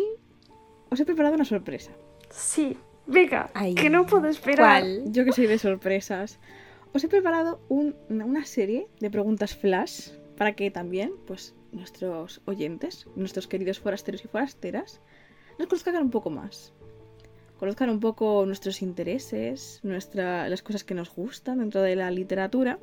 os 0.90 0.98
he 1.00 1.04
preparado 1.04 1.34
una 1.34 1.44
sorpresa. 1.44 1.92
Sí, 2.30 2.76
venga, 3.06 3.50
Ay, 3.54 3.74
que 3.74 3.88
no 3.90 4.06
puedo 4.06 4.26
esperar. 4.28 4.82
¿Cuál? 4.82 5.04
Yo 5.12 5.24
que 5.24 5.32
soy 5.32 5.46
de 5.46 5.58
sorpresas. 5.58 6.38
Os 6.92 7.04
he 7.04 7.08
preparado 7.08 7.60
un- 7.68 7.94
una 8.08 8.44
serie 8.44 8.88
de 9.00 9.10
preguntas 9.10 9.54
flash 9.54 10.10
para 10.36 10.54
que 10.54 10.70
también, 10.70 11.12
pues, 11.26 11.54
nuestros 11.72 12.40
oyentes, 12.46 13.06
nuestros 13.16 13.46
queridos 13.46 13.78
forasteros 13.80 14.24
y 14.24 14.28
forasteras, 14.28 15.00
nos 15.58 15.68
conozcan 15.68 15.96
un 15.96 16.10
poco 16.10 16.30
más. 16.30 16.72
Conozcan 17.58 17.88
un 17.88 18.00
poco 18.00 18.44
nuestros 18.44 18.82
intereses, 18.82 19.80
nuestra, 19.82 20.48
las 20.48 20.62
cosas 20.62 20.84
que 20.84 20.94
nos 20.94 21.14
gustan 21.14 21.58
dentro 21.58 21.80
de 21.80 21.96
la 21.96 22.10
literatura. 22.10 22.78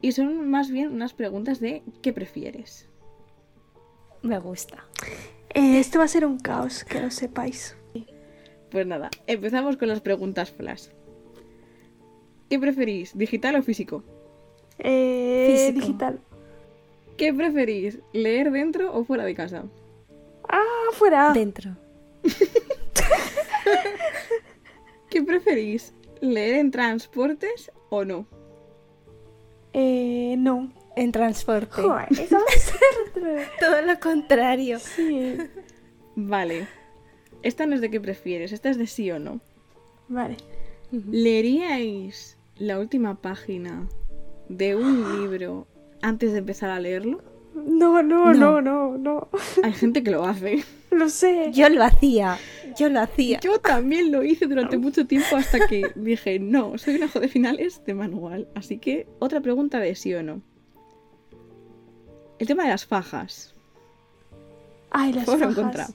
Y 0.00 0.12
son 0.12 0.48
más 0.48 0.70
bien 0.70 0.92
unas 0.92 1.14
preguntas 1.14 1.60
de 1.60 1.82
¿qué 2.00 2.12
prefieres? 2.12 2.88
Me 4.22 4.38
gusta. 4.38 4.84
Eh, 5.54 5.78
esto 5.80 5.98
va 5.98 6.04
a 6.04 6.08
ser 6.08 6.24
un 6.24 6.38
caos, 6.38 6.84
que 6.84 7.00
lo 7.00 7.10
sepáis. 7.10 7.76
Pues 8.70 8.86
nada, 8.86 9.10
empezamos 9.26 9.76
con 9.76 9.88
las 9.88 10.00
preguntas 10.00 10.50
flash. 10.50 10.86
¿Qué 12.48 12.58
preferís, 12.58 13.16
digital 13.16 13.56
o 13.56 13.62
físico? 13.62 14.02
Eh, 14.78 15.48
Físico. 15.50 15.80
digital. 15.80 16.20
¿Qué 17.16 17.34
preferís, 17.34 17.98
leer 18.12 18.50
dentro 18.50 18.94
o 18.94 19.04
fuera 19.04 19.24
de 19.24 19.34
casa? 19.34 19.64
Ah, 20.52 20.92
fuera. 20.92 21.32
Dentro. 21.32 21.76
¿Qué 25.10 25.22
preferís, 25.22 25.92
leer 26.20 26.54
en 26.56 26.70
transportes 26.70 27.72
o 27.90 28.04
no? 28.04 28.26
Eh, 29.72 30.36
no. 30.38 30.70
En 30.94 31.10
transporte. 31.10 31.82
Joder, 31.82 32.06
eso 32.12 32.36
va 32.36 32.44
a 32.46 32.58
ser... 32.58 33.48
Todo 33.58 33.82
lo 33.82 33.98
contrario. 33.98 34.78
Sí. 34.78 35.36
Vale. 36.14 36.68
Esta 37.42 37.66
no 37.66 37.74
es 37.74 37.80
de 37.80 37.90
qué 37.90 38.00
prefieres, 38.00 38.52
esta 38.52 38.70
es 38.70 38.78
de 38.78 38.86
sí 38.86 39.10
o 39.10 39.18
no. 39.18 39.40
Vale. 40.08 40.36
¿Leeríais 40.90 42.38
la 42.58 42.78
última 42.78 43.20
página 43.20 43.88
de 44.48 44.76
un 44.76 45.12
libro 45.20 45.66
antes 46.02 46.32
de 46.32 46.38
empezar 46.38 46.70
a 46.70 46.78
leerlo? 46.78 47.20
No, 47.64 48.02
no, 48.02 48.32
No. 48.34 48.60
no, 48.60 48.98
no. 48.98 49.28
Hay 49.62 49.72
gente 49.72 50.02
que 50.02 50.10
lo 50.10 50.24
hace. 50.24 50.64
Lo 50.90 51.08
sé. 51.08 51.50
Yo 51.52 51.70
lo 51.70 51.82
hacía. 51.84 52.36
Yo 52.76 52.90
lo 52.90 53.00
hacía. 53.00 53.40
Yo 53.40 53.58
también 53.58 54.12
lo 54.12 54.22
hice 54.22 54.46
durante 54.46 54.76
mucho 54.76 55.06
tiempo 55.06 55.36
hasta 55.36 55.66
que 55.66 55.90
dije, 55.94 56.38
no, 56.38 56.76
soy 56.76 56.96
un 56.96 57.04
ojo 57.04 57.18
de 57.18 57.28
finales 57.28 57.82
de 57.86 57.94
manual. 57.94 58.46
Así 58.54 58.76
que 58.78 59.06
otra 59.18 59.40
pregunta 59.40 59.78
de 59.80 59.94
sí 59.94 60.12
o 60.14 60.22
no. 60.22 60.42
El 62.38 62.46
tema 62.46 62.64
de 62.64 62.70
las 62.70 62.84
fajas. 62.84 63.54
Ay, 64.90 65.14
las 65.14 65.24
¿Por 65.24 65.36
o 65.40 65.44
en 65.44 65.54
fajas. 65.54 65.56
contra? 65.64 65.86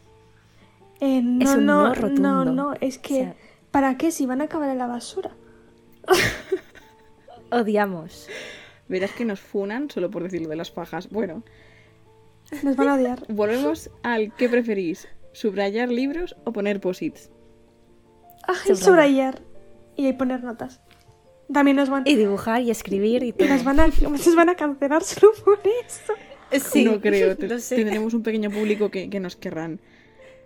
Eh, 0.99 1.22
no, 1.22 1.43
Es 1.45 1.55
un 1.55 1.65
no, 1.68 1.88
no 1.89 1.93
rotundo. 1.93 2.45
no, 2.45 2.45
no, 2.45 2.74
es 2.82 2.97
que... 2.97 3.13
O 3.13 3.18
sea- 3.18 3.36
¿Para 3.70 3.97
qué 3.97 4.09
si 4.11 4.26
van 4.26 4.41
a 4.41 4.45
acabar 4.45 4.70
en 4.70 4.80
la 4.80 4.88
basura? 4.88 5.30
Odiamos. 7.51 8.28
Verás 8.90 9.12
que 9.12 9.26
nos 9.26 9.40
funan 9.40 9.90
solo 9.90 10.10
por 10.10 10.24
decir 10.24 10.42
lo 10.42 10.50
de 10.50 10.56
las 10.56 10.72
fajas. 10.72 11.10
Bueno, 11.10 11.44
Nos 12.64 12.76
van 12.76 12.88
a 12.90 12.96
odiar. 12.96 13.24
volvemos 13.30 13.90
al 14.04 14.34
¿qué 14.36 14.48
preferís? 14.50 15.08
¿Subrayar 15.34 15.90
libros 15.90 16.36
o 16.46 16.52
poner 16.54 16.80
posits? 16.80 17.30
Ay, 18.48 18.76
Subrayar. 18.76 19.42
Y 19.96 20.06
ahí 20.06 20.14
poner 20.14 20.44
notas. 20.44 20.80
También 21.52 21.78
nos 21.78 21.90
van, 21.90 22.04
Y 22.06 22.16
dibujar 22.16 22.62
y 22.62 22.72
escribir 22.72 23.24
y 23.24 23.32
todo. 23.34 23.48
nos 23.48 23.64
van, 23.64 23.80
a, 23.80 23.88
nos 23.88 24.36
van 24.36 24.50
a 24.50 24.56
cancelar 24.56 25.04
solo 25.04 25.32
por 25.46 25.60
eso. 25.86 26.14
Sí, 26.70 26.86
no 26.86 27.00
creo, 27.02 27.36
te- 27.38 27.48
lo 27.48 27.60
sé. 27.60 27.76
tendremos 27.78 28.14
un 28.14 28.24
pequeño 28.24 28.50
público 28.50 28.90
que, 28.92 29.10
que 29.10 29.20
nos 29.20 29.36
querrán. 29.36 29.80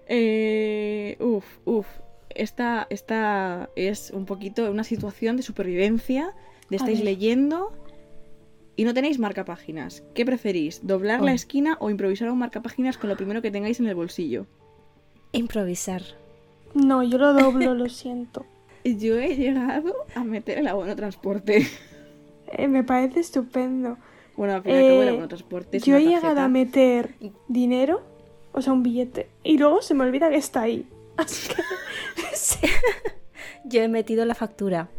Eh, 0.08 1.18
uf, 1.20 1.46
uf. 1.66 1.88
Esta, 2.34 2.88
esta 2.90 3.70
es 3.76 4.12
un 4.12 4.26
poquito 4.26 4.70
una 4.72 4.84
situación 4.84 5.38
de 5.38 5.44
supervivencia. 5.44 6.34
De 6.70 6.78
estáis 6.78 7.04
leyendo 7.04 7.74
y 8.76 8.84
no 8.86 8.94
tenéis 8.94 9.20
marcapáginas. 9.20 10.04
¿Qué 10.14 10.26
preferís? 10.26 10.86
¿Doblar 10.86 11.22
la 11.22 11.32
Oh. 11.32 11.36
esquina 11.36 11.78
o 11.80 11.90
improvisar 11.90 12.30
un 12.32 12.40
marcapáginas 12.40 12.98
con 12.98 13.10
lo 13.10 13.18
primero 13.18 13.42
que 13.42 13.52
tengáis 13.52 13.80
en 13.80 13.88
el 13.88 13.96
bolsillo? 13.96 14.46
Improvisar. 15.34 16.02
No, 16.74 17.04
yo 17.04 17.18
lo 17.18 17.34
doblo, 17.34 17.74
lo 17.74 17.90
siento. 17.90 18.46
Yo 18.84 19.20
he 19.20 19.36
llegado 19.36 19.94
a 20.16 20.24
meter 20.24 20.58
el 20.58 20.68
abono 20.68 20.96
transporte. 20.96 21.68
Eh, 22.54 22.68
me 22.68 22.84
parece 22.84 23.22
estupendo. 23.22 23.98
Bueno, 24.36 24.56
al 24.56 24.62
fin 24.64 24.74
y 24.74 24.76
al 24.76 24.82
cabo 24.88 25.02
el 25.04 25.08
Eh, 25.08 25.12
abono 25.12 25.28
transporte 25.30 25.78
es 25.78 25.86
yo 25.86 25.96
he 25.96 26.04
llegado 26.04 26.42
a 26.42 26.50
meter 26.50 27.16
dinero, 27.48 28.02
o 28.52 28.62
sea, 28.62 28.74
un 28.74 28.84
billete, 28.84 29.30
y 29.42 29.58
luego 29.58 29.82
se 29.82 29.94
me 29.94 30.04
olvida 30.04 30.30
que 30.30 30.36
está 30.36 30.64
ahí. 30.64 30.86
Así 31.18 31.48
que... 31.48 31.62
sí. 32.34 32.58
Yo 33.64 33.82
he 33.82 33.88
metido 33.88 34.26
la 34.26 34.36
factura. 34.36 34.90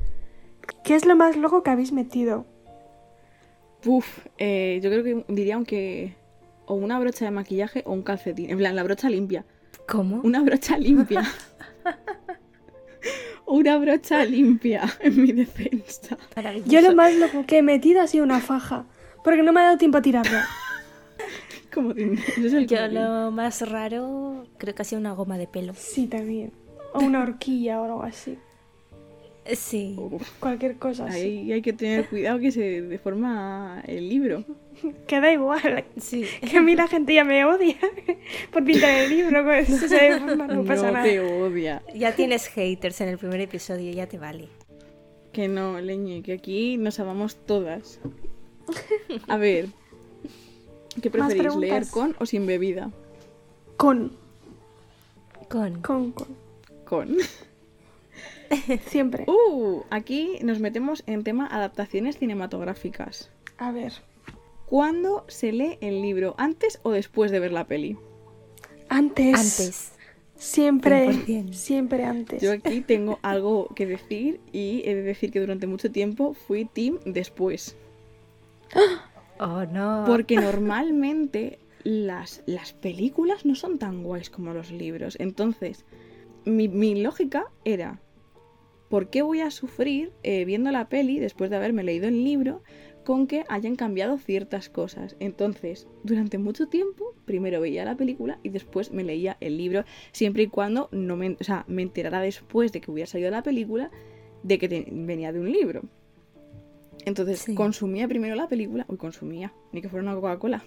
¿Qué 0.83 0.95
es 0.95 1.05
lo 1.05 1.15
más 1.15 1.37
loco 1.37 1.63
que 1.63 1.69
habéis 1.69 1.93
metido? 1.93 2.47
Puf, 3.83 4.27
eh, 4.39 4.81
yo 4.83 4.91
creo 4.91 5.05
que 5.05 5.25
diría 5.29 5.57
aunque 5.57 6.15
o 6.67 6.75
una 6.75 6.99
brocha 6.99 7.25
de 7.25 7.31
maquillaje 7.31 7.83
o 7.85 7.93
un 7.93 8.03
calcetín. 8.03 8.51
En 8.51 8.59
plan, 8.59 8.77
la 8.77 8.83
brocha 8.83 9.11
limpia. 9.11 9.45
¿Cómo? 9.89 10.21
Una 10.23 10.41
brocha 10.43 10.79
limpia. 10.79 11.25
una 13.47 13.77
brocha 13.79 14.25
limpia 14.25 14.85
en 15.01 15.21
mi 15.21 15.33
defensa. 15.33 16.17
Yo 16.67 16.81
lo 16.81 16.95
más 16.95 17.15
loco 17.17 17.45
que 17.47 17.59
he 17.59 17.63
metido 17.63 18.01
ha 18.01 18.07
sido 18.07 18.25
una 18.25 18.41
faja, 18.41 18.87
porque 19.25 19.43
no 19.43 19.53
me 19.53 19.61
ha 19.61 19.65
dado 19.65 19.79
tiempo 19.79 19.99
a 19.99 20.03
tirarla. 20.03 20.47
Como 21.75 21.95
Yo 21.95 22.89
lo 22.89 23.31
más 23.31 23.69
raro 23.69 24.47
creo 24.59 24.75
que 24.75 24.83
ha 24.83 24.85
sido 24.85 25.01
una 25.01 25.13
goma 25.13 25.39
de 25.39 25.47
pelo. 25.47 25.73
Sí, 25.75 26.07
también. 26.07 26.53
O 26.93 27.01
una 27.01 27.23
horquilla 27.23 27.81
o 27.81 27.85
algo 27.85 28.03
así. 28.03 28.39
Sí. 29.55 29.97
Uf, 29.99 30.23
Cualquier 30.39 30.77
cosa 30.77 31.07
así. 31.07 31.19
ahí 31.21 31.53
hay 31.53 31.63
que 31.63 31.73
tener 31.73 32.09
cuidado 32.09 32.39
que 32.39 32.53
se 32.53 32.83
deforma 32.83 33.83
el 33.87 34.09
libro. 34.09 34.45
Que 35.07 35.21
da 35.21 35.33
igual. 35.33 35.85
Sí. 36.01 36.25
Que 36.51 36.59
a 36.59 36.61
mí 36.63 36.75
la 36.75 36.89
gente 36.89 37.15
ya 37.15 37.23
me 37.25 37.45
odia 37.45 37.77
por 38.53 38.65
pintar 38.65 38.91
el 38.91 39.11
libro. 39.11 39.45
Con 39.45 39.55
eso 39.55 39.87
se 39.87 39.97
deforma, 39.97 40.47
no 40.49 40.65
pasa 40.67 40.87
no 40.87 40.93
nada. 40.93 41.05
te 41.05 41.21
odia. 41.21 41.83
Ya 41.95 42.15
tienes 42.17 42.47
haters 42.49 43.01
en 43.01 43.09
el 43.11 43.19
primer 43.19 43.41
episodio, 43.41 43.93
ya 43.93 44.09
te 44.09 44.19
vale. 44.19 44.49
Que 45.33 45.47
no, 45.49 45.81
leñe, 45.81 46.23
que 46.23 46.33
aquí 46.33 46.79
nos 46.79 46.99
amamos 47.01 47.37
todas. 47.47 48.01
A 49.29 49.37
ver, 49.37 49.69
¿qué 51.01 51.11
preferís, 51.11 51.55
leer 51.57 51.87
con 51.89 52.17
o 52.19 52.27
sin 52.27 52.47
bebida? 52.47 52.91
Con, 53.77 54.13
Con. 55.49 55.81
con, 55.83 56.13
con. 56.13 56.37
Con. 56.85 57.17
Siempre. 58.87 59.25
Uh, 59.27 59.83
aquí 59.91 60.39
nos 60.43 60.61
metemos 60.61 61.03
en 61.07 61.25
tema 61.25 61.47
adaptaciones 61.47 62.19
cinematográficas. 62.19 63.31
A 63.59 63.73
ver. 63.73 63.93
¿Cuándo 64.67 65.25
se 65.29 65.53
lee 65.53 65.79
el 65.81 66.01
libro? 66.01 66.35
¿Antes 66.39 66.81
o 66.83 66.91
después 66.91 67.31
de 67.31 67.41
ver 67.41 67.53
la 67.53 67.67
peli? 67.67 67.99
Antes. 68.89 69.35
Antes. 69.35 69.93
Siempre. 70.37 71.11
100%. 71.11 71.53
Siempre 71.53 72.05
antes. 72.05 72.43
Yo 72.43 72.53
aquí 72.53 72.81
tengo 72.81 73.19
algo 73.23 73.69
que 73.77 73.87
decir 73.87 74.41
y 74.51 74.83
he 74.85 74.95
de 74.95 75.03
decir 75.03 75.31
que 75.31 75.41
durante 75.41 75.67
mucho 75.67 75.91
tiempo 75.91 76.35
fui 76.35 76.65
team 76.65 76.99
después. 77.05 77.77
Oh, 79.39 79.65
no. 79.65 80.05
Porque 80.07 80.37
normalmente 80.41 81.59
las, 81.83 82.45
las 82.47 82.75
películas 82.75 83.45
no 83.45 83.57
son 83.57 83.79
tan 83.79 84.05
guays 84.05 84.31
como 84.31 84.55
los 84.55 84.71
libros. 84.71 85.17
Entonces, 85.19 85.85
mi, 86.45 86.69
mi 86.69 87.03
lógica 87.03 87.47
era, 87.65 87.99
¿por 88.93 89.09
qué 89.09 89.23
voy 89.23 89.41
a 89.41 89.51
sufrir 89.51 90.13
eh, 90.23 90.45
viendo 90.45 90.71
la 90.71 90.91
peli 90.91 91.19
después 91.19 91.49
de 91.49 91.57
haberme 91.57 91.83
leído 91.83 92.09
el 92.09 92.23
libro 92.25 92.63
con 93.05 93.27
que 93.27 93.45
hayan 93.49 93.75
cambiado 93.75 94.19
ciertas 94.19 94.69
cosas? 94.69 95.17
Entonces, 95.19 95.89
durante 96.05 96.37
mucho 96.37 96.67
tiempo, 96.69 97.15
primero 97.25 97.59
veía 97.63 97.87
la 97.87 97.97
película 97.97 98.39
y 98.43 98.51
después 98.51 98.93
me 98.93 99.03
leía 99.03 99.39
el 99.41 99.57
libro, 99.57 99.85
siempre 100.13 100.43
y 100.43 100.49
cuando 100.49 100.91
no 100.93 101.17
me, 101.17 101.31
o 101.41 101.45
sea, 101.45 101.65
me 101.69 101.81
enterara 101.81 102.21
después 102.21 102.71
de 102.71 102.83
que 102.83 102.91
hubiera 102.91 103.07
salido 103.07 103.31
la 103.31 103.43
película 103.43 103.91
de 104.43 104.59
que 104.59 104.69
te- 104.69 104.87
venía 104.91 105.33
de 105.33 105.41
un 105.41 105.51
libro. 105.51 105.83
Entonces, 107.07 107.39
Sí. 107.41 107.55
consumía 107.55 108.07
primero 108.07 108.35
la 108.37 108.47
película. 108.47 108.85
Uy, 108.89 108.99
consumía. 108.99 109.53
Ni 109.73 109.81
que 109.81 109.89
fuera 109.89 110.05
una 110.05 110.15
Coca-Cola. 110.15 110.63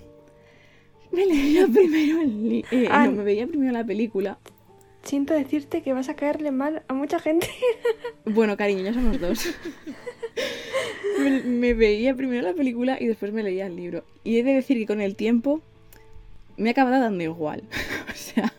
Me 1.12 1.26
leía 1.28 1.68
primero 1.68 2.22
el 2.22 2.66
eh, 2.72 2.88
Ah. 2.90 3.06
No, 3.06 3.12
me 3.14 3.24
veía 3.24 3.46
primero 3.48 3.72
la 3.72 3.86
película. 3.86 4.40
Siento 5.06 5.34
decirte 5.34 5.82
que 5.84 5.94
vas 5.94 6.10
a 6.10 6.16
caerle 6.16 6.52
mal 6.52 6.84
a 6.88 6.94
mucha 6.94 7.20
gente. 7.20 7.48
Bueno, 8.26 8.58
cariño, 8.58 8.82
ya 8.82 8.92
somos 8.94 9.22
dos. 9.22 9.46
me, 11.20 11.42
me 11.44 11.74
veía 11.76 12.16
primero 12.16 12.42
la 12.42 12.54
película 12.56 12.98
y 13.00 13.06
después 13.06 13.32
me 13.32 13.44
leía 13.44 13.68
el 13.68 13.76
libro. 13.76 14.04
Y 14.24 14.40
he 14.40 14.44
de 14.44 14.54
decir 14.56 14.78
que 14.80 14.88
con 14.88 15.00
el 15.00 15.16
tiempo 15.16 15.62
me 16.58 16.70
ha 16.70 16.72
acabado 16.72 17.00
dando 17.00 17.24
igual. 17.24 17.64
o 18.12 18.16
sea, 18.16 18.52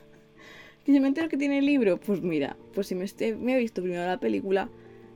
que 0.85 0.93
si 0.93 1.01
me 1.01 1.09
entero 1.09 1.29
que 1.29 1.37
tiene 1.37 1.59
el 1.59 1.67
libro, 1.67 1.99
pues 1.99 2.23
mira, 2.23 2.57
pues 2.75 2.87
si 2.87 2.95
me, 2.95 3.05
esté- 3.05 3.35
me 3.37 3.57
he 3.57 3.59
visto 3.59 3.83
primero 3.83 4.07
la 4.07 4.21
película, 4.21 4.69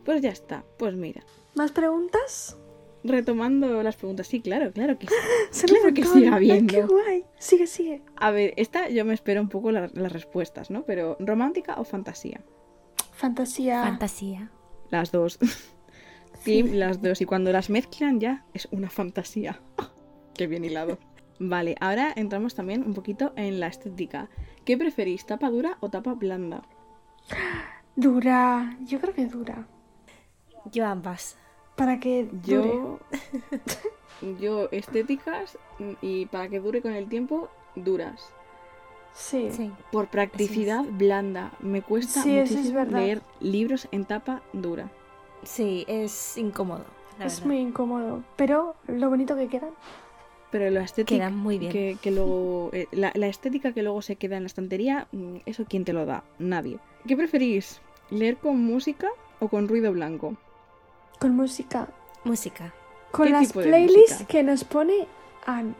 pues 0.04 0.20
ya 0.20 0.30
está. 0.30 0.64
Pues 0.78 0.94
mira. 0.96 1.22
¿Más 1.54 1.70
preguntas? 1.70 2.56
Retomando 3.03 3.82
las 3.82 3.96
preguntas, 3.96 4.26
sí, 4.26 4.40
claro, 4.40 4.72
claro 4.72 4.98
que 4.98 5.07
sí. 5.07 5.14
Se 5.51 5.66
Claro 5.66 5.94
que 5.94 6.05
siga 6.05 6.36
Ay, 6.36 6.66
qué 6.66 6.82
guay. 6.82 7.24
Sigue, 7.38 7.66
sigue. 7.66 8.03
A 8.16 8.30
ver, 8.30 8.53
esta 8.57 8.88
yo 8.90 9.05
me 9.05 9.14
espero 9.14 9.40
un 9.40 9.48
poco 9.48 9.70
la- 9.72 9.90
las 9.94 10.12
respuestas, 10.12 10.70
¿no? 10.70 10.84
Pero, 10.84 11.16
¿romántica 11.20 11.74
o 11.78 11.84
fantasía? 11.84 12.40
Fantasía. 13.12 13.82
Fantasía. 13.82 14.51
Las 14.90 15.12
dos. 15.12 15.38
Sí, 16.42 16.62
las 16.62 17.03
dos. 17.03 17.20
Y 17.20 17.26
cuando 17.26 17.53
las 17.53 17.68
mezclan 17.68 18.18
ya 18.18 18.46
es 18.55 18.66
una 18.70 18.88
fantasía. 18.88 19.61
Qué 20.34 20.46
bien 20.46 20.64
hilado. 20.64 20.98
Vale, 21.38 21.74
ahora 21.80 22.14
entramos 22.16 22.55
también 22.55 22.82
un 22.82 22.94
poquito 22.94 23.34
en 23.36 23.61
la 23.61 23.66
estética. 23.66 24.30
¿Qué 24.64 24.78
preferís, 24.78 25.26
tapa 25.26 25.51
dura 25.51 25.76
o 25.80 25.90
tapa 25.90 26.14
blanda? 26.14 26.62
Dura. 27.96 28.76
Yo 28.86 29.01
creo 29.01 29.14
que 29.14 29.26
dura. 29.26 29.66
Yo 30.72 30.86
ambas. 30.86 31.36
Para 31.80 31.98
que 31.98 32.28
dure. 32.30 32.68
Yo. 32.68 32.98
Yo, 34.40 34.68
estéticas 34.70 35.56
y 36.02 36.26
para 36.26 36.48
que 36.48 36.60
dure 36.60 36.82
con 36.82 36.92
el 36.92 37.08
tiempo, 37.08 37.48
duras. 37.74 38.34
Sí. 39.14 39.48
Sí. 39.50 39.72
Por 39.90 40.08
practicidad 40.08 40.84
blanda. 40.84 41.52
Me 41.60 41.80
cuesta 41.80 42.22
Sí, 42.22 42.36
eso 42.36 42.52
es 42.52 42.70
muchísimo 42.70 42.84
leer 42.84 43.22
libros 43.40 43.88
en 43.92 44.04
tapa 44.04 44.42
dura. 44.52 44.90
Sí, 45.42 45.86
es 45.88 46.36
incómodo. 46.36 46.84
la 47.18 47.24
Es 47.24 47.36
verdad. 47.36 47.46
muy 47.46 47.56
incómodo. 47.60 48.22
Pero 48.36 48.74
lo 48.88 49.08
bonito 49.08 49.34
que 49.36 49.48
quedan. 49.48 49.70
Pero 50.50 50.68
la 50.68 50.82
estética 50.82 51.16
Quedan 51.16 51.36
muy 51.38 51.58
bien. 51.58 51.72
que, 51.72 51.96
que 52.02 52.10
luego 52.10 52.68
eh, 52.74 52.88
la, 52.90 53.12
la 53.14 53.28
estética 53.28 53.72
que 53.72 53.82
luego 53.82 54.02
se 54.02 54.16
queda 54.16 54.36
en 54.36 54.42
la 54.42 54.48
estantería, 54.48 55.06
mm, 55.12 55.36
eso 55.46 55.64
quién 55.66 55.84
te 55.86 55.94
lo 55.94 56.04
da, 56.04 56.24
nadie. 56.38 56.78
¿Qué 57.08 57.16
preferís? 57.16 57.80
¿Leer 58.10 58.36
con 58.36 58.62
música 58.62 59.08
o 59.38 59.48
con 59.48 59.66
ruido 59.66 59.92
blanco? 59.92 60.34
Con 61.20 61.36
música. 61.36 61.86
Música. 62.24 62.72
Con 63.12 63.26
¿Qué 63.26 63.32
las 63.32 63.52
playlists 63.52 64.24
que 64.26 64.42
nos 64.42 64.64
pone 64.64 65.06
Anne 65.46 65.74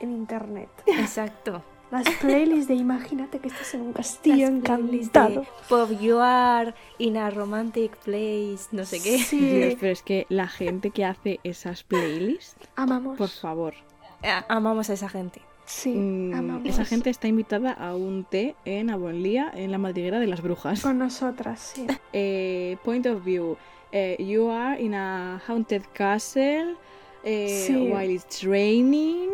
en 0.00 0.12
internet. 0.12 0.68
Exacto. 0.86 1.62
Las 1.90 2.04
playlists 2.20 2.66
de 2.68 2.74
imagínate 2.74 3.38
que 3.38 3.48
estás 3.48 3.72
en 3.74 3.82
un 3.82 3.92
castillo 3.92 4.46
encantado. 4.48 5.40
de 5.42 5.48
Pop 5.68 5.90
You 6.00 6.18
Are 6.20 6.74
in 6.98 7.16
a 7.16 7.30
romantic 7.30 7.96
place, 7.98 8.66
no 8.72 8.84
sé 8.84 9.00
qué. 9.00 9.10
Dios, 9.18 9.26
Sí, 9.28 9.76
pero 9.80 9.92
es 9.92 10.02
que 10.02 10.26
la 10.28 10.48
gente 10.48 10.90
que 10.90 11.04
hace 11.04 11.40
esas 11.44 11.82
playlists, 11.84 12.56
amamos. 12.74 13.16
por 13.16 13.28
favor, 13.28 13.74
Ah, 14.22 14.44
Amamos 14.48 14.90
a 14.90 14.94
esa 14.94 15.08
gente. 15.08 15.40
Sí, 15.66 15.90
mm, 15.94 16.34
amamos. 16.34 16.68
esa 16.68 16.84
gente 16.84 17.10
está 17.10 17.28
invitada 17.28 17.72
a 17.72 17.94
un 17.94 18.24
té 18.24 18.56
en 18.64 18.90
Avonlea, 18.90 19.52
en 19.54 19.70
la 19.70 19.78
madriguera 19.78 20.18
de 20.18 20.26
las 20.26 20.40
brujas. 20.42 20.80
Con 20.82 20.98
nosotras, 20.98 21.60
sí. 21.74 21.86
Eh, 22.12 22.76
point 22.84 23.06
of 23.06 23.24
view. 23.24 23.56
Eh, 23.92 24.16
you 24.18 24.50
are 24.50 24.78
in 24.80 24.94
a 24.94 25.40
haunted 25.46 25.82
castle 25.94 26.76
eh, 27.24 27.64
Sí. 27.66 27.90
while 27.92 28.10
it's 28.10 28.42
raining. 28.44 29.30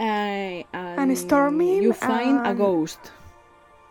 eh, 0.00 0.64
and, 0.72 0.98
And 1.00 1.16
storming, 1.16 1.82
You 1.82 1.92
find 1.92 2.46
a 2.46 2.54
ghost. 2.54 3.00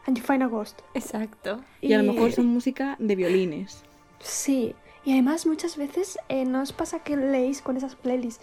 And 0.05 0.17
you 0.17 0.23
find 0.23 0.41
a 0.41 0.47
ghost. 0.47 0.81
Exacto. 0.93 1.59
Y 1.81 1.91
a 1.93 2.01
lo 2.01 2.13
mejor 2.13 2.31
son 2.31 2.45
música 2.47 2.95
de 2.97 3.13
violines. 3.15 3.83
Sí, 4.19 4.73
y 5.03 5.11
además 5.11 5.45
muchas 5.45 5.75
veces 5.75 6.17
eh, 6.29 6.45
no 6.45 6.61
os 6.61 6.71
pasa 6.71 6.99
que 6.99 7.17
leéis 7.17 7.61
con 7.61 7.75
esas 7.75 7.95
playlists 7.95 8.41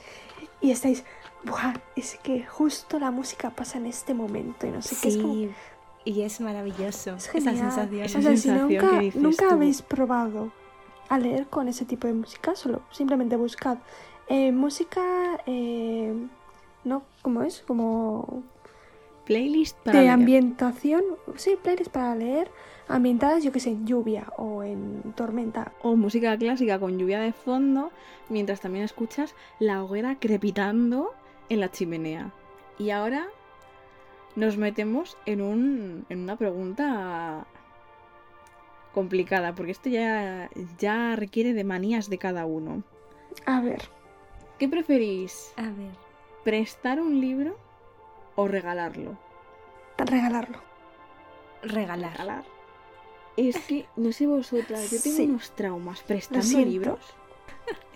y 0.60 0.72
estáis, 0.72 1.04
Buah, 1.44 1.74
es 1.96 2.18
que 2.22 2.44
justo 2.44 2.98
la 2.98 3.10
música 3.10 3.48
pasa 3.50 3.78
en 3.78 3.86
este 3.86 4.12
momento 4.14 4.66
y 4.66 4.70
no 4.70 4.82
sé 4.82 4.96
qué 5.00 5.08
es 5.08 5.16
como... 5.16 5.32
Sí, 5.34 5.50
y 6.06 6.20
es 6.22 6.40
maravilloso 6.42 7.14
Es 7.16 7.28
esa 7.34 7.50
genial. 7.52 7.56
sensación. 7.72 8.02
O 8.04 8.08
sea, 8.08 8.20
si 8.20 8.22
sensación 8.26 8.68
nunca, 8.70 8.90
que 8.90 8.98
dices 9.06 9.22
nunca 9.22 9.48
tú. 9.48 9.54
habéis 9.54 9.80
probado 9.82 10.52
a 11.08 11.18
leer 11.18 11.46
con 11.46 11.68
ese 11.68 11.84
tipo 11.84 12.06
de 12.06 12.14
música, 12.14 12.54
solo 12.54 12.82
simplemente 12.90 13.36
buscad 13.36 13.78
eh, 14.28 14.52
música, 14.52 15.02
eh, 15.46 16.14
¿no? 16.84 17.02
¿Cómo 17.22 17.42
es? 17.42 17.62
Como 17.66 18.42
Playlist 19.24 19.78
para 19.78 19.98
de 19.98 20.04
leer. 20.04 20.14
ambientación, 20.14 21.02
sí, 21.36 21.56
playlists 21.62 21.92
para 21.92 22.14
leer, 22.14 22.50
ambientadas, 22.88 23.42
yo 23.42 23.52
que 23.52 23.60
sé, 23.60 23.70
en 23.70 23.86
lluvia 23.86 24.32
o 24.36 24.62
en 24.62 25.14
tormenta. 25.16 25.72
O 25.82 25.96
música 25.96 26.36
clásica 26.36 26.78
con 26.78 26.98
lluvia 26.98 27.20
de 27.20 27.32
fondo, 27.32 27.90
mientras 28.28 28.60
también 28.60 28.84
escuchas 28.84 29.34
la 29.58 29.82
hoguera 29.82 30.16
crepitando 30.18 31.12
en 31.48 31.60
la 31.60 31.70
chimenea. 31.70 32.32
Y 32.78 32.90
ahora 32.90 33.26
nos 34.36 34.56
metemos 34.56 35.16
en, 35.26 35.40
un, 35.40 36.06
en 36.08 36.20
una 36.20 36.36
pregunta 36.36 37.46
complicada, 38.94 39.54
porque 39.54 39.72
esto 39.72 39.88
ya, 39.90 40.48
ya 40.78 41.16
requiere 41.16 41.52
de 41.52 41.64
manías 41.64 42.08
de 42.08 42.18
cada 42.18 42.46
uno. 42.46 42.82
A 43.46 43.60
ver, 43.60 43.82
¿Qué 44.58 44.68
preferís? 44.68 45.52
A 45.56 45.62
ver. 45.62 45.90
¿Prestar 46.44 47.00
un 47.00 47.20
libro 47.20 47.58
o 48.36 48.46
regalarlo? 48.46 49.18
regalarlo. 49.98 50.58
Regalar. 51.62 52.12
¿Regalar? 52.12 52.44
Es 53.36 53.58
que, 53.66 53.86
no 53.96 54.12
sé 54.12 54.26
vosotras, 54.28 54.90
yo 54.92 55.00
tengo 55.02 55.16
Sí. 55.16 55.24
unos 55.24 55.50
traumas 55.56 56.02
prestando 56.02 56.58
libros. 56.60 57.00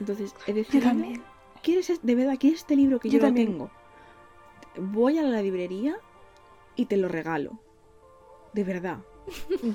Entonces, 0.01 0.35
he 0.47 0.53
Yo 0.53 0.57
decidido 0.57 0.89
también. 0.89 1.23
¿Quieres 1.63 1.91
es- 1.91 2.03
de 2.03 2.15
verdad 2.17 2.37
quieres 2.41 2.61
este 2.61 2.75
libro 2.77 2.99
que 2.99 3.09
yo, 3.09 3.19
Yo 3.21 3.29
lo 3.29 3.35
tengo? 3.35 3.71
Voy 4.77 5.19
a 5.19 5.23
la 5.23 5.41
librería 5.43 5.97
y 6.75 6.87
te 6.87 6.97
lo 6.97 7.07
regalo. 7.09 7.59
De 8.53 8.65
verdad. 8.65 8.99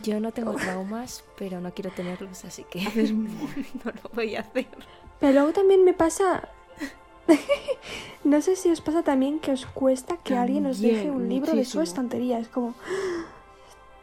Yo 0.04 0.20
no 0.20 0.32
tengo 0.32 0.54
traumas, 0.54 1.24
pero 1.38 1.62
no 1.62 1.74
quiero 1.74 1.92
tenerlos, 1.92 2.46
así 2.46 2.64
que 2.70 2.82
no 3.14 3.92
lo 3.92 4.10
voy 4.14 4.36
a 4.36 4.42
hacer. 4.42 4.68
Pero 5.20 5.34
luego 5.34 5.54
también 5.54 5.84
me 5.84 5.94
pasa. 5.94 6.50
no 8.24 8.42
sé 8.42 8.56
si 8.56 8.70
os 8.70 8.82
pasa 8.82 9.04
también 9.04 9.40
que 9.40 9.52
os 9.52 9.66
cuesta 9.66 10.18
que 10.18 10.36
alguien 10.36 10.66
os 10.66 10.80
deje 10.80 11.10
un 11.10 11.30
libro 11.30 11.54
de 11.54 11.66
su 11.66 11.82
estantería. 11.82 12.40
Es 12.40 12.48
como. 12.48 12.76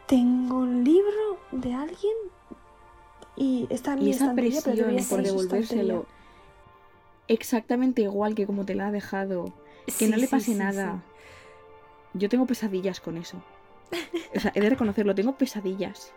Tengo 0.07 0.57
un 0.57 0.83
libro 0.83 1.37
de 1.51 1.73
alguien 1.73 2.15
y 3.37 3.65
está 3.69 3.93
en 3.93 3.99
Y 3.99 4.03
mi 4.05 4.09
esa 4.11 4.25
estantería, 4.25 4.61
presión 4.61 5.05
por 5.09 5.23
devolvérselo 5.23 6.05
exactamente 7.27 8.01
igual 8.01 8.35
que 8.35 8.45
como 8.45 8.65
te 8.65 8.75
la 8.75 8.87
ha 8.87 8.91
dejado. 8.91 9.53
Que 9.85 9.91
Sí, 9.91 10.07
no 10.09 10.17
le 10.17 10.25
sí, 10.25 10.31
pase 10.31 10.45
sí, 10.45 10.55
nada. 10.55 11.03
Yo 12.13 12.29
tengo 12.29 12.45
pesadillas 12.45 12.99
con 12.99 13.17
eso. 13.17 13.41
O 14.35 14.39
sea, 14.39 14.51
he 14.55 14.61
de 14.61 14.69
reconocerlo, 14.69 15.13
tengo 15.15 15.35
pesadillas. 15.35 16.13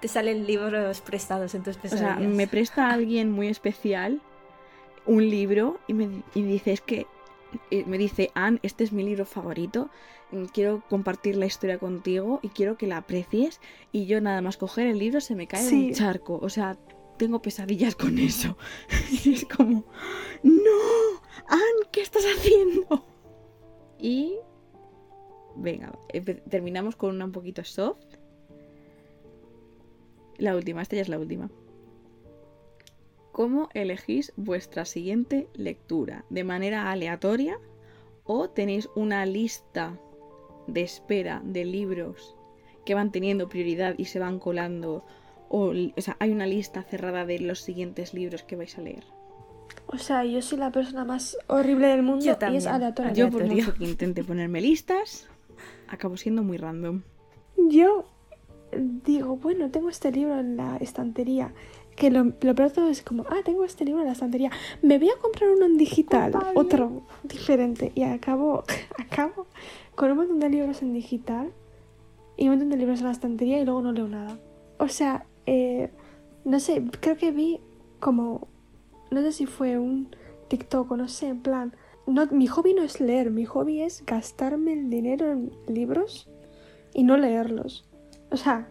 Te 0.00 0.08
salen 0.08 0.46
libros 0.46 1.00
prestados 1.00 1.54
en 1.54 1.62
tus 1.62 1.76
O 1.76 1.80
pesadillas. 1.80 2.18
sea, 2.18 2.28
me 2.28 2.46
presta 2.46 2.90
alguien 2.90 3.30
muy 3.30 3.48
especial 3.48 4.20
un 5.06 5.28
libro 5.28 5.78
y 5.86 5.94
me 5.94 6.22
y 6.34 6.42
dice, 6.42 6.72
es 6.72 6.80
que 6.80 7.06
me 7.86 7.96
dice, 7.96 8.30
Anne, 8.34 8.58
este 8.62 8.84
es 8.84 8.92
mi 8.92 9.02
libro 9.04 9.24
favorito, 9.24 9.88
mm, 10.32 10.44
quiero 10.46 10.82
compartir 10.88 11.36
la 11.36 11.46
historia 11.46 11.78
contigo 11.78 12.40
y 12.42 12.48
quiero 12.50 12.76
que 12.76 12.86
la 12.86 12.98
aprecies 12.98 13.60
y 13.92 14.06
yo 14.06 14.20
nada 14.20 14.42
más 14.42 14.56
coger 14.56 14.86
el 14.88 14.98
libro 14.98 15.20
se 15.20 15.34
me 15.34 15.46
cae 15.46 15.62
en 15.62 15.68
Sí. 15.70 15.86
un 15.88 15.94
charco, 15.94 16.38
o 16.42 16.48
sea, 16.48 16.76
tengo 17.18 17.40
pesadillas 17.40 17.94
con 17.96 18.18
eso. 18.18 18.58
Y 19.24 19.34
es 19.34 19.44
como, 19.46 19.84
no, 20.42 21.20
Anne, 21.48 21.88
¿qué 21.92 22.02
estás 22.02 22.24
haciendo? 22.36 23.06
Y 23.98 24.34
venga, 25.56 25.92
terminamos 26.48 26.96
con 26.96 27.14
una 27.14 27.24
un 27.24 27.32
poquito 27.32 27.64
soft. 27.64 28.04
La 30.38 30.54
última, 30.54 30.82
esta 30.82 30.96
ya 30.96 31.02
es 31.02 31.08
la 31.08 31.18
última. 31.18 31.50
¿Cómo 33.32 33.68
elegís 33.74 34.32
vuestra 34.36 34.84
siguiente 34.84 35.48
lectura? 35.54 36.24
¿De 36.30 36.44
manera 36.44 36.90
aleatoria 36.90 37.58
o 38.24 38.48
tenéis 38.48 38.88
una 38.94 39.26
lista 39.26 39.98
de 40.66 40.82
espera 40.82 41.42
de 41.44 41.64
libros 41.64 42.34
que 42.84 42.94
van 42.94 43.12
teniendo 43.12 43.48
prioridad 43.48 43.94
y 43.98 44.06
se 44.06 44.18
van 44.18 44.38
colando? 44.38 45.04
O, 45.48 45.72
o 45.96 46.00
sea, 46.00 46.16
hay 46.18 46.30
una 46.30 46.46
lista 46.46 46.82
cerrada 46.82 47.24
de 47.24 47.38
los 47.38 47.60
siguientes 47.60 48.14
libros 48.14 48.42
que 48.42 48.56
vais 48.56 48.76
a 48.78 48.82
leer. 48.82 49.04
O 49.86 49.98
sea, 49.98 50.24
yo 50.24 50.42
soy 50.42 50.58
la 50.58 50.72
persona 50.72 51.04
más 51.04 51.36
horrible 51.46 51.88
del 51.88 52.02
mundo 52.02 52.24
Yo 52.24 52.36
y 52.50 52.56
es 52.56 52.66
aleatoria. 52.66 53.12
Yo 53.12 53.30
por 53.30 53.44
mucho 53.44 53.74
que 53.74 53.84
intente 53.84 54.24
ponerme 54.24 54.60
listas, 54.60 55.28
acabo 55.88 56.16
siendo 56.16 56.42
muy 56.42 56.56
random. 56.56 57.02
Yo 57.56 58.04
digo, 58.72 59.36
bueno, 59.36 59.70
tengo 59.70 59.88
este 59.88 60.12
libro 60.12 60.38
en 60.38 60.56
la 60.56 60.76
estantería. 60.76 61.52
Que 61.96 62.10
lo, 62.10 62.24
lo 62.24 62.54
peor 62.54 62.68
de 62.68 62.70
todo 62.70 62.88
es 62.88 63.02
como, 63.02 63.24
ah, 63.30 63.40
tengo 63.44 63.64
este 63.64 63.84
libro 63.84 64.00
en 64.00 64.06
la 64.06 64.12
estantería. 64.12 64.50
Me 64.82 64.98
voy 64.98 65.08
a 65.10 65.18
comprar 65.20 65.50
uno 65.50 65.64
en 65.64 65.78
digital, 65.78 66.32
otro 66.54 67.02
diferente. 67.22 67.92
Y 67.94 68.02
acabo, 68.02 68.64
acabo 68.98 69.46
con 69.94 70.10
un 70.10 70.18
montón 70.18 70.38
de 70.40 70.50
libros 70.50 70.82
en 70.82 70.92
digital 70.92 71.52
y 72.36 72.44
un 72.44 72.50
montón 72.50 72.68
de 72.68 72.76
libros 72.76 73.00
en 73.00 73.06
la 73.06 73.12
estantería 73.12 73.60
y 73.60 73.64
luego 73.64 73.80
no 73.80 73.92
leo 73.92 74.08
nada. 74.08 74.38
O 74.78 74.88
sea, 74.88 75.24
eh, 75.46 75.90
no 76.44 76.60
sé, 76.60 76.84
creo 77.00 77.16
que 77.16 77.30
vi 77.30 77.60
como, 77.98 78.46
no 79.10 79.22
sé 79.22 79.32
si 79.32 79.46
fue 79.46 79.78
un 79.78 80.14
TikTok 80.48 80.90
o 80.90 80.96
no 80.96 81.08
sé, 81.08 81.28
en 81.28 81.40
plan, 81.40 81.74
no, 82.06 82.26
mi 82.26 82.46
hobby 82.46 82.74
no 82.74 82.82
es 82.82 83.00
leer, 83.00 83.30
mi 83.30 83.44
hobby 83.44 83.82
es 83.82 84.04
gastarme 84.06 84.72
el 84.72 84.90
dinero 84.90 85.30
en 85.32 85.50
libros 85.68 86.28
y 86.94 87.02
no 87.02 87.16
leerlos. 87.16 87.88
O 88.30 88.36
sea, 88.36 88.68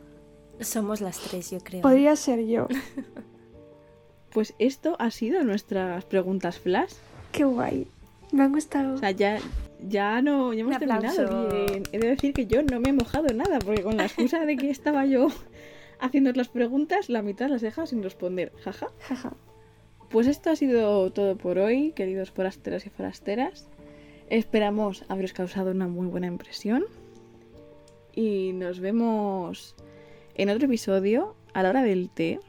Somos 0.60 1.02
las 1.02 1.20
tres, 1.20 1.52
yo 1.52 1.60
creo. 1.60 1.82
podría 1.82 2.16
ser 2.16 2.46
yo. 2.46 2.68
Pues 4.32 4.54
esto 4.60 4.98
ha 5.00 5.12
sido 5.12 5.44
nuestras 5.46 6.04
preguntas 6.04 6.60
flash. 6.60 6.92
Qué 7.32 7.46
guay. 7.46 7.88
Me 8.34 8.44
han 8.44 8.52
gustado. 8.52 8.96
O 8.96 8.98
sea, 8.98 9.12
ya, 9.12 9.40
ya 9.88 10.22
no 10.22 10.54
ya 10.54 10.60
hemos 10.62 10.78
terminado. 10.78 11.48
Bien. 11.48 11.84
He 11.94 12.00
de 12.00 12.10
decir 12.10 12.34
que 12.34 12.46
yo 12.46 12.62
no 12.62 12.82
me 12.82 12.90
he 12.90 12.94
mojado 12.94 13.34
nada, 13.34 13.60
porque 13.60 13.82
con 13.84 13.96
la 13.96 14.06
excusa 14.08 14.46
de 14.46 14.58
que 14.58 14.70
estaba 14.70 15.06
yo 15.06 15.28
haciendo 16.02 16.34
las 16.34 16.50
preguntas, 16.50 17.08
la 17.08 17.22
mitad 17.22 17.48
las 17.48 17.64
he 17.64 17.68
dejado 17.68 17.88
sin 17.88 18.04
responder. 18.04 18.52
Jaja. 18.62 18.88
Jaja. 19.08 19.32
Pues 20.10 20.28
esto 20.28 20.50
ha 20.50 20.56
sido 20.56 21.12
todo 21.12 21.38
por 21.38 21.58
hoy, 21.58 21.92
queridos 21.92 22.32
forasteros 22.32 22.86
y 22.86 22.90
forasteras. 22.90 23.68
Esperamos 24.30 25.04
haberos 25.08 25.34
causado 25.34 25.72
una 25.72 25.88
muy 25.88 26.08
buena 26.08 26.28
impresión. 26.28 26.86
Y 28.14 28.54
nos 28.54 28.80
vemos 28.80 29.76
en 30.36 30.50
otro 30.50 30.66
episodio, 30.66 31.36
a 31.54 31.64
la 31.64 31.70
hora 31.70 31.84
del 31.84 32.10
té, 32.10 32.40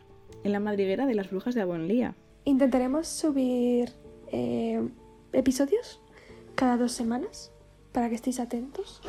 en 0.44 0.52
la 0.52 0.60
madriguera 0.60 1.06
de 1.06 1.14
las 1.14 1.30
brujas 1.30 1.54
de 1.54 1.62
Avonlea. 1.62 2.14
Intentaremos 2.44 3.08
subir 3.08 3.92
eh, 4.28 4.80
episodios 5.32 6.00
cada 6.54 6.76
dos 6.76 6.92
semanas 6.92 7.52
para 7.92 8.08
que 8.08 8.14
estéis 8.14 8.40
atentos. 8.40 9.00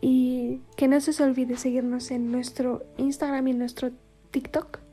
Y 0.00 0.60
que 0.76 0.88
no 0.88 1.00
se 1.00 1.10
os 1.10 1.20
olvide 1.20 1.56
seguirnos 1.56 2.10
en 2.10 2.30
nuestro 2.30 2.84
Instagram 2.96 3.48
y 3.48 3.50
en 3.50 3.58
nuestro 3.58 3.90
TikTok. 4.30 4.85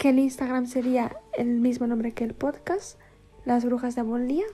Que 0.00 0.08
el 0.08 0.18
Instagram 0.18 0.64
sería 0.64 1.14
el 1.34 1.60
mismo 1.60 1.86
nombre 1.86 2.12
que 2.12 2.24
el 2.24 2.32
podcast, 2.32 2.98
Las 3.44 3.66
Brujas 3.66 3.96
de 3.96 4.00
Avonlía. 4.00 4.46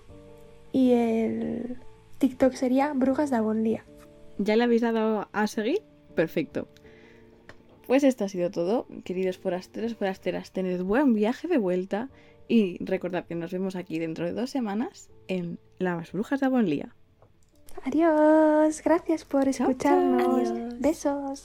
Y 0.72 0.90
el 0.90 1.76
TikTok 2.18 2.54
sería 2.54 2.92
Brujas 2.94 3.30
de 3.30 3.36
Avonlía. 3.36 3.84
¿Ya 4.38 4.56
le 4.56 4.64
habéis 4.64 4.82
dado 4.82 5.28
a 5.30 5.46
seguir? 5.46 5.84
Perfecto. 6.16 6.66
Pues 7.86 8.02
esto 8.02 8.24
ha 8.24 8.28
sido 8.28 8.50
todo, 8.50 8.88
queridos 9.04 9.38
forasteros, 9.38 9.94
forasteras. 9.94 10.50
Tened 10.50 10.82
buen 10.82 11.14
viaje 11.14 11.46
de 11.46 11.58
vuelta 11.58 12.08
y 12.48 12.84
recordad 12.84 13.24
que 13.24 13.36
nos 13.36 13.52
vemos 13.52 13.76
aquí 13.76 14.00
dentro 14.00 14.26
de 14.26 14.32
dos 14.32 14.50
semanas 14.50 15.10
en 15.28 15.60
Las 15.78 16.10
Brujas 16.10 16.40
de 16.40 16.46
Avonlía. 16.46 16.96
Adiós, 17.84 18.82
gracias 18.82 19.24
por 19.24 19.44
Chao, 19.44 19.52
chao. 19.52 19.70
escucharnos. 19.70 20.80
Besos. 20.80 21.44